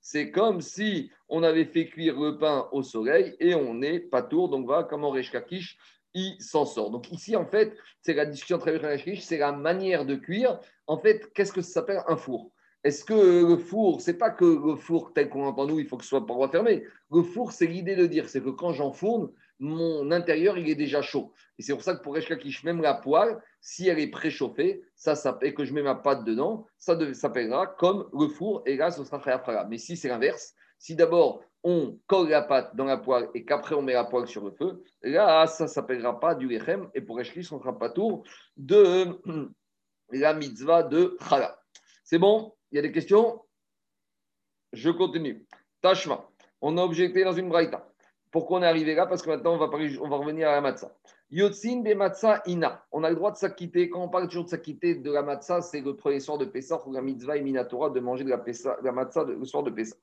C'est 0.00 0.30
comme 0.30 0.62
si 0.62 1.10
on 1.28 1.42
avait 1.42 1.66
fait 1.66 1.84
cuire 1.84 2.18
le 2.18 2.38
pain 2.38 2.66
au 2.72 2.82
soleil 2.82 3.36
et 3.40 3.54
on 3.54 3.74
n'est 3.74 4.00
pas 4.00 4.22
tour. 4.22 4.48
Donc 4.48 4.64
voilà 4.64 4.84
comment 4.84 5.10
Reshkakish 5.10 5.76
il 6.14 6.36
s'en 6.40 6.64
sort. 6.64 6.90
Donc 6.90 7.10
ici, 7.10 7.36
en 7.36 7.46
fait, 7.46 7.76
c'est 8.00 8.14
la 8.14 8.26
discussion 8.26 8.58
très 8.58 8.76
riche, 8.76 9.22
c'est 9.22 9.38
la 9.38 9.52
manière 9.52 10.04
de 10.04 10.14
cuire. 10.14 10.58
En 10.92 10.98
fait, 10.98 11.32
qu'est-ce 11.32 11.54
que 11.54 11.62
ça 11.62 11.72
s'appelle 11.72 12.02
un 12.06 12.16
four? 12.16 12.50
Est-ce 12.84 13.02
que 13.02 13.46
le 13.48 13.56
four, 13.56 14.02
c'est 14.02 14.18
pas 14.18 14.28
que 14.28 14.44
le 14.44 14.76
four 14.76 15.14
tel 15.14 15.30
qu'on 15.30 15.46
entend 15.46 15.66
nous, 15.66 15.80
il 15.80 15.86
faut 15.86 15.96
que 15.96 16.02
ce 16.02 16.10
soit 16.10 16.26
paroi 16.26 16.50
fermée. 16.50 16.84
Le 17.10 17.22
four, 17.22 17.52
c'est 17.52 17.66
l'idée 17.66 17.96
de 17.96 18.04
dire, 18.04 18.28
c'est 18.28 18.42
que 18.42 18.50
quand 18.50 18.74
j'enfourne, 18.74 19.30
mon 19.58 20.10
intérieur, 20.10 20.58
il 20.58 20.68
est 20.68 20.74
déjà 20.74 21.00
chaud. 21.00 21.32
Et 21.58 21.62
c'est 21.62 21.72
pour 21.72 21.82
ça 21.82 21.94
que 21.94 22.02
pour 22.02 22.14
Eshkakish, 22.18 22.62
même 22.64 22.82
la 22.82 22.92
poêle, 22.92 23.40
si 23.62 23.88
elle 23.88 24.00
est 24.00 24.10
préchauffée, 24.10 24.82
ça, 24.94 25.14
ça, 25.14 25.38
et 25.40 25.54
que 25.54 25.64
je 25.64 25.72
mets 25.72 25.82
ma 25.82 25.94
pâte 25.94 26.24
dedans, 26.24 26.66
ça 26.76 26.94
s'appellera 27.14 27.68
comme 27.68 28.10
le 28.12 28.28
four, 28.28 28.62
et 28.66 28.76
là, 28.76 28.90
ce 28.90 29.02
sera 29.02 29.18
frère 29.18 29.42
Mais 29.70 29.78
si 29.78 29.96
c'est 29.96 30.08
l'inverse, 30.08 30.52
si 30.78 30.94
d'abord 30.94 31.42
on 31.64 31.98
colle 32.06 32.28
la 32.28 32.42
pâte 32.42 32.76
dans 32.76 32.84
la 32.84 32.98
poêle 32.98 33.30
et 33.32 33.46
qu'après 33.46 33.76
on 33.76 33.82
met 33.82 33.94
la 33.94 34.04
poêle 34.04 34.26
sur 34.26 34.44
le 34.44 34.50
feu, 34.50 34.82
là, 35.02 35.46
ça 35.46 35.64
ne 35.64 35.68
s'appellera 35.68 36.20
pas 36.20 36.34
du 36.34 36.48
lechem 36.48 36.90
et 36.94 37.00
pour 37.00 37.18
Eshkis, 37.18 37.48
on 37.50 37.56
ne 37.56 37.60
fera 37.60 37.78
pas 37.78 37.88
tour 37.88 38.24
de 38.58 39.18
la 40.18 40.34
mitzvah 40.34 40.82
de 40.82 41.16
Chala. 41.28 41.58
C'est 42.04 42.18
bon? 42.18 42.54
Il 42.70 42.76
y 42.76 42.78
a 42.78 42.82
des 42.82 42.92
questions? 42.92 43.40
Je 44.72 44.90
continue. 44.90 45.46
Tashma, 45.82 46.28
on 46.60 46.78
a 46.78 46.82
objecté 46.82 47.24
dans 47.24 47.32
une 47.32 47.48
braïta. 47.48 47.86
Pourquoi 48.30 48.60
on 48.60 48.62
est 48.62 48.66
arrivé 48.66 48.94
là? 48.94 49.06
Parce 49.06 49.22
que 49.22 49.28
maintenant, 49.28 49.52
on 49.52 49.58
va, 49.58 50.16
revenir 50.16 50.48
à 50.48 50.52
la 50.52 50.60
matzah. 50.62 50.96
Yotzin 51.30 51.82
be 51.82 51.94
matzah 51.94 52.42
ina. 52.46 52.82
On 52.90 53.04
a 53.04 53.10
le 53.10 53.16
droit 53.16 53.30
de 53.30 53.36
s'acquitter. 53.36 53.90
Quand 53.90 54.02
on 54.02 54.08
parle 54.08 54.26
toujours 54.28 54.44
de 54.44 54.48
s'acquitter 54.48 54.94
de 54.94 55.12
la 55.12 55.22
matzah, 55.22 55.60
c'est 55.60 55.82
le 55.82 55.94
premier 55.96 56.20
soir 56.20 56.38
de 56.38 56.46
Pessah 56.46 56.80
ou 56.86 56.92
la 56.92 57.02
mitzvah 57.02 57.36
et 57.36 57.42
minatora 57.42 57.90
de 57.90 58.00
manger 58.00 58.24
de 58.24 58.30
la, 58.30 58.38
Pessah, 58.38 58.78
matzah 58.82 59.24
le 59.24 59.44
soir 59.44 59.62
de 59.62 59.70
Pessah. 59.70 59.96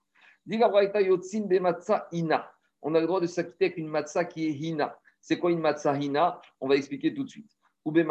Dit 0.45 0.57
la 0.59 1.01
Yotzin 1.01 1.47
be 1.47 1.59
matzah 1.59 2.07
ina. 2.11 2.51
On 2.83 2.93
a 2.93 2.99
le 2.99 3.07
droit 3.07 3.19
de 3.19 3.27
s'acquitter 3.27 3.65
avec 3.65 3.77
une 3.77 3.87
matzah 3.87 4.25
qui 4.25 4.47
est 4.47 4.51
hina. 4.51 4.97
C'est 5.21 5.39
quoi 5.39 5.51
une 5.51 5.59
matzah 5.59 5.97
hina? 5.97 6.39
On 6.61 6.67
va 6.67 6.75
expliquer 6.75 7.13
tout 7.13 7.23
de 7.23 7.29
suite. 7.29 7.51
Ou. 7.85 7.97
Et 7.97 8.05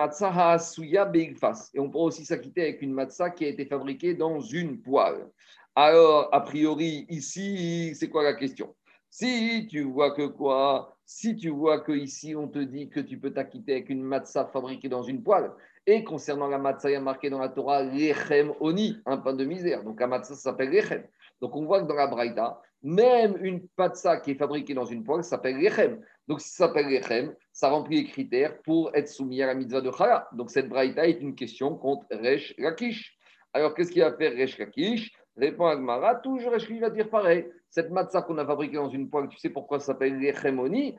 on 1.79 1.91
pourra 1.91 2.05
aussi 2.05 2.25
s'acquitter 2.25 2.63
avec 2.63 2.83
une 2.83 2.93
matzah 2.93 3.31
qui 3.31 3.45
a 3.45 3.49
été 3.49 3.67
fabriquée 3.67 4.15
dans 4.15 4.41
une 4.41 4.81
poêle. 4.81 5.27
Alors, 5.75 6.29
a 6.33 6.41
priori, 6.41 7.07
ici, 7.09 7.95
c'est 7.95 8.09
quoi 8.09 8.25
la 8.25 8.35
question? 8.35 8.75
Si 9.11 9.67
tu 9.71 9.83
vois 9.83 10.11
que 10.13 10.27
quoi? 10.27 10.97
Si 11.05 11.37
tu 11.37 11.49
vois 11.51 11.81
que 11.81 11.93
ici 11.93 12.37
on 12.37 12.49
te 12.49 12.59
dit 12.59 12.91
que 12.91 13.01
tu 13.01 13.19
peux 13.19 13.33
t'acquitter 13.33 13.73
avec 13.73 13.89
une 13.89 14.03
matzah 14.03 14.47
fabriquée 14.47 14.89
dans 14.89 15.03
une 15.03 15.23
poêle, 15.23 15.51
et 15.87 16.05
concernant 16.05 16.49
la 16.49 16.59
matzah, 16.59 16.91
il 16.91 16.93
y 16.93 16.97
a 16.97 17.01
marqué 17.01 17.31
dans 17.31 17.39
la 17.39 17.49
Torah 17.49 17.83
lechem 17.83 18.53
oni, 18.61 18.99
un 19.07 19.17
pain 19.17 19.33
de 19.33 19.45
misère. 19.45 19.85
Donc 19.85 20.01
la 20.01 20.07
matzah 20.07 20.35
s'appelle 20.35 20.71
lechem. 20.71 21.05
Donc 21.41 21.57
on 21.57 21.65
voit 21.65 21.83
que 21.83 21.87
dans 21.87 21.95
la 21.95 22.07
Braïta, 22.07 22.61
même 22.83 23.37
une 23.45 23.67
matzah 23.77 24.21
qui 24.21 24.33
est 24.33 24.35
fabriquée 24.35 24.75
dans 24.75 24.85
une 24.85 25.05
poêle 25.05 25.25
s'appelle 25.25 25.59
lechem. 25.59 26.01
Donc 26.27 26.41
si 26.41 26.51
ça 26.51 26.67
s'appelle 26.67 26.89
lechem, 26.89 27.35
ça 27.53 27.71
remplit 27.71 28.03
les 28.03 28.09
critères 28.09 28.61
pour 28.63 28.95
être 28.95 29.09
soumis 29.09 29.43
à 29.43 29.47
la 29.47 29.55
mitzvah 29.55 29.81
de 29.81 29.91
chala. 29.91 30.29
Donc 30.33 30.51
cette 30.51 30.69
Braïta 30.69 31.07
est 31.09 31.21
une 31.21 31.35
question 31.35 31.77
contre 31.77 32.07
Resh 32.11 32.55
Lakish. 32.59 33.17
Alors 33.53 33.75
qu'est-ce 33.75 33.91
qu'il 33.91 34.03
va 34.03 34.13
faire 34.13 34.33
Resh 34.33 34.59
Lakish? 34.59 35.13
Répond 35.37 35.67
Agmara, 35.67 36.17
toujours 36.17 36.53
Resh 36.53 36.71
va 36.71 36.91
dire 36.91 37.09
pareil. 37.09 37.49
Cette 37.71 37.91
matzah 37.91 38.23
qu'on 38.23 38.39
a 38.39 38.47
fabriquée 38.47 38.77
dans 38.77 38.89
une 38.89 39.11
poêle, 39.11 39.29
tu 39.29 39.39
sais 39.39 39.51
pourquoi 39.51 39.79
ça 39.81 39.87
s'appelle 39.87 40.19
l'echemoni 40.19 40.97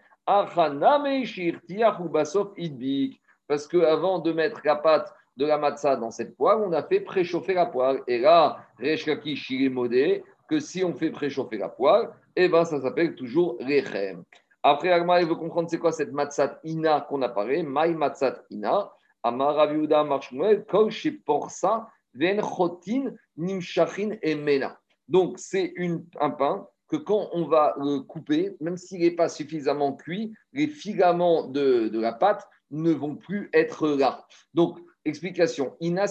Parce 3.48 3.68
qu'avant 3.68 4.20
de 4.20 4.32
mettre 4.32 4.62
la 4.64 4.76
pâte 4.76 5.14
de 5.40 5.46
la 5.46 5.58
matzah 5.58 5.96
dans 5.96 6.12
cette 6.12 6.36
poêle, 6.36 6.58
on 6.58 6.74
a 6.74 6.84
fait 6.84 7.00
préchauffer 7.00 7.54
la 7.54 7.66
poêle. 7.66 8.02
Et 8.08 8.20
là, 8.20 8.58
Reshkaki 8.78 9.40
est 9.66 9.70
modé 9.70 10.22
que 10.50 10.60
si 10.60 10.84
on 10.84 10.94
fait 10.94 11.12
préchauffer 11.12 11.58
la 11.58 11.70
poêle, 11.70 12.10
eh 12.36 12.50
ben, 12.50 12.66
ça 12.66 12.82
s'appelle 12.82 13.16
toujours 13.16 13.56
l'echem. 13.62 14.24
Après, 14.62 14.92
Agmara, 14.92 15.22
il 15.22 15.28
veut 15.28 15.36
comprendre 15.36 15.70
c'est 15.70 15.80
quoi 15.80 15.94
cette 15.94 16.12
matzat 16.12 16.60
ina 16.66 17.02
qu'on 17.02 17.22
a 17.22 17.30
parlé, 17.30 17.64
mai 17.64 17.94
matzat 17.94 18.44
ina. 18.50 18.92
Amar 19.24 19.56
Raviuda 19.56 20.04
Marshmuel, 20.04 20.66
Kol 20.66 20.92
Sheporsa, 20.92 21.90
Ven 22.14 22.42
Chotin, 22.42 23.12
Nimshachin 23.38 24.18
et 24.22 24.36
Mena. 24.36 24.78
Donc, 25.08 25.40
c'est 25.40 25.74
un 26.20 26.30
pain 26.32 26.68
que 26.90 26.98
quand 26.98 27.30
on 27.34 27.46
va 27.46 27.76
le 27.78 28.00
couper, 28.00 28.56
même 28.60 28.78
s'il 28.78 29.02
n'est 29.02 29.12
pas 29.12 29.30
suffisamment 29.30 29.94
cuit, 29.94 30.34
les 30.54 30.68
filaments 30.68 31.48
de, 31.48 31.90
la 31.94 32.14
pâte 32.14 32.48
ne 32.72 32.92
vont 32.92 33.16
plus 33.16 33.50
être 33.54 33.88
là. 33.90 34.26
Donc, 34.54 34.80
explication, 35.10 35.76
ina 35.82 36.06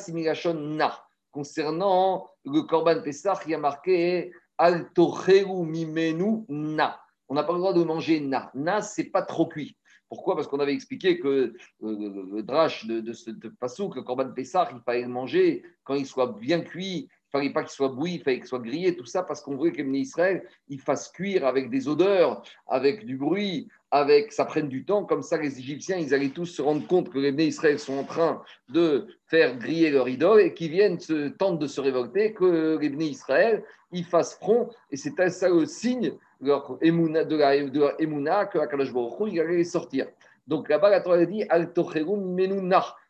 na. 0.55 1.05
Concernant 1.31 2.29
le 2.45 2.63
korban 2.63 3.03
Pessah, 3.03 3.41
il 3.47 3.53
y 3.53 3.55
a 3.55 3.59
marqué 3.59 4.33
al 4.57 4.91
mimenu 4.97 6.45
na. 6.49 7.01
On 7.29 7.35
n'a 7.35 7.45
pas 7.45 7.53
le 7.53 7.59
droit 7.59 7.73
de 7.73 7.85
manger 7.85 8.21
na. 8.21 8.51
Na, 8.55 8.83
c'est 8.83 9.11
pas 9.11 9.23
trop 9.23 9.47
cuit. 9.47 9.77
Pourquoi? 10.09 10.35
Parce 10.37 10.49
qu'on 10.49 10.61
avait 10.61 10.73
expliqué 10.73 11.21
que 11.21 11.29
euh, 11.29 11.55
le 11.83 12.43
drache 12.43 12.87
de, 12.87 13.01
de 13.01 13.13
ce 13.13 13.31
passou, 13.61 13.91
que 13.91 13.99
le 13.99 14.03
korban 14.03 14.33
Pessah, 14.33 14.71
il 14.73 14.81
fallait 14.81 15.03
le 15.03 15.09
manger 15.09 15.63
quand 15.85 15.95
il 15.95 16.07
soit 16.07 16.39
bien 16.39 16.61
cuit 16.61 17.09
il 17.29 17.31
fallait 17.31 17.53
pas 17.53 17.63
qu'il 17.63 17.73
soit 17.73 17.91
bouilli, 17.91 18.15
il 18.15 18.23
fallait 18.23 18.39
qu'il 18.39 18.47
soit 18.47 18.59
grillé, 18.59 18.97
tout 18.97 19.05
ça, 19.05 19.23
parce 19.23 19.43
qu'on 19.43 19.55
voulait 19.55 19.73
que 19.73 19.83
Israël, 19.83 20.49
il 20.69 20.81
fasse 20.81 21.11
cuire 21.11 21.47
avec 21.47 21.69
des 21.69 21.87
odeurs, 21.87 22.43
avec 22.67 23.05
du 23.05 23.19
bruit, 23.19 23.69
avec 23.91 24.33
ça 24.33 24.45
prenne 24.45 24.69
du 24.69 24.85
temps. 24.85 25.05
Comme 25.05 25.23
ça, 25.23 25.39
les 25.39 25.59
Égyptiens, 25.59 25.97
ils 25.97 26.15
allaient 26.15 26.29
tous 26.29 26.47
se 26.47 26.63
rendre 26.63 26.87
compte 26.87 27.11
que 27.11 27.19
les 27.19 27.47
Israël 27.47 27.79
sont 27.79 27.99
en 27.99 28.05
train 28.05 28.43
de 28.69 29.07
faire 29.27 29.57
griller 29.57 29.91
leur 29.91 30.09
idole 30.09 30.41
et 30.41 30.55
qu'ils 30.55 30.71
viennent 30.71 30.99
tentent 31.39 31.59
de 31.59 31.67
se 31.67 31.81
révolter, 31.81 32.33
que 32.33 32.79
les 32.79 33.07
Israël, 33.07 33.65
ils 33.93 34.05
fassent 34.05 34.35
front. 34.35 34.71
Et 34.91 34.97
c'est 34.97 35.31
ça 35.31 35.49
le 35.49 35.67
signe 35.67 36.13
leur 36.41 36.79
émouna, 36.83 37.25
de, 37.25 37.37
la, 37.37 37.65
de 37.65 37.79
leur 37.79 38.01
émouna 38.01 38.47
que 38.47 38.59
Akadosh 38.59 38.93
Baruch 38.93 39.33
il 39.33 39.41
allait 39.41 39.65
sortir. 39.65 40.07
Donc 40.47 40.69
là-bas, 40.69 40.91
la 40.91 41.01
Torah 41.01 41.25
dit 41.25 41.45
Al 41.49 41.73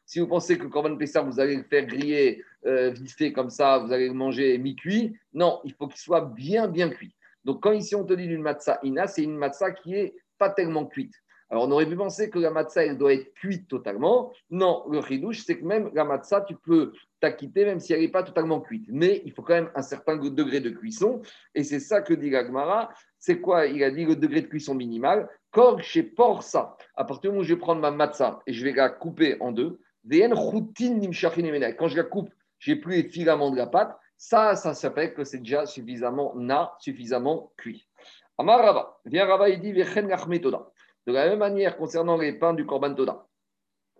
Si 0.07 0.21
vous 0.21 0.27
pensez 0.27 0.59
que 0.59 0.67
Corban 0.67 0.97
Pessar, 0.97 1.25
vous 1.25 1.39
allez 1.39 1.57
le 1.57 1.63
faire 1.63 1.87
griller 1.87 2.43
euh, 2.67 2.91
vite 2.91 3.33
comme 3.33 3.51
ça, 3.51 3.79
vous 3.79 3.93
allez 3.93 4.09
le 4.09 4.15
manger 4.15 4.59
mi-cuit. 4.59 5.17
Non, 5.33 5.61
il 5.65 5.73
faut 5.73 5.87
qu'il 5.87 6.01
soit 6.01 6.25
bien, 6.35 6.67
bien 6.69 6.89
cuit. 6.89 7.15
Donc, 7.45 7.63
quand 7.63 7.73
ici 7.73 7.95
on 7.95 8.05
te 8.05 8.13
dit 8.13 8.25
une 8.25 8.43
matzah 8.43 8.81
ina, 8.83 9.07
c'est 9.07 9.23
une 9.23 9.37
matzah 9.37 9.71
qui 9.71 9.95
est 9.95 10.15
pas 10.39 10.51
tellement 10.51 10.87
cuite. 10.87 11.15
Alors, 11.51 11.67
on 11.67 11.71
aurait 11.71 11.87
pu 11.87 11.97
penser 11.97 12.29
que 12.29 12.39
la 12.39 12.51
matzah, 12.51 12.85
elle 12.85 12.99
doit 12.99 13.15
être 13.15 13.33
cuite 13.35 13.69
totalement. 13.69 14.33
Non, 14.51 14.85
le 14.91 15.01
chidouche, 15.01 15.45
c'est 15.47 15.59
que 15.59 15.65
même 15.65 15.91
la 15.95 16.05
matzah, 16.05 16.43
tu 16.43 16.55
peux 16.55 16.93
t'acquitter 17.21 17.65
même 17.65 17.81
si 17.81 17.95
elle 17.95 18.01
n'est 18.01 18.09
pas 18.09 18.23
totalement 18.23 18.61
cuite. 18.61 18.85
Mais 18.89 19.23
il 19.25 19.33
faut 19.33 19.43
quand 19.43 19.55
même 19.55 19.71
un 19.75 19.83
certain 19.83 20.17
degré 20.17 20.61
de 20.61 20.69
cuisson. 20.69 21.23
Et 21.55 21.65
c'est 21.65 21.81
ça 21.81 22.03
que 22.03 22.13
dit 22.13 22.29
l'Agmara. 22.29 22.91
C'est 23.19 23.41
quoi? 23.41 23.67
Il 23.67 23.83
a 23.83 23.91
dit 23.91 24.05
le 24.05 24.15
degré 24.15 24.43
de 24.43 24.47
cuisson 24.47 24.75
minimal. 24.75 25.29
Kor 25.51 25.81
chez 25.83 26.03
Porsa. 26.03 26.77
À 26.95 27.05
partir 27.05 27.23
du 27.23 27.29
moment 27.29 27.41
où 27.41 27.45
je 27.45 27.55
vais 27.55 27.61
prendre 27.61 27.81
ma 27.81 27.91
matzah 27.91 28.41
et 28.47 28.53
je 28.53 28.63
vais 28.63 28.73
la 28.73 28.91
couper 28.91 29.39
en 29.41 29.51
deux, 29.51 29.81
quand 30.11 31.89
je 31.89 31.97
la 31.97 32.05
coupe 32.05 32.31
j'ai 32.59 32.77
plus 32.77 33.03
les 33.03 33.09
filaments 33.09 33.51
de 33.51 33.57
la 33.57 33.67
pâte, 33.67 33.97
ça, 34.17 34.57
ça 34.57 34.75
s'appelle 34.75 35.15
que 35.15 35.25
c'est 35.25 35.39
déjà 35.39 35.65
suffisamment 35.67 36.35
na, 36.35 36.73
suffisamment 36.81 37.53
cuit. 37.57 37.88
Amar 38.41 38.61
Rava, 38.61 39.01
viens 39.05 39.27
Rava, 39.27 39.49
il 39.49 39.61
dit 39.61 39.73
De 39.73 41.13
la 41.13 41.29
même 41.29 41.41
manière, 41.41 41.77
concernant 41.77 42.17
les 42.17 42.33
pains 42.33 42.55
du 42.55 42.65
Korban 42.65 42.95
Toda. 42.95 43.27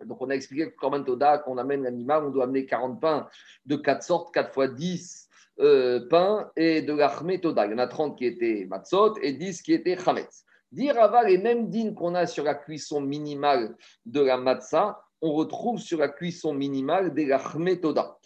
Donc, 0.05 0.21
on 0.21 0.29
a 0.29 0.33
expliqué 0.33 0.63
que 0.63 0.69
le 0.69 0.75
Korban 0.77 1.03
Toda, 1.03 1.39
qu'on 1.39 1.57
amène 1.57 1.83
l'animal, 1.83 2.23
on 2.23 2.29
doit 2.29 2.45
amener 2.45 2.65
40 2.65 3.01
pains 3.01 3.27
de 3.65 3.75
4 3.75 4.01
sortes, 4.01 4.33
4 4.33 4.53
fois 4.53 4.69
10 4.69 5.27
euh, 5.59 6.07
pains 6.07 6.49
et 6.55 6.81
de 6.81 6.93
l'Achme 6.93 7.37
Toda. 7.39 7.65
Il 7.65 7.71
y 7.73 7.75
en 7.75 7.79
a 7.79 7.87
30 7.87 8.17
qui 8.17 8.25
étaient 8.25 8.65
matzot 8.69 9.17
et 9.21 9.33
10 9.33 9.61
qui 9.61 9.73
étaient 9.73 9.97
chametz. 9.97 10.45
Dit 10.71 10.89
Rava, 10.89 11.25
les 11.25 11.37
mêmes 11.37 11.67
dînes 11.67 11.93
qu'on 11.93 12.15
a 12.15 12.25
sur 12.25 12.45
la 12.45 12.55
cuisson 12.55 13.01
minimale 13.01 13.75
de 14.05 14.21
la 14.21 14.37
matzah, 14.37 15.01
on 15.21 15.33
retrouve 15.33 15.79
sur 15.81 15.99
la 15.99 16.07
cuisson 16.07 16.53
minimale 16.53 17.13
des 17.13 17.25
l'Achme 17.25 17.77
Toda. 17.81 18.17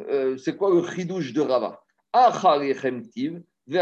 Euh, 0.00 0.36
c'est 0.36 0.56
quoi 0.56 0.70
le 0.70 0.86
chidouche 0.86 1.32
de 1.32 1.40
Rava 1.40 1.82
De 3.66 3.76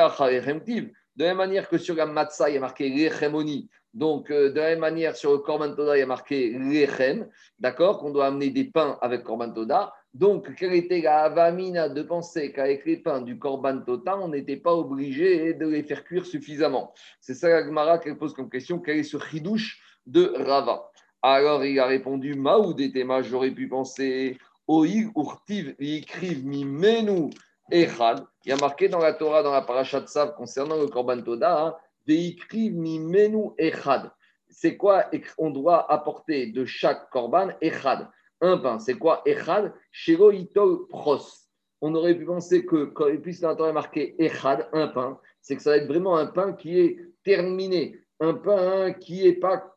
la 1.25 1.29
même 1.29 1.37
manière 1.37 1.69
que 1.69 1.79
sur 1.79 1.95
la 1.95 2.07
matzah, 2.07 2.51
il 2.51 2.55
y 2.55 2.57
a 2.57 2.61
marqué 2.61 2.89
l'echemoni. 2.89 3.69
Donc, 3.93 4.31
euh, 4.31 4.51
de 4.51 4.59
la 4.59 4.71
même 4.71 4.81
manière, 4.81 5.15
sur 5.15 5.33
le 5.33 5.39
korban 5.39 5.73
toda, 5.75 5.97
il 5.97 6.01
y 6.01 6.03
a 6.03 6.07
marqué 6.07 6.59
lechem. 6.59 7.29
D'accord? 7.61 7.99
Qu'on 7.99 8.11
doit 8.11 8.27
amener 8.27 8.51
des 8.51 8.65
pains 8.65 8.99
avec 9.01 9.23
korban 9.23 9.53
toda. 9.53 9.95
Donc, 10.13 10.53
quelle 10.57 10.75
était 10.75 11.01
la 11.01 11.25
avamina 11.25 11.89
de 11.89 12.03
penser 12.03 12.53
qu'avec 12.53 12.85
les 12.87 12.97
pains 12.97 13.21
du 13.21 13.39
korban 13.39 13.81
toda, 13.81 14.17
on 14.19 14.29
n'était 14.29 14.57
pas 14.57 14.75
obligé 14.75 15.55
de 15.55 15.67
les 15.67 15.85
faire 15.85 16.03
cuire 16.03 16.27
suffisamment? 16.27 16.93
C'est 17.21 17.35
ça 17.35 17.49
la 17.49 17.65
Gemara 17.65 17.99
qu'elle 17.99 18.19
pose 18.19 18.35
comme 18.35 18.51
question. 18.51 18.81
Quel 18.81 18.99
est 18.99 19.05
ce 19.05 19.19
chidouche 19.19 19.81
de 20.07 20.33
Rava? 20.37 20.91
Alors, 21.23 21.65
il 21.65 21.79
a 21.79 21.87
répondu 21.87 22.35
Maoudetema, 22.35 23.23
j'aurais 23.23 23.53
pu 23.53 23.69
penser 23.69 24.37
Oïg 24.67 25.11
urtiv 25.17 25.75
mi 25.79 26.65
menu 26.65 27.31
echad. 27.71 28.25
Il 28.45 28.51
y 28.51 28.53
a 28.53 28.57
marqué 28.57 28.89
dans 28.89 28.99
la 28.99 29.13
Torah, 29.13 29.43
dans 29.43 29.53
la 29.53 29.63
parasha 29.63 30.01
de 30.01 30.07
Sav, 30.07 30.35
concernant 30.35 30.77
le 30.77 30.87
Korban 30.87 31.23
Toda, 31.23 31.61
hein, 31.61 31.77
mi 32.07 32.99
menu 32.99 33.51
echad. 33.59 34.11
C'est 34.49 34.77
quoi 34.77 35.07
On 35.39 35.51
doit 35.51 35.91
apporter 35.91 36.47
de 36.47 36.65
chaque 36.65 37.11
Korban 37.11 37.49
echad? 37.61 38.09
Un 38.41 38.59
pain. 38.59 38.79
C'est 38.79 38.99
quoi 38.99 39.23
echad? 39.25 39.73
Shelo 39.91 40.87
pros. 40.89 41.49
On 41.81 41.95
aurait 41.95 42.15
pu 42.15 42.25
penser 42.25 42.65
que, 42.65 42.93
dans 43.41 43.49
la 43.49 43.57
Torah 43.57 43.73
marqué 43.73 44.15
echad, 44.23 44.69
un 44.73 44.89
pain, 44.89 45.19
c'est 45.41 45.57
que 45.57 45.63
ça 45.63 45.71
va 45.71 45.77
être 45.79 45.89
vraiment 45.89 46.17
un 46.17 46.27
pain 46.27 46.53
qui 46.53 46.79
est 46.79 46.99
terminé. 47.25 47.99
Un 48.21 48.35
pain 48.35 48.93
qui 48.93 49.25
n'est 49.25 49.33
pas, 49.33 49.75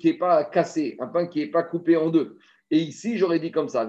qui 0.00 0.08
est 0.08 0.18
pas 0.18 0.44
cassé. 0.44 0.96
Un 1.00 1.08
pain 1.08 1.26
qui 1.26 1.40
n'est 1.40 1.50
pas 1.50 1.62
coupé 1.62 1.96
en 1.96 2.10
deux. 2.10 2.38
Et 2.70 2.78
ici, 2.78 3.16
j'aurais 3.16 3.40
dit 3.40 3.50
comme 3.50 3.68
ça, 3.68 3.86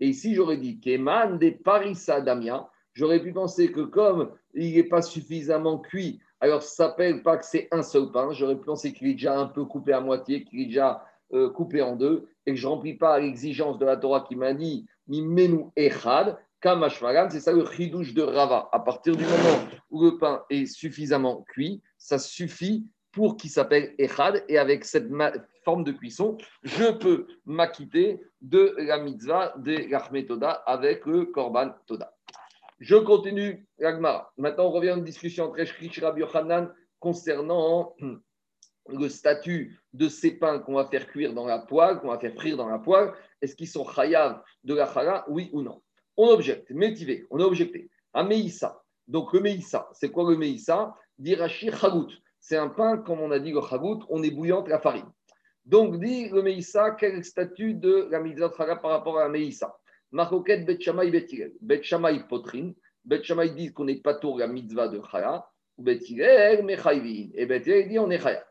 Et 0.00 0.08
ici, 0.08 0.34
j'aurais 0.34 0.56
dit 0.56 0.80
Keman 0.80 1.38
de 1.38 1.50
Parissa 1.50 2.20
Damia. 2.20 2.68
J'aurais 2.94 3.20
pu 3.20 3.32
penser 3.32 3.70
que 3.70 3.80
comme 3.80 4.30
il 4.54 4.74
n'est 4.74 4.84
pas 4.84 5.02
suffisamment 5.02 5.78
cuit, 5.78 6.20
alors 6.40 6.62
ça 6.62 6.84
ne 6.84 6.88
s'appelle 6.88 7.22
pas 7.22 7.36
que 7.36 7.44
c'est 7.44 7.68
un 7.72 7.82
seul 7.82 8.10
pain. 8.10 8.32
J'aurais 8.32 8.56
pu 8.56 8.64
penser 8.64 8.92
qu'il 8.92 9.08
est 9.08 9.14
déjà 9.14 9.38
un 9.38 9.46
peu 9.46 9.64
coupé 9.64 9.92
à 9.92 10.00
moitié, 10.00 10.44
qu'il 10.44 10.60
est 10.60 10.66
déjà 10.66 11.04
euh, 11.32 11.50
coupé 11.50 11.82
en 11.82 11.96
deux, 11.96 12.28
et 12.46 12.52
que 12.52 12.56
je 12.56 12.66
ne 12.66 12.72
remplis 12.72 12.94
pas 12.94 13.18
l'exigence 13.18 13.78
de 13.78 13.84
la 13.84 13.96
Torah 13.96 14.24
qui 14.26 14.36
m'a 14.36 14.54
dit 14.54 14.86
Mi 15.08 15.22
menu 15.22 15.66
echad, 15.76 16.38
c'est 17.30 17.40
ça 17.40 17.52
le 17.52 17.64
chidouche 17.64 18.14
de 18.14 18.22
Rava. 18.22 18.68
À 18.72 18.80
partir 18.80 19.14
du 19.14 19.22
moment 19.24 19.68
où 19.90 20.02
le 20.02 20.18
pain 20.18 20.42
est 20.50 20.66
suffisamment 20.66 21.42
cuit, 21.42 21.80
ça 21.98 22.18
suffit 22.18 22.86
pour 23.16 23.38
qu'il 23.38 23.48
s'appelle 23.48 23.94
echad, 23.96 24.44
et 24.46 24.58
avec 24.58 24.84
cette 24.84 25.08
forme 25.64 25.84
de 25.84 25.92
cuisson, 25.92 26.36
je 26.62 26.92
peux 26.92 27.26
m'acquitter 27.46 28.20
de 28.42 28.74
la 28.76 28.98
mitzvah 28.98 29.54
de 29.56 29.90
l'Achmetoda 29.90 30.50
avec 30.50 31.06
le 31.06 31.24
Korban 31.24 31.70
Toda. 31.86 32.14
Je 32.78 32.94
continue. 32.96 33.66
Maintenant, 33.80 34.66
on 34.66 34.70
revient 34.70 34.90
à 34.90 34.96
une 34.96 35.02
discussion 35.02 35.46
entre 35.46 35.60
Eshkich 35.60 35.98
Rabbi 35.98 36.20
Yochanan 36.20 36.70
concernant 37.00 37.96
le 38.88 39.08
statut 39.08 39.80
de 39.94 40.08
ces 40.08 40.32
pains 40.32 40.58
qu'on 40.58 40.74
va 40.74 40.84
faire 40.84 41.06
cuire 41.06 41.32
dans 41.32 41.46
la 41.46 41.60
poêle, 41.60 41.98
qu'on 42.00 42.08
va 42.08 42.18
faire 42.18 42.34
frire 42.34 42.58
dans 42.58 42.68
la 42.68 42.78
poêle. 42.78 43.14
Est-ce 43.40 43.56
qu'ils 43.56 43.66
sont 43.66 43.88
chayav 43.88 44.42
de 44.62 44.74
la 44.74 44.92
chala, 44.92 45.24
oui 45.28 45.48
ou 45.54 45.62
non? 45.62 45.80
On 46.18 46.28
objecte, 46.28 46.70
métivé, 46.70 47.24
on 47.30 47.40
a 47.40 47.44
objecté. 47.44 47.88
Un 48.12 48.24
meïssa. 48.24 48.82
Donc 49.08 49.32
le 49.32 49.40
meïssa, 49.40 49.88
c'est 49.94 50.10
quoi 50.10 50.30
le 50.30 50.36
meïssa? 50.36 50.94
Dirachi 51.18 51.70
chagout. 51.72 52.12
C'est 52.48 52.56
un 52.56 52.68
pain, 52.68 52.98
comme 52.98 53.18
on 53.18 53.32
a 53.32 53.40
dit 53.40 53.50
le 53.50 53.60
chagout, 53.60 54.04
on 54.08 54.22
ébouillante 54.22 54.68
la 54.68 54.78
farine. 54.78 55.10
Donc, 55.64 55.98
dit 55.98 56.28
le 56.28 56.42
Meïssa, 56.42 56.92
quel 56.92 57.14
est 57.14 57.16
le 57.16 57.22
statut 57.24 57.74
de 57.74 58.06
la 58.08 58.20
mitzvah 58.20 58.50
par 58.50 58.68
rapport 58.68 59.18
à 59.18 59.24
la 59.24 59.28
Meïssa? 59.28 59.76
Maroket 60.12 60.64
Bet 60.64 60.78
Shamay 60.80 61.10
Bet 61.10 61.26
Bet 61.64 61.82
Shamay 61.82 63.48
dit 63.50 63.72
qu'on 63.72 63.84
n'est 63.84 63.96
pas 63.96 64.14
tour 64.14 64.38
la 64.38 64.46
mitzvah 64.46 64.86
de 64.86 65.02
Chaya. 65.10 65.44
Bet 65.76 65.98
Mechayvin. 66.62 67.30
Et 67.34 67.46
Bet 67.46 67.88
dit 67.88 67.98
on 67.98 68.12
est 68.12 68.20
Chaya. 68.20 68.46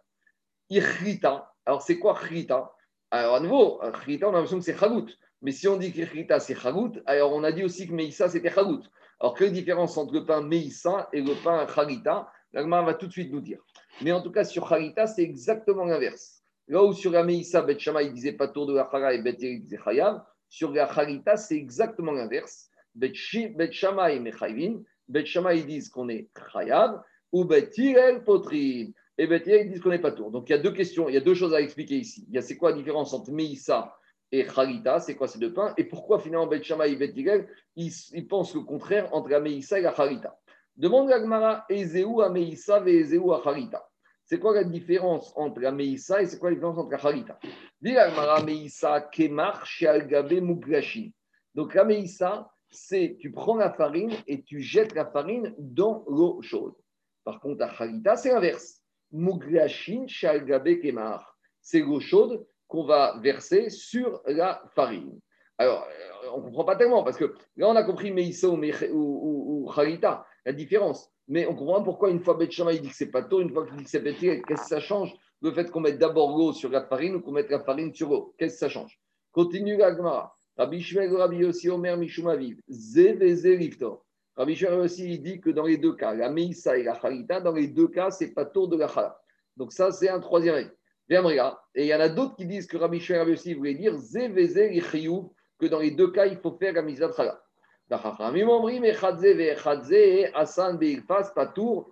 Irrita. 0.69 1.53
Alors, 1.65 1.81
c'est 1.81 1.97
quoi 1.97 2.15
Chrita 2.15 2.73
Alors, 3.11 3.35
à 3.35 3.39
nouveau, 3.39 3.79
Chrita, 3.93 4.27
on 4.27 4.31
a 4.31 4.33
l'impression 4.33 4.59
que 4.59 4.65
c'est 4.65 4.77
Chagout. 4.77 5.07
Mais 5.41 5.51
si 5.51 5.69
on 5.69 5.77
dit 5.77 5.93
que 5.93 6.01
Chrita, 6.01 6.41
c'est 6.41 6.55
Chagout, 6.55 6.91
alors 7.05 7.31
on 7.31 7.45
a 7.45 7.53
dit 7.53 7.63
aussi 7.63 7.87
que 7.87 7.93
Meïssa, 7.93 8.27
c'était 8.27 8.51
Chagout. 8.51 8.83
Alors, 9.21 9.35
quelle 9.35 9.53
différence 9.53 9.97
entre 9.97 10.13
le 10.13 10.25
pain 10.25 10.41
Meïssa 10.41 11.07
et 11.13 11.21
le 11.21 11.33
pain 11.41 11.65
Charita 11.73 12.29
L'Agma 12.55 12.81
va 12.81 12.93
tout 12.93 13.07
de 13.07 13.11
suite 13.11 13.31
nous 13.31 13.41
dire. 13.41 13.59
Mais 14.01 14.11
en 14.11 14.21
tout 14.21 14.31
cas, 14.31 14.43
sur 14.43 14.67
Charita, 14.67 15.07
c'est 15.07 15.23
exactement 15.23 15.85
l'inverse. 15.85 16.43
Là 16.67 16.83
où 16.83 16.93
sur 16.93 17.11
la 17.11 17.23
Meïssa, 17.23 17.61
Bet 17.61 17.77
il 17.77 18.13
disait 18.13 18.33
pas 18.33 18.47
tour 18.47 18.65
de 18.65 18.73
la 18.73 18.87
Chara 18.91 19.13
et 19.13 19.21
Bet 19.21 19.33
disait 19.33 19.77
Chayav, 19.83 20.23
sur 20.49 20.71
la 20.71 20.91
Charita, 20.91 21.37
c'est 21.37 21.55
exactement 21.55 22.11
l'inverse. 22.11 22.69
Bet 22.95 23.13
Shammai 23.13 24.19
Mechayvin, 24.19 24.81
Bet 25.07 25.25
ils 25.25 25.65
disent 25.65 25.89
qu'on 25.89 26.09
est 26.09 26.29
Chayav, 26.51 27.01
ou 27.31 27.45
Bet 27.45 27.71
Potrin. 28.25 28.87
Et 29.17 29.27
Bet 29.27 29.43
ils 29.45 29.69
disent 29.69 29.81
qu'on 29.81 29.89
n'est 29.89 29.99
pas 29.99 30.11
tour. 30.11 30.31
Donc 30.31 30.49
il 30.49 30.53
y 30.53 30.55
a 30.55 30.59
deux 30.59 30.73
questions, 30.73 31.07
il 31.07 31.13
y 31.13 31.17
a 31.17 31.21
deux 31.21 31.35
choses 31.35 31.53
à 31.53 31.61
expliquer 31.61 31.95
ici. 31.95 32.25
Il 32.27 32.35
y 32.35 32.37
a 32.37 32.41
c'est 32.41 32.57
quoi 32.57 32.71
la 32.71 32.77
différence 32.77 33.13
entre 33.13 33.31
Meïssa 33.31 33.95
et 34.31 34.45
Charita, 34.47 34.99
c'est 34.99 35.15
quoi 35.15 35.27
ces 35.27 35.39
deux 35.39 35.53
pains, 35.53 35.73
et 35.77 35.83
pourquoi 35.83 36.19
finalement 36.19 36.47
Bet 36.47 36.61
et 36.61 36.95
Bet 36.95 37.13
ils, 37.75 38.27
pensent 38.27 38.55
le 38.55 38.61
contraire 38.61 39.13
entre 39.13 39.29
la 39.29 39.39
Meïssa 39.39 39.79
et 39.79 39.83
la 39.83 39.93
Charita. 39.93 40.37
Demande 40.77 41.09
la 41.09 41.19
Gemara, 41.19 41.65
Ezeu 41.69 42.21
à 42.21 42.29
Meïssa 42.29 42.83
et 42.85 42.97
Ezeu 42.97 43.21
à 43.31 43.41
Charita. 43.41 43.87
C'est 44.25 44.39
quoi 44.39 44.53
la 44.53 44.63
différence 44.63 45.31
entre 45.37 45.61
la 45.61 45.71
Meïssa 45.71 46.21
et 46.21 46.25
c'est 46.25 46.37
quoi 46.39 46.49
la 46.49 46.55
différence 46.55 46.77
entre 46.77 46.91
la 46.91 46.97
Harita 46.97 47.39
la 47.81 48.43
Meïssa 48.43 49.01
Kemar 49.11 49.65
Donc 51.53 51.75
la 51.75 51.83
Meïssa, 51.85 52.51
c'est 52.69 53.17
tu 53.19 53.31
prends 53.31 53.55
la 53.55 53.71
farine 53.71 54.11
et 54.27 54.43
tu 54.43 54.59
jettes 54.59 54.95
la 54.95 55.05
farine 55.05 55.53
dans 55.59 56.03
l'eau 56.09 56.41
chaude. 56.41 56.73
Par 57.23 57.39
contre, 57.39 57.59
la 57.59 57.71
Harita, 57.71 58.17
c'est 58.17 58.33
l'inverse. 58.33 58.81
Mugrashin 59.11 60.07
Shalgabe 60.07 60.81
Kemar. 60.81 61.37
C'est 61.61 61.79
l'eau 61.79 61.99
chaude 61.99 62.45
qu'on 62.67 62.83
va 62.83 63.17
verser 63.21 63.69
sur 63.69 64.21
la 64.25 64.61
farine. 64.75 65.19
Alors, 65.57 65.83
euh, 65.83 66.29
on 66.33 66.39
ne 66.39 66.43
comprend 66.43 66.65
pas 66.65 66.75
tellement 66.75 67.03
parce 67.03 67.17
que 67.17 67.33
là, 67.55 67.69
on 67.69 67.75
a 67.75 67.83
compris 67.83 68.11
Meïssa 68.11 68.49
ou, 68.49 68.55
ou, 68.57 69.63
ou, 69.63 69.71
la 70.45 70.53
différence. 70.53 71.11
Mais 71.27 71.47
on 71.47 71.55
comprend 71.55 71.83
pourquoi 71.83 72.09
une 72.11 72.19
fois 72.19 72.35
Bet 72.35 72.45
il 72.45 72.81
dit 72.81 72.89
que 72.89 72.95
c'est 72.95 73.11
pas 73.11 73.23
tôt, 73.23 73.41
une 73.41 73.51
fois 73.51 73.65
qu'il 73.65 73.77
dit 73.77 73.83
que 73.83 73.89
c'est 73.89 73.99
Bet 73.99 74.15
qu'est-ce 74.15 74.41
que 74.43 74.67
ça 74.67 74.79
change 74.79 75.13
Le 75.41 75.51
fait 75.51 75.71
qu'on 75.71 75.79
mette 75.79 75.97
d'abord 75.97 76.37
l'eau 76.37 76.53
sur 76.53 76.69
la 76.69 76.85
farine 76.85 77.15
ou 77.15 77.21
qu'on 77.21 77.31
mette 77.31 77.49
la 77.49 77.59
farine 77.59 77.93
sur 77.93 78.09
l'eau, 78.09 78.35
qu'est-ce 78.37 78.53
que 78.53 78.59
ça 78.59 78.69
change? 78.69 78.99
Continue 79.31 79.77
la 79.77 79.95
Gemara. 79.95 80.33
Rabbi 80.57 80.81
Shmuel, 80.81 81.13
Rabbi 81.13 81.37
Yossi, 81.37 81.69
Omer, 81.69 81.97
Mishumaviv, 81.97 82.61
Zeveze 82.69 83.43
Liftor. 83.43 84.05
Rabbi 84.37 84.55
Shmuel 84.55 84.79
aussi, 84.79 85.13
il 85.15 85.21
dit 85.21 85.41
que 85.41 85.49
dans 85.49 85.65
les 85.65 85.77
deux 85.77 85.93
cas, 85.93 86.13
la 86.13 86.29
Meïssa 86.29 86.77
et 86.77 86.83
la 86.83 86.97
Charita, 86.99 87.41
dans 87.41 87.51
les 87.51 87.67
deux 87.67 87.89
cas, 87.89 88.11
c'est 88.11 88.33
pas 88.33 88.45
tôt 88.45 88.67
de 88.67 88.77
la 88.77 88.87
Chala. 88.87 89.19
Donc 89.57 89.73
ça, 89.73 89.91
c'est 89.91 90.09
un 90.09 90.19
troisième 90.19 90.55
règle. 90.55 90.75
Et 91.09 91.83
il 91.83 91.87
y 91.87 91.93
en 91.93 91.99
a 91.99 92.09
d'autres 92.09 92.35
qui 92.35 92.45
disent 92.45 92.67
que 92.67 92.77
Rabbi 92.77 92.99
Shmuel, 92.99 93.19
Rabbi 93.19 93.31
Yossi 93.31 93.53
voulait 93.53 93.75
dire 93.75 93.97
Zeveze 93.97 94.57
que 95.59 95.65
dans 95.67 95.79
les 95.79 95.91
deux 95.91 96.11
cas, 96.11 96.25
il 96.25 96.37
faut 96.37 96.55
faire 96.57 96.73
la 96.73 96.81
Misa 96.81 97.07
de 97.07 97.13
Chala. 97.13 97.41
Patour. 101.33 101.91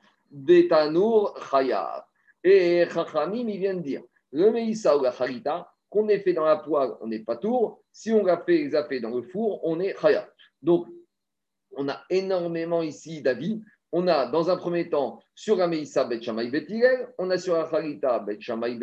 Et 2.46 2.86
Chachamim, 2.90 3.48
ils 3.48 3.60
viennent 3.60 3.82
dire 3.82 4.02
le 4.34 4.52
Meïssa 4.52 4.98
ou 4.98 5.04
la 5.04 5.12
Charita, 5.12 5.72
qu'on 5.90 6.10
ait 6.10 6.20
fait 6.20 6.34
dans 6.34 6.46
la 6.46 6.58
poêle, 6.58 6.90
on 7.02 7.08
n'est 7.08 7.20
pas 7.20 7.38
tour. 7.38 7.84
Si 7.92 8.12
on 8.12 8.26
l'a 8.26 8.38
fait, 8.38 8.58
les 8.58 8.76
a 8.76 8.84
fait 8.84 9.00
dans 9.00 9.16
le 9.16 9.22
four, 9.22 9.62
on 9.64 9.80
est 9.80 9.96
Chayav. 10.02 10.28
Donc, 10.62 10.88
on 11.78 11.88
a 11.88 12.02
énormément 12.10 12.82
ici 12.82 13.22
d'avis. 13.22 13.62
On 13.92 14.08
a 14.08 14.26
dans 14.26 14.50
un 14.50 14.58
premier 14.58 14.90
temps 14.90 15.22
sur 15.36 15.56
la 15.56 15.68
Meïssa 15.68 16.06
Bet 16.06 16.22
Shamay 16.24 16.50
on 17.20 17.30
a 17.30 17.38
sur 17.38 17.54
la 17.54 17.70
Charita 17.70 18.20
Bet 18.20 18.42
Shamay 18.42 18.80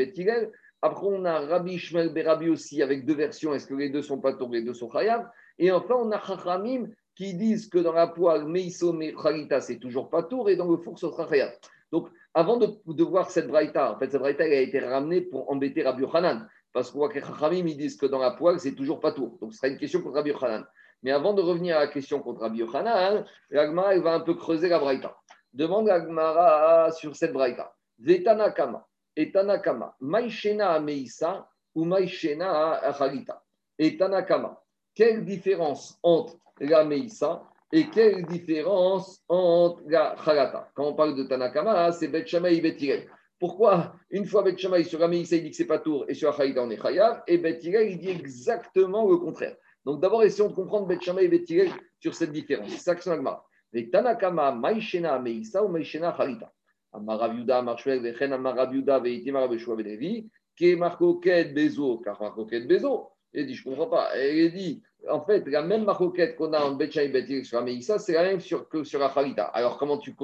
Après, 0.82 1.06
on 1.06 1.24
a 1.24 1.40
Rabbi 1.40 1.78
Shmuel 1.78 2.12
Berabi 2.12 2.48
aussi 2.48 2.80
avec 2.80 3.04
deux 3.04 3.16
versions. 3.16 3.52
Est-ce 3.52 3.66
que 3.66 3.74
les 3.74 3.90
deux 3.90 4.02
sont 4.02 4.20
pas 4.20 4.34
tour, 4.34 4.50
les 4.50 4.62
deux 4.62 4.74
sont 4.74 4.88
Chayav 4.88 5.28
Et 5.58 5.72
enfin, 5.72 5.96
on 5.96 6.12
a 6.12 6.20
Chachamim 6.24 6.86
qui 7.21 7.35
disent 7.35 7.68
que 7.68 7.77
dans 7.77 7.93
la 7.93 8.07
poêle, 8.07 8.47
Meiso 8.47 8.95
Mechalita, 8.95 9.61
c'est 9.61 9.77
toujours 9.77 10.09
pas 10.09 10.23
tour, 10.23 10.49
et 10.49 10.57
dans 10.57 10.66
le 10.66 10.79
four, 10.79 10.99
ce 10.99 11.07
sera 11.07 11.27
rien. 11.27 11.51
Donc, 11.93 12.09
avant 12.33 12.57
de, 12.57 13.03
voir 13.03 13.31
cette 13.31 13.47
braïta, 13.47 13.93
en 13.93 13.99
fait, 13.99 14.11
cette 14.11 14.23
braïta 14.23 14.45
a 14.45 14.47
été 14.47 14.79
ramenée 14.79 15.21
pour 15.21 15.51
embêter 15.51 15.83
Rabbi 15.83 16.01
Yochanan, 16.01 16.49
parce 16.73 16.91
qu'on 16.91 17.01
voit 17.01 17.11
que 17.11 17.16
les 17.16 17.21
Chachamim, 17.21 17.66
ils 17.66 17.77
disent 17.77 17.99
que 17.99 18.07
dans 18.07 18.21
la 18.21 18.31
poêle, 18.31 18.59
c'est 18.59 18.75
toujours 18.75 19.01
pas 19.01 19.12
tour. 19.12 19.37
Donc, 19.39 19.53
ce 19.53 19.59
sera 19.59 19.68
une 19.68 19.77
question 19.77 20.01
contre 20.01 20.14
Rabbi 20.14 20.31
Yochanan. 20.31 20.64
Mais 21.03 21.11
avant 21.11 21.35
de 21.35 21.43
revenir 21.43 21.77
à 21.77 21.81
la 21.81 21.89
question 21.89 22.21
contre 22.21 22.41
Rabbi 22.41 22.61
Yochanan, 22.61 23.27
l'Agmara, 23.51 23.99
va 23.99 24.14
un 24.14 24.21
peu 24.21 24.33
creuser 24.33 24.71
la 24.71 24.79
braïta. 24.79 25.14
Demande 25.53 25.89
l'Agmara 25.89 26.91
sur 26.91 27.14
cette 27.14 27.35
braïta. 27.35 27.75
Vetanakama, 27.99 28.87
et 29.14 29.31
Tanakama, 29.31 29.95
Maïshena 30.01 30.81
Meisa 30.81 31.47
ou 31.75 31.85
Maïshena 31.85 32.77
Achalita. 32.77 33.43
Et 33.79 33.99
Tanakama, 33.99 34.59
quelle 35.01 35.24
différence 35.24 35.98
entre 36.03 36.36
la 36.61 36.84
Meïssa 36.84 37.42
et 37.72 37.88
quelle 37.88 38.26
différence 38.26 39.24
entre 39.30 39.80
la 39.86 40.14
Chalata 40.22 40.70
Quand 40.74 40.88
on 40.88 40.92
parle 40.92 41.16
de 41.16 41.22
Tanakama, 41.24 41.90
c'est 41.92 42.09
Bet 42.09 42.26
Shammai 42.26 42.57
et 42.57 42.61
Bet 42.61 43.09
Pourquoi 43.38 43.94
une 44.11 44.26
fois 44.26 44.42
Bet 44.42 44.59
Shammai 44.59 44.84
sur 44.84 44.98
la 44.98 45.09
Meïssa, 45.09 45.36
il 45.36 45.44
dit 45.44 45.51
que 45.53 45.57
c'est 45.57 45.64
pas 45.64 45.78
tour 45.78 46.05
et 46.07 46.12
sur 46.12 46.28
la 46.28 46.36
Chalata, 46.36 46.62
on 46.62 46.68
est 46.68 46.76
Chayav 46.76 47.22
et 47.26 47.38
Bet 47.38 47.61
il 47.62 47.98
dit 47.98 48.11
exactement 48.11 49.09
le 49.09 49.16
contraire. 49.16 49.57
Donc 49.86 50.03
d'abord, 50.03 50.22
essayons 50.22 50.51
de 50.51 50.55
comprendre 50.55 50.86
Bet 50.86 51.01
Shammai 51.01 51.24
et 51.24 51.28
Bet 51.28 51.46
sur 51.98 52.14
cette 52.14 52.32
différence. 52.32 52.68
C'est 52.68 52.80
ça 52.80 52.94
que 52.94 53.01
Les 53.72 53.88
Tanakama, 53.88 54.53
Maïshena 54.53 55.18
Meïssa 55.18 55.64
ou 55.64 55.68
Maïshena 55.68 56.14
Chalita 56.14 56.53
Amaraviuda, 56.92 57.61
Amar 57.61 57.78
Vechen, 57.82 58.34
Amaraviuda, 58.34 58.98
Veitima, 58.98 59.40
Rabeshua, 59.40 59.76
Vedevi, 59.76 60.28
Ke 60.59 60.76
Marcoquet, 60.76 61.55
Bezo, 61.55 62.03
car 62.05 62.20
Marcoquet, 62.20 62.66
Bezo. 62.66 63.12
Il 63.32 63.46
dit, 63.46 63.55
je 63.55 63.68
ne 63.68 63.74
comprends 63.74 63.86
pas. 63.86 64.18
Il 64.18 64.53
dit, 64.53 64.82
en 65.09 65.20
fait, 65.24 65.46
la 65.46 65.62
même 65.62 65.84
maroquette 65.84 66.36
qu'on 66.36 66.53
a 66.53 66.61
en 66.61 66.72
Betcha 66.72 67.03
et 67.03 67.44
sur 67.44 67.61
la 67.61 67.98
c'est 67.98 68.12
la 68.12 68.22
même 68.22 68.40
que 68.70 68.84
sur 68.84 68.98
la 68.98 69.09
Farita. 69.09 69.44
Alors, 69.44 69.78
comment 69.78 69.98
tu, 69.98 70.14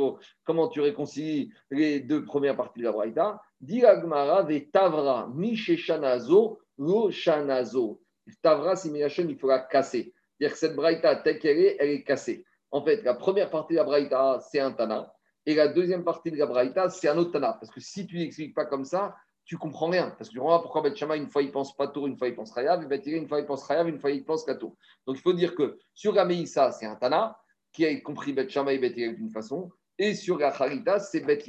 comment 0.44 0.68
tu 0.68 0.80
réconcilies 0.80 1.52
les 1.70 2.00
deux 2.00 2.24
premières 2.24 2.56
parties 2.56 2.80
de 2.80 2.84
la 2.84 2.92
Braïta 2.92 3.40
Dit 3.60 3.84
Agmara 3.84 4.42
de 4.42 4.58
Tavra, 4.58 5.32
Shanazo, 5.54 6.60
Lo 6.78 7.10
Shanazo. 7.10 8.00
Tavra, 8.42 8.76
c'est 8.76 8.90
il 8.90 9.38
faut 9.38 9.48
la 9.48 9.60
casser. 9.60 10.12
C'est-à-dire 10.38 10.52
que 10.52 10.58
cette 10.58 10.76
Braïta, 10.76 11.16
telle 11.16 11.38
qu'elle 11.38 11.58
est, 11.58 11.76
elle 11.78 11.90
est 11.90 12.02
cassée. 12.02 12.44
En 12.70 12.84
fait, 12.84 13.02
la 13.02 13.14
première 13.14 13.50
partie 13.50 13.74
de 13.74 13.78
la 13.78 13.84
Braïta, 13.84 14.40
c'est 14.50 14.60
un 14.60 14.72
Tana. 14.72 15.12
Et 15.46 15.54
la 15.54 15.68
deuxième 15.68 16.04
partie 16.04 16.30
de 16.30 16.36
la 16.36 16.46
Braïta, 16.46 16.90
c'est 16.90 17.08
un 17.08 17.16
autre 17.16 17.32
Tana. 17.32 17.56
Parce 17.58 17.72
que 17.72 17.80
si 17.80 18.06
tu 18.06 18.18
n'expliques 18.18 18.54
pas 18.54 18.66
comme 18.66 18.84
ça, 18.84 19.14
tu 19.46 19.56
comprends 19.56 19.88
rien. 19.88 20.10
Parce 20.10 20.28
que 20.28 20.34
tu 20.34 20.40
comprends 20.40 20.60
pourquoi 20.60 20.82
Beth 20.82 21.00
une 21.00 21.28
fois 21.28 21.42
il 21.42 21.52
pense 21.52 21.74
pas 21.74 21.86
tour, 21.86 22.06
une 22.08 22.16
fois 22.18 22.28
il 22.28 22.34
pense 22.34 22.52
Rayav, 22.52 22.82
et 22.92 23.10
une 23.10 23.28
fois 23.28 23.38
il 23.38 23.46
pense 23.46 23.62
Rayav, 23.62 23.88
une 23.88 23.98
fois 23.98 24.10
il 24.10 24.24
pense 24.24 24.44
Kato. 24.44 24.76
Donc 25.06 25.16
il 25.16 25.22
faut 25.22 25.32
dire 25.32 25.54
que 25.54 25.78
sur 25.94 26.12
la 26.12 26.28
c'est 26.44 26.86
un 26.86 26.96
Tana 26.96 27.38
qui 27.72 27.86
a 27.86 28.00
compris 28.00 28.32
Beth 28.32 28.54
et 28.56 28.78
Beth 28.78 28.94
d'une 28.94 29.30
façon, 29.30 29.70
et 29.98 30.14
sur 30.14 30.38
la 30.38 30.52
c'est 30.98 31.20
Beth 31.20 31.48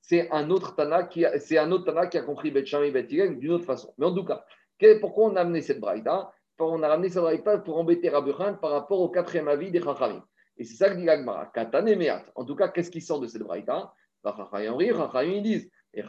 c'est 0.00 0.30
un 0.32 0.50
autre 0.50 0.74
Tana 0.74 1.04
qui 1.04 1.24
a, 1.24 1.38
c'est 1.38 1.58
un 1.58 1.70
autre 1.70 1.84
Tana 1.84 2.08
qui 2.08 2.18
a 2.18 2.22
compris 2.22 2.50
Beth 2.50 2.72
et 2.72 2.90
Beth 2.90 3.08
d'une 3.08 3.52
autre 3.52 3.64
façon. 3.64 3.94
Mais 3.98 4.06
en 4.06 4.14
tout 4.14 4.24
cas, 4.24 4.44
pourquoi 5.00 5.26
on 5.26 5.36
a 5.36 5.42
amené 5.42 5.62
cette 5.62 5.80
Braïta 5.80 6.32
On 6.58 6.82
a 6.82 6.88
ramené 6.88 7.08
cette 7.08 7.22
Braïta 7.22 7.58
pour 7.58 7.78
embêter 7.78 8.08
Rabbi 8.08 8.32
par 8.60 8.70
rapport 8.70 9.00
au 9.00 9.10
quatrième 9.10 9.46
avis 9.46 9.70
des 9.70 9.80
Chachamim. 9.80 10.24
Et 10.56 10.64
c'est 10.64 10.74
ça 10.74 10.90
que 10.90 10.96
dit 10.96 11.04
l'Agmara, 11.04 11.46
Katane. 11.46 11.88
En 12.34 12.44
tout 12.44 12.56
cas, 12.56 12.66
qu'est-ce 12.66 12.90
qui 12.90 13.00
sort 13.00 13.20
de 13.20 13.28
cette 13.28 13.42
Braïta 13.42 13.92
Chachamim, 14.24 15.32
ils 15.32 15.42
disent 15.42 15.70
et 15.94 16.02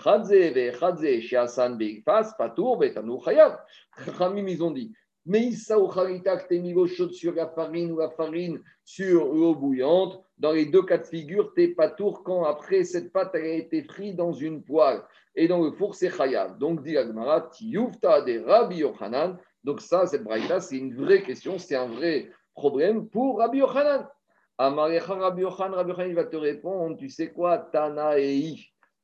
ils 4.47 4.63
ont 4.63 4.71
dit 4.71 4.93
mais 5.25 5.41
Issa 5.41 5.79
ou 5.79 5.89
t'es 6.47 6.59
mis 6.59 6.73
l'eau 6.73 6.87
chaude 6.87 7.11
sur 7.11 7.33
la 7.35 7.47
farine 7.47 7.91
ou 7.91 7.99
la 7.99 8.09
farine 8.09 8.61
sur 8.83 9.31
l'eau 9.31 9.53
bouillante, 9.53 10.23
dans 10.39 10.53
les 10.53 10.65
deux 10.65 10.81
cas 10.81 10.97
de 10.97 11.05
figure, 11.05 11.53
t'es 11.53 11.67
patour 11.67 12.23
quand 12.23 12.45
après 12.45 12.83
cette 12.83 13.11
pâte 13.13 13.35
a 13.35 13.39
été 13.39 13.83
frite 13.83 14.15
dans 14.15 14.31
une 14.31 14.63
poêle. 14.63 15.03
Et 15.35 15.47
dans 15.47 15.61
le 15.61 15.71
four, 15.71 15.93
c'est 15.93 16.09
Chayav. 16.09 16.57
Donc, 16.57 16.81
dit 16.83 16.97
Agmara, 16.97 17.41
Tiyufta 17.41 18.21
de 18.21 18.39
Rabbi 18.39 18.77
Yochanan. 18.77 19.37
Donc, 19.63 19.81
ça, 19.81 20.07
cette 20.07 20.23
braïta, 20.23 20.59
c'est 20.61 20.77
une 20.77 20.95
vraie 20.95 21.21
question, 21.21 21.59
c'est 21.59 21.75
un 21.75 21.87
vrai 21.87 22.31
problème 22.55 23.07
pour 23.07 23.37
Rabbi 23.37 23.59
Yochanan. 23.59 24.07
Amarecha 24.57 25.13
Rabbi 25.13 25.41
Yochanan, 25.43 25.75
Rabbi 25.75 25.91
Yochanan, 25.91 26.09
il 26.09 26.15
va 26.15 26.25
te 26.25 26.37
répondre, 26.37 26.97
tu 26.97 27.09
sais 27.09 27.31
quoi, 27.31 27.59
Tana 27.59 28.17
et 28.17 28.55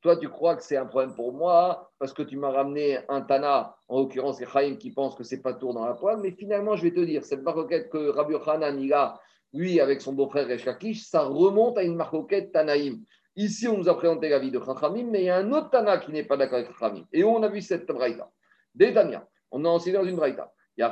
Toi, 0.02 0.16
tu 0.16 0.28
crois 0.28 0.56
que 0.56 0.62
c'est 0.62 0.76
un 0.76 0.86
problème 0.86 1.14
pour 1.14 1.32
moi 1.32 1.90
parce 1.98 2.12
que 2.12 2.22
tu 2.22 2.36
m'as 2.36 2.50
ramené 2.50 2.98
un 3.08 3.22
Tana, 3.22 3.76
en 3.88 4.00
l'occurrence 4.00 4.38
les 4.40 4.46
Chaim 4.46 4.76
qui 4.76 4.90
pense 4.92 5.14
que 5.14 5.24
c'est 5.24 5.42
pas 5.42 5.54
tour 5.54 5.74
dans 5.74 5.84
la 5.84 5.94
poêle, 5.94 6.18
mais 6.18 6.30
finalement, 6.30 6.76
je 6.76 6.82
vais 6.82 6.92
te 6.92 7.00
dire, 7.00 7.24
cette 7.24 7.42
maroquette 7.42 7.88
que 7.88 8.10
Rabbi 8.10 8.32
Yochanan, 8.32 8.78
il 8.78 8.92
a, 8.92 9.20
lui, 9.52 9.80
avec 9.80 10.00
son 10.00 10.12
beau-frère 10.12 10.46
Rechakish, 10.46 11.04
ça 11.04 11.22
remonte 11.22 11.78
à 11.78 11.82
une 11.82 11.96
maroquette 11.96 12.52
Tanaïm. 12.52 13.02
Ici, 13.36 13.68
on 13.68 13.76
nous 13.76 13.88
a 13.88 13.94
présenté 13.94 14.30
la 14.30 14.38
vie 14.38 14.50
de 14.50 14.58
Chachamim, 14.58 15.08
mais 15.10 15.20
il 15.20 15.24
y 15.26 15.30
a 15.30 15.36
un 15.36 15.52
autre 15.52 15.68
Tana 15.68 15.98
qui 15.98 16.10
n'est 16.10 16.24
pas 16.24 16.38
d'accord 16.38 16.58
avec 16.58 16.72
Chachamim. 16.72 17.04
Et 17.12 17.22
on 17.22 17.42
a 17.42 17.48
vu 17.48 17.60
cette 17.60 17.86
braïta. 17.86 18.30
Détania, 18.74 19.28
on 19.50 19.62
a 19.66 19.68
enseigné 19.68 19.98
dans 19.98 20.04
une 20.04 20.16
braïta. 20.16 20.50
La 20.78 20.88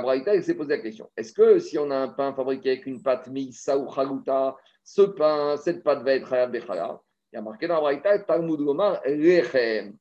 braïta, 0.00 0.34
elle 0.34 0.44
s'est 0.44 0.54
posé 0.54 0.76
la 0.76 0.82
question. 0.82 1.10
Est-ce 1.16 1.32
que 1.32 1.58
si 1.58 1.78
on 1.78 1.90
a 1.90 1.96
un 1.96 2.08
pain 2.08 2.34
fabriqué 2.34 2.72
avec 2.72 2.86
une 2.86 3.02
pâte 3.02 3.28
Meissa 3.28 3.78
ou 3.78 3.90
Chaluta, 3.90 4.56
ce 4.84 5.02
pain, 5.02 5.56
cette 5.56 5.82
pâte 5.82 6.02
va 6.02 6.14
être 6.14 6.28
Chayav 6.28 6.50
Bechala 6.50 7.00
Il 7.32 7.36
y 7.36 7.38
a 7.38 7.42
marqué 7.42 7.66
dans 7.66 7.74
la 7.74 7.80
braïta, 7.80 8.18
Talmud 8.20 8.60
Gomar, 8.60 9.00
Rechem. 9.04 9.96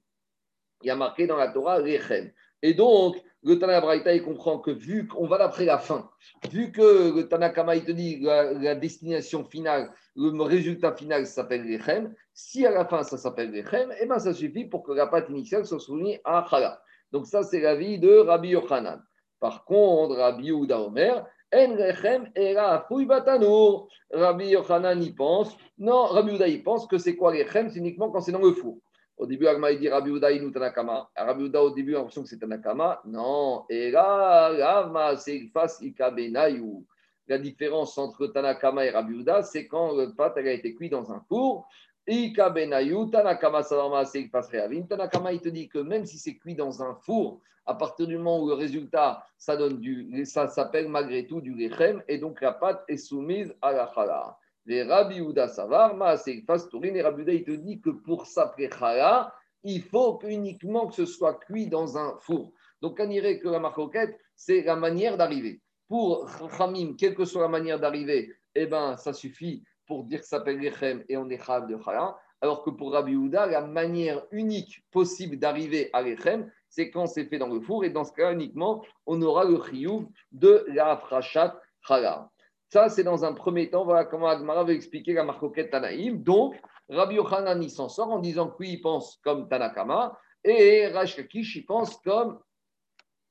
Il 0.84 0.88
y 0.88 0.90
a 0.90 0.96
marqué 0.96 1.28
dans 1.28 1.38
la 1.38 1.50
Torah, 1.50 1.78
Rechem. 1.78 2.32
Et 2.62 2.74
donc, 2.74 3.18
le 3.44 3.58
Tana 3.58 3.82
il 4.14 4.24
comprend 4.24 4.60
que 4.60 4.70
vu 4.70 5.08
qu'on 5.08 5.28
va 5.28 5.40
d'après 5.40 5.66
la 5.66 5.80
fin, 5.80 6.10
vu 6.52 6.72
que 6.72 7.16
le 7.16 7.28
Tanakama, 7.28 7.76
il 7.76 7.84
te 7.84 7.92
dit 7.92 8.20
la, 8.20 8.54
la 8.54 8.76
destination 8.76 9.44
finale, 9.44 9.92
le 10.16 10.44
résultat 10.44 10.94
final 10.94 11.26
s'appelle 11.26 11.64
Rechem, 11.64 12.14
si 12.34 12.66
à 12.66 12.72
la 12.72 12.86
fin 12.86 13.04
ça 13.04 13.18
s'appelle 13.18 13.52
Rechem, 13.56 13.92
eh 14.00 14.06
ben 14.06 14.20
ça 14.20 14.34
suffit 14.34 14.66
pour 14.66 14.84
que 14.84 14.92
la 14.92 15.08
pâte 15.08 15.30
initiale 15.30 15.66
soit 15.66 15.80
soulignée 15.80 16.22
à 16.24 16.46
Chala. 16.50 16.82
Donc 17.12 17.28
ça, 17.28 17.44
c'est 17.44 17.60
l'avis 17.60 18.00
de 18.00 18.20
Rabbi 18.20 18.50
Yochanan. 18.50 19.04
Par 19.40 19.66
contre, 19.66 20.16
Rabbi 20.16 20.46
Yehuda 20.46 20.80
Omer, 20.80 21.26
En 21.54 21.76
Rechem 21.76 22.32
era 22.36 22.88
batanour. 22.90 23.88
Rabbi 24.14 24.50
Yochanan 24.50 25.02
y 25.02 25.12
pense, 25.12 25.56
non, 25.78 26.06
Rabbi 26.06 26.32
Yehuda 26.32 26.48
y 26.48 26.58
pense 26.60 26.88
que 26.88 26.98
c'est 26.98 27.16
quoi 27.16 27.32
Rechem 27.32 27.70
C'est 27.70 27.80
uniquement 27.80 28.10
quand 28.10 28.22
c'est 28.22 28.32
dans 28.32 28.42
le 28.42 28.54
four. 28.54 28.78
Au 29.18 29.26
début, 29.28 29.46
Agma 29.48 29.74
dit 29.76 29.88
Rabbi 29.88 30.10
Uda 30.10 30.32
inu 30.32 30.52
Tanakama. 30.52 31.10
Rabbi 31.16 31.46
Uda, 31.46 31.62
au 31.62 31.70
début, 31.70 31.94
a 31.94 32.00
l'impression 32.00 32.24
que 32.24 32.30
c'est 32.30 32.40
Tanakama. 32.40 33.02
Non. 33.06 33.66
Là, 33.70 34.50
Rama, 34.50 35.16
face 35.54 35.80
Ikabenayu. 35.82 36.86
La 37.28 37.38
différence 37.38 37.98
entre 37.98 38.28
Tanakama 38.28 38.86
et 38.86 38.90
Rabbi 38.90 39.20
Uda, 39.20 39.44
c'est 39.44 39.68
quand 39.68 39.96
le 39.96 40.16
pâte 40.16 40.38
a 40.38 40.52
été 40.52 40.74
cuit 40.74 40.90
dans 40.90 41.12
un 41.12 41.22
four. 41.30 41.68
Tanakama. 42.06 43.64
Tanakama, 43.64 45.34
il 45.34 45.42
te 45.42 45.50
dit 45.50 45.70
que 45.70 45.80
même 45.80 46.06
si 46.06 46.18
c'est 46.18 46.36
cuit 46.36 46.56
dans 46.56 46.82
un 46.82 46.96
four, 46.96 47.42
à 47.66 47.76
partir 47.76 48.08
du 48.08 48.18
moment 48.18 48.42
où 48.42 48.48
le 48.48 48.56
résultat, 48.56 49.24
ça 49.38 49.56
donne 49.56 49.80
du, 49.80 50.26
ça 50.26 50.48
s'appelle 50.48 50.88
malgré 50.88 51.28
tout 51.28 51.42
du 51.42 51.54
lechem, 51.54 52.04
et 52.08 52.18
donc 52.18 52.42
la 52.42 52.54
pâte 52.54 52.84
est 52.88 52.98
soumise 52.98 53.54
à 53.62 53.72
la 53.72 53.92
chala. 53.94 54.38
Les 54.66 54.84
Rabbi 54.84 55.20
Uda 55.20 55.48
Savar, 55.48 55.96
et 56.28 57.02
Rabbi 57.02 57.24
il 57.28 57.44
te 57.44 57.52
dit 57.52 57.82
que 57.82 57.90
pour 57.90 58.28
s'appeler 58.28 58.70
Chala, 58.70 59.34
il 59.64 59.82
faut 59.82 60.20
uniquement 60.24 60.88
que 60.88 60.96
ce 60.96 61.06
soit 61.06 61.36
cuit 61.36 61.68
dans 61.68 61.98
un 61.98 62.18
four. 62.20 62.52
Donc, 62.82 62.98
on 63.00 63.08
dirait 63.08 63.40
que 63.40 63.48
la 63.48 63.60
marcoquette, 63.60 64.18
c'est 64.36 64.62
la 64.64 64.76
manière 64.76 65.18
d'arriver. 65.18 65.62
Pour 65.88 66.30
Khamim, 66.58 66.96
quelle 66.96 67.16
que 67.16 67.26
soit 67.26 67.44
la 67.44 67.48
manière 67.48 67.80
d'arriver, 67.80 68.34
eh 68.56 68.66
ben, 68.66 68.98
ça 68.98 69.14
suffit 69.14 69.64
pour 69.88 70.04
dire 70.04 70.20
que 70.20 70.26
ça 70.26 70.38
s'appelle 70.38 70.60
Lechem 70.60 71.04
et 71.10 71.18
on 71.18 71.30
est 71.30 71.44
Chal 71.44 71.68
de 71.68 71.78
Chala. 71.84 72.18
Alors 72.42 72.64
que 72.64 72.72
pour 72.72 72.94
Rabbi 72.94 73.14
Uda, 73.14 73.46
la 73.46 73.62
manière 73.62 74.24
unique 74.32 74.84
possible 74.92 75.38
d'arriver 75.38 75.90
à 75.94 76.02
Lechem, 76.02 76.52
c'est 76.70 76.90
quand 76.90 77.06
c'est 77.06 77.26
fait 77.26 77.38
dans 77.38 77.48
le 77.48 77.62
four. 77.62 77.86
Et 77.86 77.90
dans 77.90 78.04
ce 78.04 78.14
cas, 78.14 78.34
uniquement, 78.34 78.84
on 79.06 79.22
aura 79.22 79.44
le 79.44 79.62
chiyuv 79.62 80.08
de 80.32 80.66
la 80.70 80.98
frachat 80.98 81.60
Chala. 81.82 82.30
Ça, 82.70 82.90
c'est 82.90 83.04
dans 83.04 83.26
un 83.26 83.34
premier 83.34 83.70
temps. 83.70 83.84
Voilà 83.84 84.06
comment 84.06 84.28
Agmara 84.28 84.64
veut 84.64 84.74
expliquer 84.74 85.14
la 85.14 85.24
marcoquette 85.24 85.72
Tanaïm. 85.72 86.24
Donc, 86.24 86.56
Rabbi 86.90 87.16
Yochanan, 87.16 87.62
il 87.62 87.70
s'en 87.70 87.90
sort 87.90 88.10
en 88.10 88.20
disant 88.20 88.50
que 88.50 88.64
il 88.64 88.82
pense 88.82 89.20
comme 89.24 89.48
Tanakama 89.48 90.18
et 90.44 90.88
Rashkakish, 90.88 91.56
il 91.56 91.66
pense 91.66 91.98
comme 91.98 92.40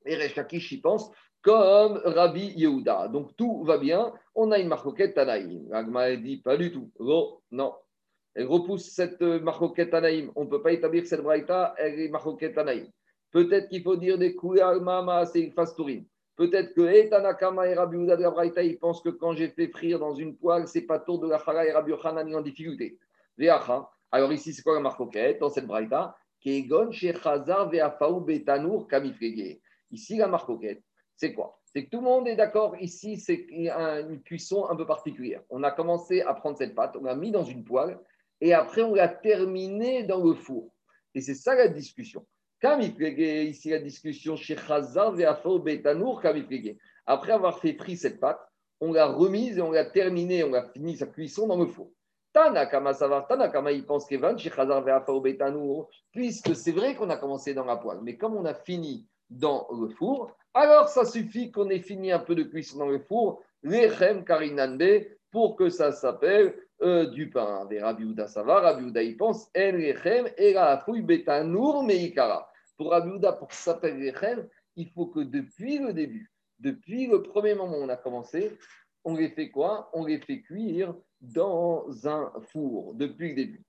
et 0.05 0.15
Rashkakish, 0.15 0.71
il 0.71 0.81
pense 0.81 1.11
comme 1.41 2.01
Rabbi 2.03 2.53
Yehuda. 2.55 3.07
Donc, 3.07 3.35
tout 3.35 3.63
va 3.63 3.77
bien. 3.77 4.13
On 4.35 4.51
a 4.51 4.59
une 4.59 4.67
marcoquette 4.67 5.15
Tanaïm. 5.15 5.71
Agmara 5.73 6.15
dit 6.15 6.37
pas 6.37 6.57
du 6.57 6.71
tout. 6.71 6.91
Oh, 6.99 7.41
non. 7.51 7.73
Elle 8.33 8.47
repousse 8.47 8.85
cette 8.85 9.21
marcoquette 9.21 9.91
Tanaïm. 9.91 10.31
On 10.35 10.45
ne 10.45 10.49
peut 10.49 10.61
pas 10.61 10.71
établir 10.71 11.05
cette 11.05 11.21
braïta, 11.21 11.75
elle 11.77 11.99
est 11.99 12.09
marcoquette 12.09 12.55
Tanaïm. 12.55 12.87
Peut-être 13.31 13.69
qu'il 13.69 13.81
faut 13.81 13.95
dire 13.95 14.17
des 14.17 14.35
Mama, 14.81 15.25
c'est 15.25 15.51
Fastourine. 15.51 16.05
Peut-être 16.35 16.73
que 16.73 16.81
Etanakama 16.81 17.67
et 17.67 17.73
Rabbi 17.75 17.97
Uda 17.97 18.15
de 18.17 18.23
la 18.23 18.31
Braïta, 18.31 18.63
ils 18.63 18.79
pensent 18.79 19.01
que 19.01 19.09
quand 19.09 19.33
j'ai 19.33 19.49
fait 19.49 19.67
frire 19.67 19.99
dans 19.99 20.15
une 20.15 20.35
poêle, 20.35 20.67
c'est 20.67 20.81
pas 20.81 20.99
tour 20.99 21.19
de 21.19 21.29
la 21.29 21.37
Chara 21.37 21.65
et 21.65 21.71
Rabbi 21.71 21.91
Yochanan 21.91 22.33
en 22.33 22.41
difficulté. 22.41 22.97
Alors 24.11 24.33
ici, 24.33 24.53
c'est 24.53 24.63
quoi 24.63 24.75
la 24.75 24.79
marcoquette 24.79 25.39
dans 25.39 25.49
cette 25.49 25.67
Braïta? 25.67 26.15
Ici, 29.91 30.17
la 30.17 30.27
marcoquette, 30.27 30.83
c'est 31.21 31.33
quoi? 31.33 31.59
C'est 31.65 31.85
que 31.85 31.91
tout 31.91 31.99
le 31.99 32.05
monde 32.05 32.27
est 32.27 32.35
d'accord. 32.35 32.75
Ici, 32.81 33.17
c'est 33.17 33.45
une 33.51 34.23
cuisson 34.23 34.67
un 34.67 34.75
peu 34.75 34.87
particulière. 34.87 35.43
On 35.51 35.61
a 35.61 35.69
commencé 35.69 36.21
à 36.21 36.33
prendre 36.33 36.57
cette 36.57 36.73
pâte, 36.73 36.97
on 36.99 37.03
l'a 37.03 37.15
mis 37.15 37.29
dans 37.29 37.43
une 37.43 37.63
poêle 37.63 37.99
et 38.41 38.55
après, 38.55 38.81
on 38.81 38.95
l'a 38.95 39.07
terminée 39.07 40.01
dans 40.01 40.23
le 40.23 40.33
four. 40.33 40.73
Et 41.13 41.21
c'est 41.21 41.35
ça 41.35 41.53
la 41.53 41.67
discussion. 41.67 42.25
Ici, 42.63 43.69
la 43.69 43.77
discussion 43.77 44.35
chez 44.35 44.55
Chazar 44.57 45.13
Betanour 45.13 46.23
Après 47.05 47.31
avoir 47.31 47.59
fait 47.59 47.73
frire 47.73 47.97
cette 47.99 48.19
pâte, 48.19 48.41
on 48.79 48.91
l'a 48.91 49.05
remise 49.05 49.59
et 49.59 49.61
on 49.61 49.71
l'a 49.71 49.85
terminée, 49.85 50.43
on 50.43 50.53
a 50.55 50.67
fini 50.71 50.97
sa 50.97 51.05
cuisson 51.05 51.45
dans 51.45 51.57
le 51.57 51.67
four. 51.67 51.91
Tanakama 52.33 52.95
Savar, 52.95 53.27
Tanakama, 53.27 53.71
il 53.73 53.85
pense 53.85 54.07
qu'Evan, 54.07 54.39
chez 54.39 54.49
Chazar 54.49 54.83
Betanour, 54.83 55.87
puisque 56.11 56.55
c'est 56.55 56.71
vrai 56.71 56.95
qu'on 56.95 57.11
a 57.11 57.17
commencé 57.17 57.53
dans 57.53 57.65
la 57.65 57.77
poêle, 57.77 57.99
mais 58.01 58.17
comme 58.17 58.35
on 58.35 58.45
a 58.45 58.55
fini 58.55 59.07
dans 59.29 59.67
le 59.71 59.87
four, 59.89 60.35
alors 60.53 60.89
ça 60.89 61.05
suffit 61.05 61.51
qu'on 61.51 61.69
ait 61.69 61.79
fini 61.79 62.11
un 62.11 62.19
peu 62.19 62.35
de 62.35 62.43
cuisson 62.43 62.79
dans 62.79 62.89
le 62.89 62.99
four, 62.99 63.43
Lechem 63.63 64.23
Karinanbe, 64.23 65.05
pour 65.31 65.55
que 65.55 65.69
ça 65.69 65.91
s'appelle 65.91 66.55
euh, 66.81 67.05
du 67.07 67.29
pain. 67.29 67.65
Des 67.65 67.79
Rabbi 67.79 68.15
Savar, 68.27 68.63
Rabbi 68.63 68.87
Uda, 68.87 69.03
il 69.03 69.15
pense, 69.17 69.49
El 69.53 69.77
Lechem, 69.77 70.27
Era 70.37 70.79
Fouy 70.79 71.01
Betanour 71.01 71.83
Meikara. 71.83 72.49
Pour 72.77 72.93
pour 73.39 73.51
s'appeler 73.53 74.11
Lechem, 74.11 74.47
il 74.75 74.89
faut 74.89 75.07
que 75.07 75.19
depuis 75.19 75.77
le 75.77 75.93
début, 75.93 76.31
depuis 76.59 77.07
le 77.07 77.21
premier 77.21 77.55
moment 77.55 77.77
où 77.77 77.83
on 77.83 77.89
a 77.89 77.97
commencé, 77.97 78.57
on 79.03 79.15
les 79.15 79.29
fait 79.29 79.49
quoi? 79.49 79.89
On 79.93 80.05
les 80.05 80.19
fait 80.19 80.41
cuire 80.41 80.93
dans 81.19 81.85
un 82.07 82.31
four 82.51 82.93
depuis 82.95 83.29
le 83.29 83.35
début. 83.35 83.63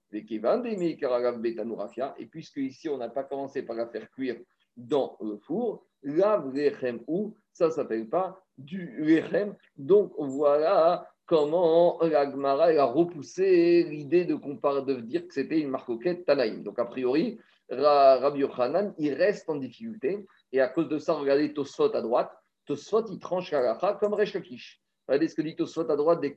Et 2.19 2.27
puisque 2.27 2.57
ici, 2.59 2.89
on 2.89 2.99
n'a 2.99 3.09
pas 3.09 3.25
commencé 3.25 3.63
par 3.63 3.77
la 3.77 3.87
faire 3.87 4.11
cuire 4.11 4.37
dans 4.77 5.17
le 5.21 5.39
four, 5.39 5.87
la 6.03 6.45
ou 7.07 7.37
ça 7.53 7.67
ne 7.67 7.73
s'appelle 7.73 8.09
pas 8.09 8.43
du 8.59 8.97
lechem. 8.99 9.55
Donc 9.77 10.13
voilà 10.19 11.09
comment 11.27 11.99
la 12.03 12.31
Gemara 12.31 12.67
a 12.67 12.85
repoussé 12.85 13.85
l'idée 13.85 14.25
de, 14.25 14.35
de 14.35 15.01
dire 15.01 15.27
que 15.27 15.35
c'était 15.35 15.61
une 15.61 15.71
marcoquette 15.71 16.25
Tanaïm. 16.25 16.63
Donc 16.63 16.79
a 16.79 16.85
priori, 16.85 17.39
Rabbi 17.71 18.41
Yochanan, 18.41 18.95
il 18.99 19.15
reste 19.15 19.49
en 19.49 19.57
difficulté. 19.57 20.27
Et 20.53 20.61
à 20.61 20.69
cause 20.69 20.89
de 20.89 20.99
ça, 20.99 21.15
regardez 21.15 21.53
Tosfot 21.55 21.95
à 21.95 22.03
droite. 22.03 22.33
Tosfot, 22.67 23.07
il 23.09 23.19
tranche 23.19 23.53
la 23.53 23.97
comme 24.01 24.15
Resh 24.15 24.37
Regardez 25.09 25.29
ce 25.29 25.35
que 25.35 25.43
dit 25.43 25.57
Tosfot 25.57 25.91
à 25.91 25.97
droite 25.97 26.21
des 26.21 26.35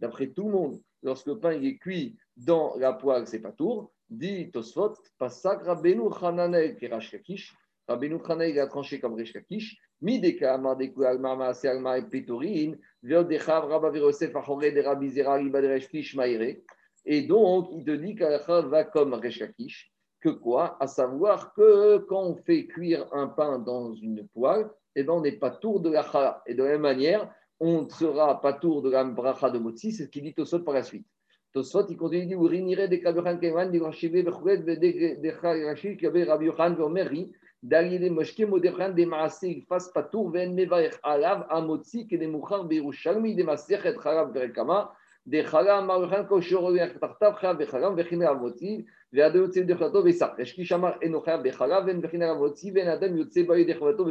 D'après 0.00 0.26
tout 0.28 0.44
le 0.44 0.50
monde, 0.50 0.80
lorsque 1.02 1.26
le 1.26 1.38
pain 1.38 1.52
est 1.52 1.78
cuit 1.78 2.16
dans 2.36 2.74
la 2.76 2.92
poêle, 2.92 3.26
c'est 3.26 3.40
pas 3.40 3.52
tour. 3.52 3.92
Dit 4.08 4.50
Tosfot, 4.50 4.94
Pasak 5.18 5.62
Rabbeinu 5.62 6.08
Hananel 6.20 6.76
qui 6.76 6.86
Resh 6.86 7.12
Lakish. 7.12 7.54
Rabbeinu 7.88 8.18
Hananel, 8.24 8.58
a 8.60 8.66
tranché 8.66 9.00
comme 9.00 9.14
Resh 9.14 9.34
Lakish. 9.34 9.76
Mideka 10.00 10.54
Amar 10.54 10.76
de 10.76 11.04
Alma 11.04 11.36
Maase 11.36 11.64
Alma 11.64 11.98
et 11.98 12.02
Petorin. 12.02 12.74
Veodechav 13.02 13.66
Rabba 13.68 13.90
Virosef 13.90 14.34
Achore 14.36 14.72
de 14.72 14.80
Rabbi 14.80 15.10
Zera 15.10 15.38
Kish 15.80 16.14
Maire. 16.16 16.56
Et 17.04 17.22
donc, 17.22 17.68
il 17.72 17.84
te 17.84 17.90
dit 17.90 18.14
qu'Alakha 18.14 18.62
va 18.62 18.84
comme 18.84 19.14
Rechakish, 19.14 19.92
que 20.20 20.30
quoi? 20.30 20.76
À 20.80 20.86
savoir 20.86 21.52
que 21.52 21.98
quand 21.98 22.22
on 22.22 22.36
fait 22.36 22.66
cuire 22.66 23.06
un 23.12 23.28
pain 23.28 23.58
dans 23.58 23.92
une 23.92 24.26
poêle, 24.28 24.70
eh 24.96 25.02
ben, 25.02 25.12
on 25.12 25.20
n'est 25.20 25.32
pas 25.32 25.50
tour 25.50 25.80
de 25.80 25.90
la. 25.90 26.42
Et 26.46 26.54
de 26.54 26.62
la 26.62 26.70
même 26.70 26.80
manière, 26.80 27.30
on 27.60 27.82
ne 27.82 27.88
sera 27.90 28.40
pas 28.40 28.54
tour 28.54 28.80
de 28.80 28.90
la 28.90 29.04
bracha 29.04 29.50
de 29.50 29.58
Motsi, 29.58 29.92
c'est 29.92 30.04
ce 30.04 30.08
qu'il 30.08 30.22
dit 30.22 30.34
Tosot 30.34 30.60
par 30.60 30.74
la 30.74 30.82
suite. 30.82 31.06
Tosot, 31.54 31.86
il 31.88 31.96
continue, 31.96 32.26
dit, 32.26 32.34
Urinire 32.34 32.88
de 32.88 32.96
Kaberan 32.96 33.38
Keman, 33.38 33.70
de 33.70 33.80
Rachivé, 33.80 34.24
Bechouet, 34.24 34.58
de 34.58 35.66
Rachiv, 35.66 36.04
avait 36.04 36.24
Rabbi 36.24 36.46
Yohan, 36.46 36.74
Vomeri, 36.74 37.32
d'aller 37.62 38.00
des 38.00 38.10
moshké 38.10 38.44
modérans 38.44 38.88
des 38.88 39.06
maasé, 39.06 39.50
il 39.58 39.62
fasse 39.62 39.88
pas 39.92 40.02
tour, 40.02 40.30
ven 40.30 40.52
mevaech 40.52 40.94
alav, 41.04 41.46
amotsi, 41.48 42.08
que 42.08 42.16
des 42.16 42.26
mouchar, 42.26 42.64
Berushalmi, 42.64 43.36
des 43.36 43.44
maserchet, 43.44 43.94
Chalav, 44.02 44.32
Berekama, 44.32 44.92
des 45.26 45.44
chalam 45.44 45.86
maruchan 45.86 46.26
koshorover 46.26 46.98
tartav 46.98 47.40
chav 47.40 47.56
bechalam 47.56 47.94
vechina 47.96 48.30
avoti 48.30 48.84
ve'adam 49.12 49.44
yotze 49.44 49.64
dechalato 49.64 50.02
besach. 50.02 50.36
Eshki 50.38 50.64
shamar 50.64 50.98
enochav 51.02 51.40
bechalav 51.40 51.86
ven 51.86 52.02
vechina 52.02 52.32
avoti 52.32 52.72
ven 52.72 52.88
adam 52.88 53.16
yotze 53.16 53.46
bayu 53.46 53.64
dechalato 53.64 54.04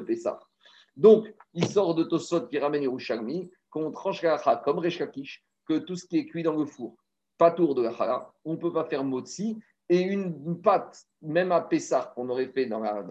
Donc, 0.95 1.27
il 1.53 1.67
sort 1.67 1.93
de 1.95 2.03
Tosot 2.03 2.47
qui 2.47 2.57
ramène 2.57 2.83
Yerushalmi, 2.83 3.51
qu'on 3.69 3.91
tranche 3.91 4.25
comme 4.63 4.79
Reshkakish, 4.79 5.43
que 5.67 5.79
tout 5.79 5.95
ce 5.95 6.05
qui 6.05 6.19
est 6.19 6.25
cuit 6.25 6.43
dans 6.43 6.55
le 6.55 6.65
four, 6.65 6.95
pas 7.37 7.51
tour 7.51 7.75
de 7.75 7.81
la 7.81 7.93
chala, 7.93 8.31
on 8.45 8.53
ne 8.53 8.57
peut 8.57 8.73
pas 8.73 8.85
faire 8.85 9.03
motzi. 9.03 9.59
Et 9.89 9.99
une, 9.99 10.61
pâte, 10.61 11.05
même 11.21 11.51
à 11.51 11.61
Pessar, 11.61 12.13
qu'on 12.13 12.29
aurait 12.29 12.47
fait 12.47 12.65
dans 12.65 12.79
la, 12.79 13.03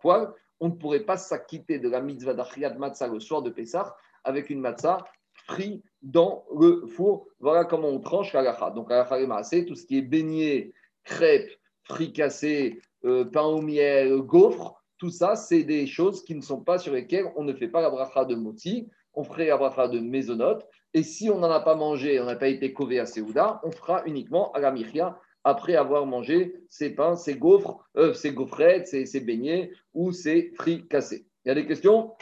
poêle, 0.00 0.28
on 0.60 0.68
ne 0.68 0.74
pourrait 0.74 1.04
pas 1.04 1.18
s'acquitter 1.18 1.78
de 1.78 1.88
la 1.90 2.00
mitzvah 2.00 2.32
d'Achriat 2.32 2.74
Matzah 2.74 3.08
le 3.08 3.20
soir 3.20 3.42
de 3.42 3.50
Pessar 3.50 3.94
avec 4.24 4.50
une 4.50 4.60
matzah 4.60 5.04
frit 5.46 5.82
dans 6.02 6.44
le 6.58 6.86
four. 6.86 7.26
Voilà 7.38 7.64
comment 7.64 7.88
on 7.88 8.00
tranche 8.00 8.32
la 8.32 8.70
Donc, 8.74 8.90
la 8.90 9.42
c'est 9.44 9.64
tout 9.66 9.74
ce 9.74 9.86
qui 9.86 9.98
est 9.98 10.02
beignet, 10.02 10.72
crêpes, 11.04 11.50
fricassé, 11.84 12.80
euh, 13.04 13.24
pain 13.24 13.44
au 13.44 13.60
miel, 13.60 14.18
gaufre. 14.22 14.82
Tout 14.98 15.10
ça, 15.10 15.36
c'est 15.36 15.62
des 15.62 15.86
choses 15.86 16.24
qui 16.24 16.34
ne 16.34 16.40
sont 16.40 16.60
pas 16.60 16.78
sur 16.78 16.92
lesquelles 16.92 17.30
on 17.36 17.44
ne 17.44 17.52
fait 17.52 17.68
pas 17.68 17.82
la 17.82 17.90
bracha 17.90 18.24
de 18.24 18.34
moti, 18.34 18.88
on 19.16 19.24
ferait 19.24 19.48
de 19.48 19.98
mésonote. 19.98 20.68
Et 20.94 21.02
si 21.02 21.28
on 21.30 21.38
n'en 21.38 21.50
a 21.50 21.60
pas 21.60 21.74
mangé, 21.74 22.20
on 22.20 22.26
n'a 22.26 22.36
pas 22.36 22.48
été 22.48 22.72
cové 22.72 23.00
à 23.00 23.06
Seouda, 23.06 23.60
on 23.64 23.72
fera 23.72 24.04
uniquement 24.06 24.52
à 24.52 24.60
la 24.60 24.70
michia 24.70 25.18
après 25.42 25.74
avoir 25.76 26.06
mangé 26.06 26.54
ses 26.68 26.94
pains, 26.94 27.16
ses 27.16 27.36
gaufres, 27.36 27.78
euh, 27.96 28.12
ses 28.12 28.32
gaufrettes, 28.32 28.88
ses, 28.88 29.20
beignets 29.20 29.70
ou 29.94 30.12
ses 30.12 30.52
cassés. 30.88 31.26
Il 31.44 31.48
y 31.48 31.50
a 31.50 31.54
des 31.54 31.66
questions? 31.66 32.14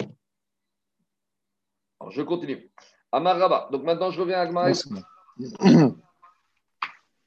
Alors, 2.01 2.11
Je 2.13 2.23
continue. 2.23 2.71
Amar 3.13 3.39
Rabba. 3.39 3.69
Donc 3.71 3.83
maintenant, 3.85 4.11
je 4.11 4.21
reviens 4.21 4.39
à 4.39 4.43
Agmar. 4.43 4.69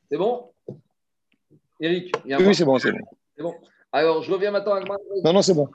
C'est 0.09 0.18
bon? 0.18 0.51
Eric 1.80 2.15
Oui, 2.26 2.55
c'est 2.55 2.63
bon, 2.63 2.80
c'est 2.80 2.91
bon. 2.91 3.05
C'est 3.36 3.43
bon. 3.43 3.55
Alors, 3.91 4.24
je 4.24 4.32
reviens 4.32 4.51
maintenant 4.51 4.74
à 4.74 4.78
Agmar. 4.78 4.97
Non, 5.24 5.34
non, 5.34 5.41
c'est 5.41 5.53
bon. 5.53 5.68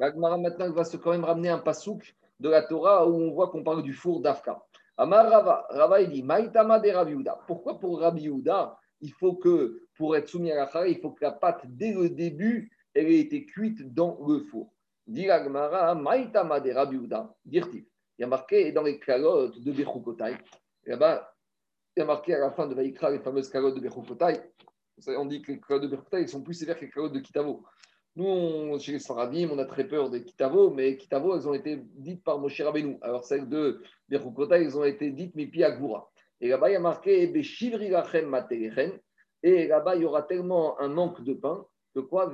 Agmara 0.00 0.36
maintenant 0.36 0.70
va 0.72 0.84
se 0.84 0.96
quand 0.96 1.12
même 1.12 1.24
ramener 1.24 1.48
un 1.48 1.58
pasouk 1.58 2.14
de 2.40 2.48
la 2.48 2.62
Torah 2.62 3.06
où 3.06 3.14
on 3.14 3.30
voit 3.32 3.48
qu'on 3.48 3.62
parle 3.62 3.82
du 3.82 3.92
four 3.92 4.20
d'Afka. 4.20 4.60
Amar 4.96 5.30
Rava, 5.30 5.66
Rava 5.70 6.00
il 6.02 6.10
dit 6.10 6.22
Maïtama 6.22 6.78
de 6.78 6.90
Rabbi 6.90 7.14
Pourquoi 7.46 7.78
pour 7.78 8.00
Rabbi 8.00 8.22
Yehuda, 8.22 8.76
il 9.00 9.12
faut 9.12 9.34
que, 9.34 9.82
pour 9.96 10.16
être 10.16 10.28
soumis 10.28 10.52
à 10.52 10.56
la 10.56 10.68
chara, 10.68 10.88
il 10.88 10.98
faut 11.00 11.10
que 11.10 11.24
la 11.24 11.32
pâte, 11.32 11.62
dès 11.64 11.92
le 11.92 12.10
début, 12.10 12.70
elle 12.94 13.06
ait 13.06 13.20
été 13.20 13.46
cuite 13.46 13.94
dans 13.94 14.18
le 14.26 14.40
four 14.40 14.72
Dit 15.06 15.30
Agmara, 15.30 15.94
Maïtama 15.94 16.60
de 16.60 16.72
Rabbi 16.72 16.98
Il 17.50 17.84
y 18.18 18.24
a 18.24 18.26
marqué 18.26 18.72
dans 18.72 18.82
les 18.82 18.98
calottes 18.98 19.58
de 19.60 19.72
Bechukotai. 19.72 20.36
Là-bas, 20.84 21.34
il 21.96 22.00
y 22.00 22.02
a 22.02 22.06
marqué 22.06 22.34
à 22.34 22.38
la 22.38 22.50
fin 22.50 22.66
de 22.66 22.74
Vaikra 22.74 23.10
les 23.10 23.20
fameuses 23.20 23.48
calottes 23.48 23.76
de 23.76 23.80
Bechukotai. 23.80 24.40
On 25.16 25.24
dit 25.24 25.40
que 25.42 25.52
les 25.52 25.60
calottes 25.60 25.84
de 25.84 25.88
Bechukotai 25.88 26.26
sont 26.26 26.42
plus 26.42 26.54
sévères 26.54 26.78
que 26.78 26.84
les 26.84 26.90
calottes 26.90 27.12
de 27.12 27.20
Kitavo. 27.20 27.64
Nous, 28.16 28.78
chez 28.80 28.92
les 28.92 28.98
Sfaradim, 28.98 29.50
on 29.52 29.58
a 29.58 29.64
très 29.64 29.86
peur 29.86 30.10
des 30.10 30.24
Kitavo, 30.24 30.70
mais 30.70 30.96
Kitavo, 30.96 31.36
elles 31.36 31.48
ont 31.48 31.54
été 31.54 31.80
dites 31.94 32.24
par 32.24 32.38
Moshe 32.38 32.60
Rabbeinu. 32.60 32.98
Alors, 33.02 33.24
celles 33.24 33.48
de 33.48 33.82
Berukota, 34.08 34.58
elles 34.58 34.76
ont 34.76 34.84
été 34.84 35.10
dites 35.10 35.34
Mipi 35.36 35.62
Agvura. 35.62 36.10
Et 36.40 36.48
là-bas, 36.48 36.70
il 36.70 36.72
y 36.72 36.76
a 36.76 36.80
marqué 36.80 37.22
Et 39.42 39.68
là-bas, 39.68 39.96
il 39.96 40.02
y 40.02 40.04
aura 40.04 40.22
tellement 40.22 40.80
un 40.80 40.88
manque 40.88 41.22
de 41.22 41.34
pain 41.34 41.66
que 41.94 42.00
quoi? 42.00 42.32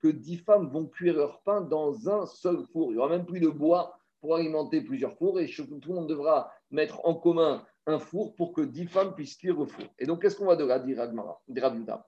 Que 0.00 0.08
dix 0.08 0.36
femmes 0.38 0.68
vont 0.68 0.86
cuire 0.86 1.16
leur 1.16 1.42
pain 1.42 1.60
dans 1.60 2.08
un 2.08 2.26
seul 2.26 2.64
four. 2.72 2.90
Il 2.90 2.94
n'y 2.94 2.98
aura 2.98 3.08
même 3.08 3.24
plus 3.24 3.38
de 3.38 3.48
bois 3.48 3.96
pour 4.20 4.34
alimenter 4.34 4.80
plusieurs 4.80 5.16
fours 5.16 5.40
et 5.40 5.46
tout 5.46 5.66
le 5.88 5.94
monde 5.94 6.08
devra 6.08 6.52
mettre 6.70 7.00
en 7.04 7.14
commun 7.14 7.64
un 7.86 7.98
four 7.98 8.34
pour 8.34 8.52
que 8.52 8.60
dix 8.60 8.86
femmes 8.86 9.14
puissent 9.14 9.36
cuire 9.36 9.58
au 9.58 9.66
four. 9.66 9.86
Et 9.98 10.06
donc, 10.06 10.22
qu'est-ce 10.22 10.36
qu'on 10.36 10.46
va 10.46 10.56
de 10.56 10.64
là 10.64 10.78
dire 10.78 10.98
Rabiuda 10.98 12.06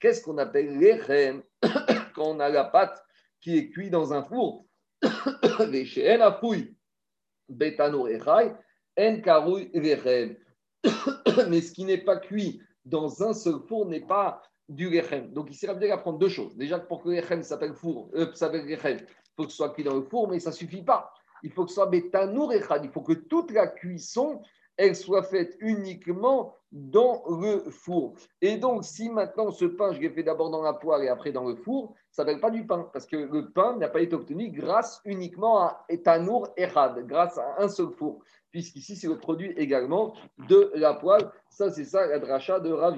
Qu'est-ce 0.00 0.22
qu'on 0.22 0.38
appelle 0.38 0.78
lechem 0.78 1.42
quand 2.14 2.24
on 2.24 2.40
a 2.40 2.48
la 2.48 2.64
pâte 2.64 3.04
qui 3.40 3.56
est 3.56 3.70
cuite 3.70 3.92
dans 3.92 4.12
un 4.12 4.24
four? 4.24 4.66
Mais 11.48 11.60
ce 11.60 11.72
qui 11.72 11.84
n'est 11.84 12.04
pas 12.04 12.16
cuit 12.16 12.60
dans 12.84 13.22
un 13.22 13.32
seul 13.32 13.60
four 13.68 13.86
n'est 13.86 14.06
pas 14.06 14.42
du 14.68 14.90
lechem. 14.90 15.32
Donc 15.32 15.50
ici, 15.50 15.66
Rabbi 15.66 15.90
apprendre 15.90 16.18
deux 16.18 16.28
choses. 16.28 16.56
Déjà, 16.56 16.78
pour 16.78 17.02
que 17.02 17.08
le 17.08 17.16
lechem 17.16 17.42
s'appelle 17.42 17.74
four, 17.74 18.10
euh, 18.14 18.32
s'appelle 18.34 18.66
lechem, 18.66 18.98
il 18.98 19.34
faut 19.36 19.44
que 19.44 19.50
ce 19.50 19.56
soit 19.56 19.70
cuit 19.70 19.84
dans 19.84 19.94
le 19.94 20.02
four, 20.02 20.28
mais 20.28 20.40
ça 20.40 20.50
ne 20.50 20.54
suffit 20.54 20.82
pas. 20.82 21.12
Il 21.42 21.52
faut 21.52 21.64
que 21.64 21.70
ce 21.70 21.76
soit 21.76 21.86
betanour 21.86 22.52
echad. 22.52 22.84
Il 22.84 22.90
faut 22.90 23.02
que 23.02 23.12
toute 23.12 23.50
la 23.50 23.66
cuisson, 23.66 24.40
elle 24.76 24.96
soit 24.96 25.22
faite 25.22 25.56
uniquement 25.60 26.54
dans 26.72 27.22
le 27.40 27.70
four. 27.70 28.14
Et 28.40 28.56
donc, 28.56 28.84
si 28.84 29.08
maintenant 29.08 29.50
ce 29.50 29.64
pain, 29.64 29.92
je 29.92 30.00
l'ai 30.00 30.10
fait 30.10 30.22
d'abord 30.22 30.50
dans 30.50 30.62
la 30.62 30.72
poêle 30.72 31.04
et 31.04 31.08
après 31.08 31.32
dans 31.32 31.44
le 31.44 31.54
four, 31.54 31.94
ça 32.10 32.22
ne 32.22 32.28
s'appelle 32.28 32.40
pas 32.40 32.50
du 32.50 32.66
pain, 32.66 32.88
parce 32.92 33.06
que 33.06 33.16
le 33.16 33.50
pain 33.50 33.76
n'a 33.76 33.88
pas 33.88 34.00
été 34.00 34.14
obtenu 34.14 34.50
grâce 34.50 35.00
uniquement 35.04 35.60
à 35.60 35.84
etanour 35.88 36.48
echad, 36.56 37.06
grâce 37.06 37.38
à 37.38 37.56
un 37.58 37.68
seul 37.68 37.90
four, 37.90 38.22
puisqu'ici, 38.50 38.96
c'est 38.96 39.08
le 39.08 39.18
produit 39.18 39.52
également 39.56 40.14
de 40.48 40.72
la 40.74 40.94
poêle. 40.94 41.30
Ça, 41.48 41.70
c'est 41.70 41.84
ça 41.84 42.06
la 42.06 42.18
dracha 42.18 42.60
de 42.60 42.72
Rav. 42.72 42.96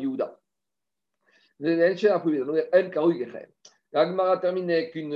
L'Agmara 3.91 4.37
termine 4.39 4.71
avec 4.71 4.95
une 4.95 5.15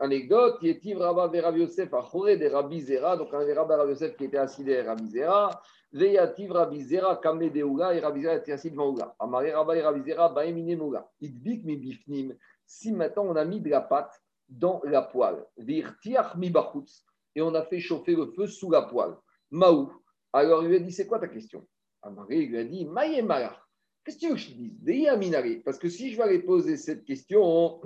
anecdote. 0.00 0.62
Yetiv 0.62 0.98
Rabba 0.98 1.30
Rav 1.42 1.58
Yosef 1.58 1.92
à 1.92 2.00
Choré 2.00 2.38
de 2.38 2.46
Rabbi 2.46 2.80
Zera. 2.80 3.18
Donc, 3.18 3.34
un 3.34 3.54
Rabba 3.54 3.76
Rav 3.76 3.90
Yosef 3.90 4.16
qui 4.16 4.24
était 4.24 4.38
assis 4.38 4.64
derrière 4.64 4.86
Rabbi 4.86 5.10
Zera. 5.10 5.50
Veyativ 5.92 6.52
Rabbi 6.52 6.80
Zera 6.80 7.16
Kame 7.16 7.50
de 7.50 7.62
Oula 7.62 7.92
et 7.94 8.00
Rabbi 8.00 8.22
Zera 8.22 8.36
était 8.36 8.52
assis 8.52 8.70
devant 8.70 8.90
Oula. 8.90 9.14
Amaré 9.18 9.52
Rabba 9.52 9.76
et 9.76 9.82
Rabbi 9.82 10.02
Zera 10.08 10.30
Baemine 10.30 10.78
Moula. 10.78 11.06
Idbik 11.20 11.64
mi 11.64 11.76
bifnim. 11.76 12.34
Si 12.64 12.90
maintenant 12.90 13.26
on 13.26 13.36
a 13.36 13.44
mis 13.44 13.60
de 13.60 13.68
la 13.68 13.82
pâte 13.82 14.22
dans 14.48 14.80
la 14.84 15.02
poêle. 15.02 15.44
Virtiach 15.58 16.36
mi 16.36 16.48
bachutz. 16.48 17.04
Et 17.34 17.42
on 17.42 17.54
a 17.54 17.62
fait 17.62 17.80
chauffer 17.80 18.14
le 18.14 18.32
feu 18.32 18.46
sous 18.46 18.70
la 18.70 18.82
poêle. 18.82 19.16
Maou. 19.50 19.92
Alors 20.32 20.62
il 20.62 20.68
lui 20.70 20.76
a 20.76 20.78
dit 20.78 20.92
C'est 20.92 21.06
quoi 21.06 21.18
ta 21.18 21.28
question? 21.28 21.66
Amaré 22.00 22.46
lui 22.46 22.56
a 22.56 22.64
dit 22.64 22.86
Maïe 22.86 23.20
Malach. 23.22 23.63
Qu'est-ce 24.04 24.16
que 24.16 24.20
tu 24.20 24.28
veux 24.28 24.34
que 24.34 24.40
je 24.40 24.50
dise 24.50 25.62
Parce 25.64 25.78
que 25.78 25.88
si 25.88 26.12
je 26.12 26.16
vais 26.16 26.24
aller 26.24 26.38
poser 26.40 26.76
cette 26.76 27.04
question 27.04 27.80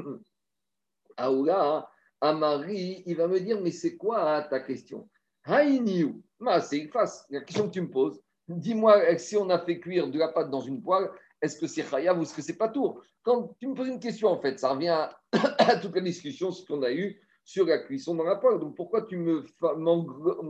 à 1.17 1.33
Oula, 1.33 1.89
à 2.21 2.33
Marie, 2.33 3.03
il 3.07 3.17
va 3.17 3.29
me 3.29 3.39
dire 3.39 3.61
Mais 3.61 3.71
c'est 3.71 3.97
quoi 3.97 4.37
hein, 4.37 4.43
ta 4.43 4.61
question? 4.61 5.09
Haïniou. 5.45 6.23
C'est 6.63 6.91
la 7.31 7.41
question 7.41 7.69
que 7.69 7.73
tu 7.73 7.81
me 7.81 7.91
poses. 7.91 8.21
Dis-moi 8.49 9.17
si 9.19 9.37
on 9.37 9.49
a 9.51 9.59
fait 9.59 9.79
cuire 9.79 10.09
de 10.09 10.19
la 10.19 10.29
pâte 10.29 10.51
dans 10.51 10.61
une 10.61 10.83
poêle, 10.83 11.11
est-ce 11.41 11.59
que 11.59 11.67
c'est 11.67 11.83
Chayav 11.83 12.19
ou 12.19 12.23
est-ce 12.23 12.35
que 12.35 12.43
c'est 12.43 12.57
pas 12.57 12.69
tour? 12.69 13.03
Quand 13.23 13.55
tu 13.61 13.69
me 13.69 13.75
poses 13.75 13.89
une 13.89 14.01
question, 14.01 14.29
en 14.29 14.41
fait, 14.41 14.59
ça 14.59 14.71
revient 14.71 15.09
à 15.59 15.77
toute 15.77 15.95
la 15.95 16.01
discussion 16.01 16.51
ce 16.51 16.65
qu'on 16.65 16.83
a 16.83 16.93
eu 16.93 17.21
sur 17.45 17.67
la 17.67 17.79
cuisson 17.79 18.15
dans 18.15 18.25
la 18.25 18.37
poêle. 18.37 18.59
Donc 18.59 18.77
pourquoi 18.77 19.03
tu 19.03 19.17
me 19.17 19.45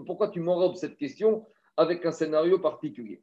pourquoi 0.04 0.28
tu 0.28 0.40
m'enrobes 0.40 0.76
cette 0.76 0.96
question 0.96 1.46
avec 1.76 2.04
un 2.06 2.12
scénario 2.12 2.58
particulier? 2.58 3.22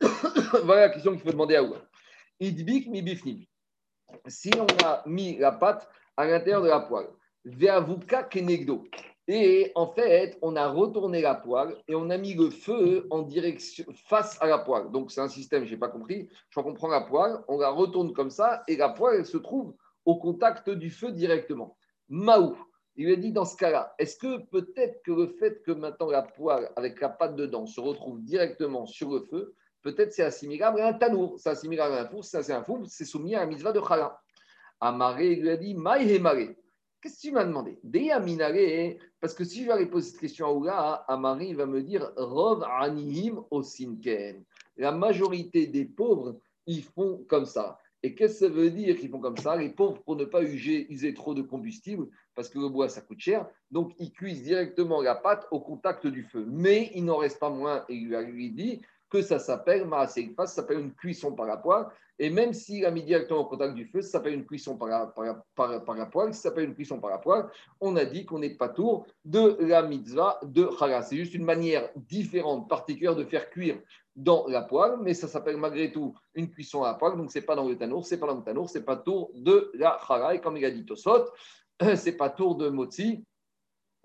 Voilà 0.64 0.82
la 0.82 0.88
question 0.90 1.12
qu'il 1.12 1.20
faut 1.20 1.30
demander 1.30 1.56
à 1.56 1.62
Oula. 1.62 1.82
Idbik 2.40 2.88
mi. 2.88 3.48
Si 4.26 4.50
on 4.58 4.66
a 4.84 5.02
mis 5.06 5.38
la 5.38 5.52
pâte 5.52 5.88
à 6.16 6.26
l'intérieur 6.26 6.62
de 6.62 6.68
la 6.68 6.80
poêle. 6.80 7.08
Et 9.28 9.72
en 9.74 9.86
fait, 9.86 10.38
on 10.42 10.56
a 10.56 10.68
retourné 10.68 11.22
la 11.22 11.34
poêle 11.34 11.76
et 11.88 11.94
on 11.94 12.10
a 12.10 12.18
mis 12.18 12.34
le 12.34 12.50
feu 12.50 13.06
en 13.10 13.22
direction 13.22 13.84
face 14.08 14.36
à 14.42 14.46
la 14.46 14.58
poêle. 14.58 14.90
Donc 14.90 15.10
c'est 15.10 15.20
un 15.20 15.28
système, 15.28 15.64
je 15.64 15.70
n'ai 15.70 15.76
pas 15.76 15.88
compris. 15.88 16.28
Je 16.50 16.58
crois 16.58 16.64
qu'on 16.64 16.76
prend 16.76 16.88
la 16.88 17.02
poêle, 17.02 17.38
on 17.48 17.58
la 17.58 17.70
retourne 17.70 18.12
comme 18.12 18.30
ça 18.30 18.62
et 18.68 18.76
la 18.76 18.90
poêle 18.90 19.24
se 19.24 19.38
trouve 19.38 19.74
au 20.04 20.16
contact 20.16 20.70
du 20.70 20.90
feu 20.90 21.12
directement. 21.12 21.76
Maou. 22.08 22.56
Il 22.96 23.06
lui 23.06 23.12
a 23.14 23.16
dit 23.16 23.32
dans 23.32 23.44
ce 23.44 23.56
cas-là, 23.56 23.94
est-ce 23.98 24.16
que 24.16 24.38
peut-être 24.50 25.02
que 25.02 25.12
le 25.12 25.26
fait 25.26 25.62
que 25.62 25.72
maintenant 25.72 26.10
la 26.10 26.22
poêle 26.22 26.70
avec 26.76 27.00
la 27.00 27.08
pâte 27.08 27.36
dedans 27.36 27.66
se 27.66 27.80
retrouve 27.80 28.22
directement 28.22 28.86
sur 28.86 29.12
le 29.12 29.20
feu, 29.20 29.54
peut-être 29.82 30.12
c'est 30.12 30.22
assimilable 30.22 30.80
à 30.80 30.88
un 30.88 30.92
tanour, 30.92 31.38
c'est 31.38 31.50
assimilable 31.50 31.94
à 31.94 32.02
un 32.02 32.08
four, 32.08 32.24
c'est 32.24 32.52
un 32.52 32.62
four, 32.62 32.80
c'est 32.86 33.04
soumis 33.04 33.34
à 33.34 33.40
la 33.40 33.46
mitzvah 33.46 33.72
de 33.72 33.80
chala. 33.80 34.20
Amaré, 34.80 35.36
lui 35.36 35.50
a 35.50 35.56
dit, 35.56 35.74
maï 35.74 36.20
Qu'est-ce 37.02 37.16
que 37.16 37.20
tu 37.20 37.32
m'as 37.32 37.44
demandé? 37.44 37.80
Parce 39.20 39.34
que 39.34 39.42
si 39.42 39.62
je 39.62 39.66
vais 39.66 39.72
aller 39.72 39.86
poser 39.86 40.10
cette 40.10 40.20
question 40.20 40.46
à 40.46 40.52
Oula, 40.52 41.04
Amaré 41.08 41.52
va 41.52 41.66
me 41.66 41.82
dire 41.82 42.12
Rov 42.16 42.62
anihim 42.62 43.42
osinken. 43.50 44.44
La 44.76 44.92
majorité 44.92 45.66
des 45.66 45.84
pauvres, 45.84 46.38
ils 46.66 46.84
font 46.84 47.24
comme 47.28 47.44
ça. 47.44 47.76
Et 48.02 48.14
qu'est-ce 48.14 48.40
que 48.40 48.46
ça 48.46 48.52
veut 48.52 48.70
dire 48.70 48.96
qu'ils 48.96 49.10
font 49.10 49.20
comme 49.20 49.36
ça? 49.36 49.56
Les 49.56 49.68
pauvres, 49.68 50.02
pour 50.02 50.16
ne 50.16 50.24
pas 50.24 50.42
user, 50.42 51.14
trop 51.14 51.34
de 51.34 51.42
combustible, 51.42 52.08
parce 52.34 52.48
que 52.48 52.58
le 52.58 52.68
bois, 52.68 52.88
ça 52.88 53.00
coûte 53.00 53.20
cher, 53.20 53.46
donc 53.70 53.92
ils 53.98 54.12
cuisent 54.12 54.42
directement 54.42 55.00
la 55.02 55.14
pâte 55.14 55.46
au 55.50 55.60
contact 55.60 56.06
du 56.06 56.24
feu. 56.24 56.44
Mais 56.48 56.90
il 56.94 57.04
n'en 57.04 57.16
reste 57.16 57.38
pas 57.38 57.50
moins, 57.50 57.84
et 57.88 57.94
il 57.94 58.08
lui 58.08 58.50
dit, 58.50 58.82
que 59.12 59.20
ça 59.20 59.38
s'appelle 59.38 59.84
Maasé 59.86 60.34
ça 60.38 60.46
s'appelle 60.46 60.78
une 60.78 60.94
cuisson 60.94 61.32
par 61.32 61.44
la 61.44 61.58
poêle. 61.58 61.84
Et 62.18 62.30
même 62.30 62.54
s'il 62.54 62.86
a 62.86 62.90
mis 62.90 63.02
directement 63.02 63.40
au 63.40 63.44
contact 63.44 63.74
du 63.74 63.84
feu, 63.84 64.00
ça 64.00 64.12
s'appelle 64.12 64.34
une 64.34 64.46
cuisson 64.46 64.76
par 64.76 64.88
la, 64.88 65.14
par, 65.54 65.94
la 65.94 66.06
poêle. 66.06 66.32
Si 66.32 66.40
ça 66.40 66.48
s'appelle 66.48 66.64
une 66.64 66.74
cuisson 66.74 66.98
par 66.98 67.10
la 67.10 67.18
poêle, 67.18 67.44
on 67.80 67.94
a 67.96 68.06
dit 68.06 68.24
qu'on 68.24 68.38
n'est 68.38 68.54
pas 68.54 68.70
tour 68.70 69.06
de 69.24 69.58
la 69.60 69.82
mitzvah 69.82 70.40
de 70.42 70.66
Chala. 70.78 71.02
C'est 71.02 71.16
juste 71.16 71.34
une 71.34 71.44
manière 71.44 71.90
différente, 71.94 72.70
particulière 72.70 73.14
de 73.14 73.24
faire 73.24 73.50
cuire 73.50 73.78
dans 74.14 74.46
la 74.46 74.62
poêle, 74.62 74.96
mais 75.00 75.14
ça 75.14 75.26
s'appelle 75.26 75.56
malgré 75.56 75.90
tout 75.90 76.14
une 76.34 76.50
cuisson 76.50 76.82
à 76.82 76.88
la 76.88 76.94
poêle. 76.94 77.16
Donc, 77.16 77.30
ce 77.30 77.38
n'est 77.38 77.44
pas 77.44 77.54
dans 77.54 77.68
le 77.68 77.76
tanour, 77.76 78.04
c'est 78.04 78.18
pas 78.20 78.26
dans 78.26 78.36
le 78.36 78.42
tanour, 78.42 78.68
c'est 78.68 78.84
pas 78.84 78.96
tour 78.96 79.30
de 79.34 79.70
la 79.74 79.98
Chala. 80.06 80.34
Et 80.34 80.40
comme 80.40 80.56
il 80.56 80.64
a 80.64 80.70
dit 80.70 80.84
Tosot, 80.84 81.30
c'est 81.96 82.16
pas 82.16 82.30
tour 82.30 82.56
de 82.56 82.68
Motzi. 82.68 83.24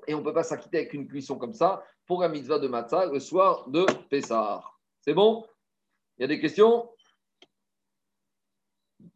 Et 0.08 0.14
on 0.14 0.20
ne 0.20 0.24
peut 0.24 0.34
pas 0.34 0.44
s'acquitter 0.44 0.78
avec 0.78 0.94
une 0.94 1.08
cuisson 1.08 1.38
comme 1.38 1.54
ça 1.54 1.84
pour 2.06 2.22
la 2.22 2.30
mitzvah 2.30 2.60
de 2.60 2.68
Matzah 2.68 3.08
le 3.08 3.20
soir 3.20 3.68
de 3.68 3.86
Pessah. 4.10 4.64
C'est 5.02 5.14
bon? 5.14 5.46
Il 6.18 6.22
y 6.22 6.26
a 6.26 6.28
des 6.28 6.40
questions? 6.40 6.90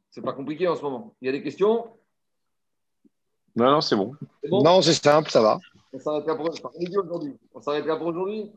C'est 0.10 0.22
pas 0.22 0.34
compliqué 0.34 0.68
en 0.68 0.76
ce 0.76 0.82
moment. 0.82 1.16
Il 1.22 1.28
y 1.28 1.30
a 1.30 1.32
des 1.32 1.42
questions? 1.42 1.96
Non, 3.56 3.72
non, 3.72 3.82
c'est 3.82 3.96
bon. 3.96 4.14
Non, 4.44 4.82
c'est 4.82 4.94
simple, 4.94 5.32
ça 5.32 5.42
va. 5.42 5.58
On 5.94 6.00
s'arrêtera 6.00 6.36
pour 6.36 6.50
aujourd'hui. 6.50 7.38
On 7.54 7.62
s'arrêtera 7.62 7.98
pour 7.98 8.08
aujourd'hui? 8.08 8.52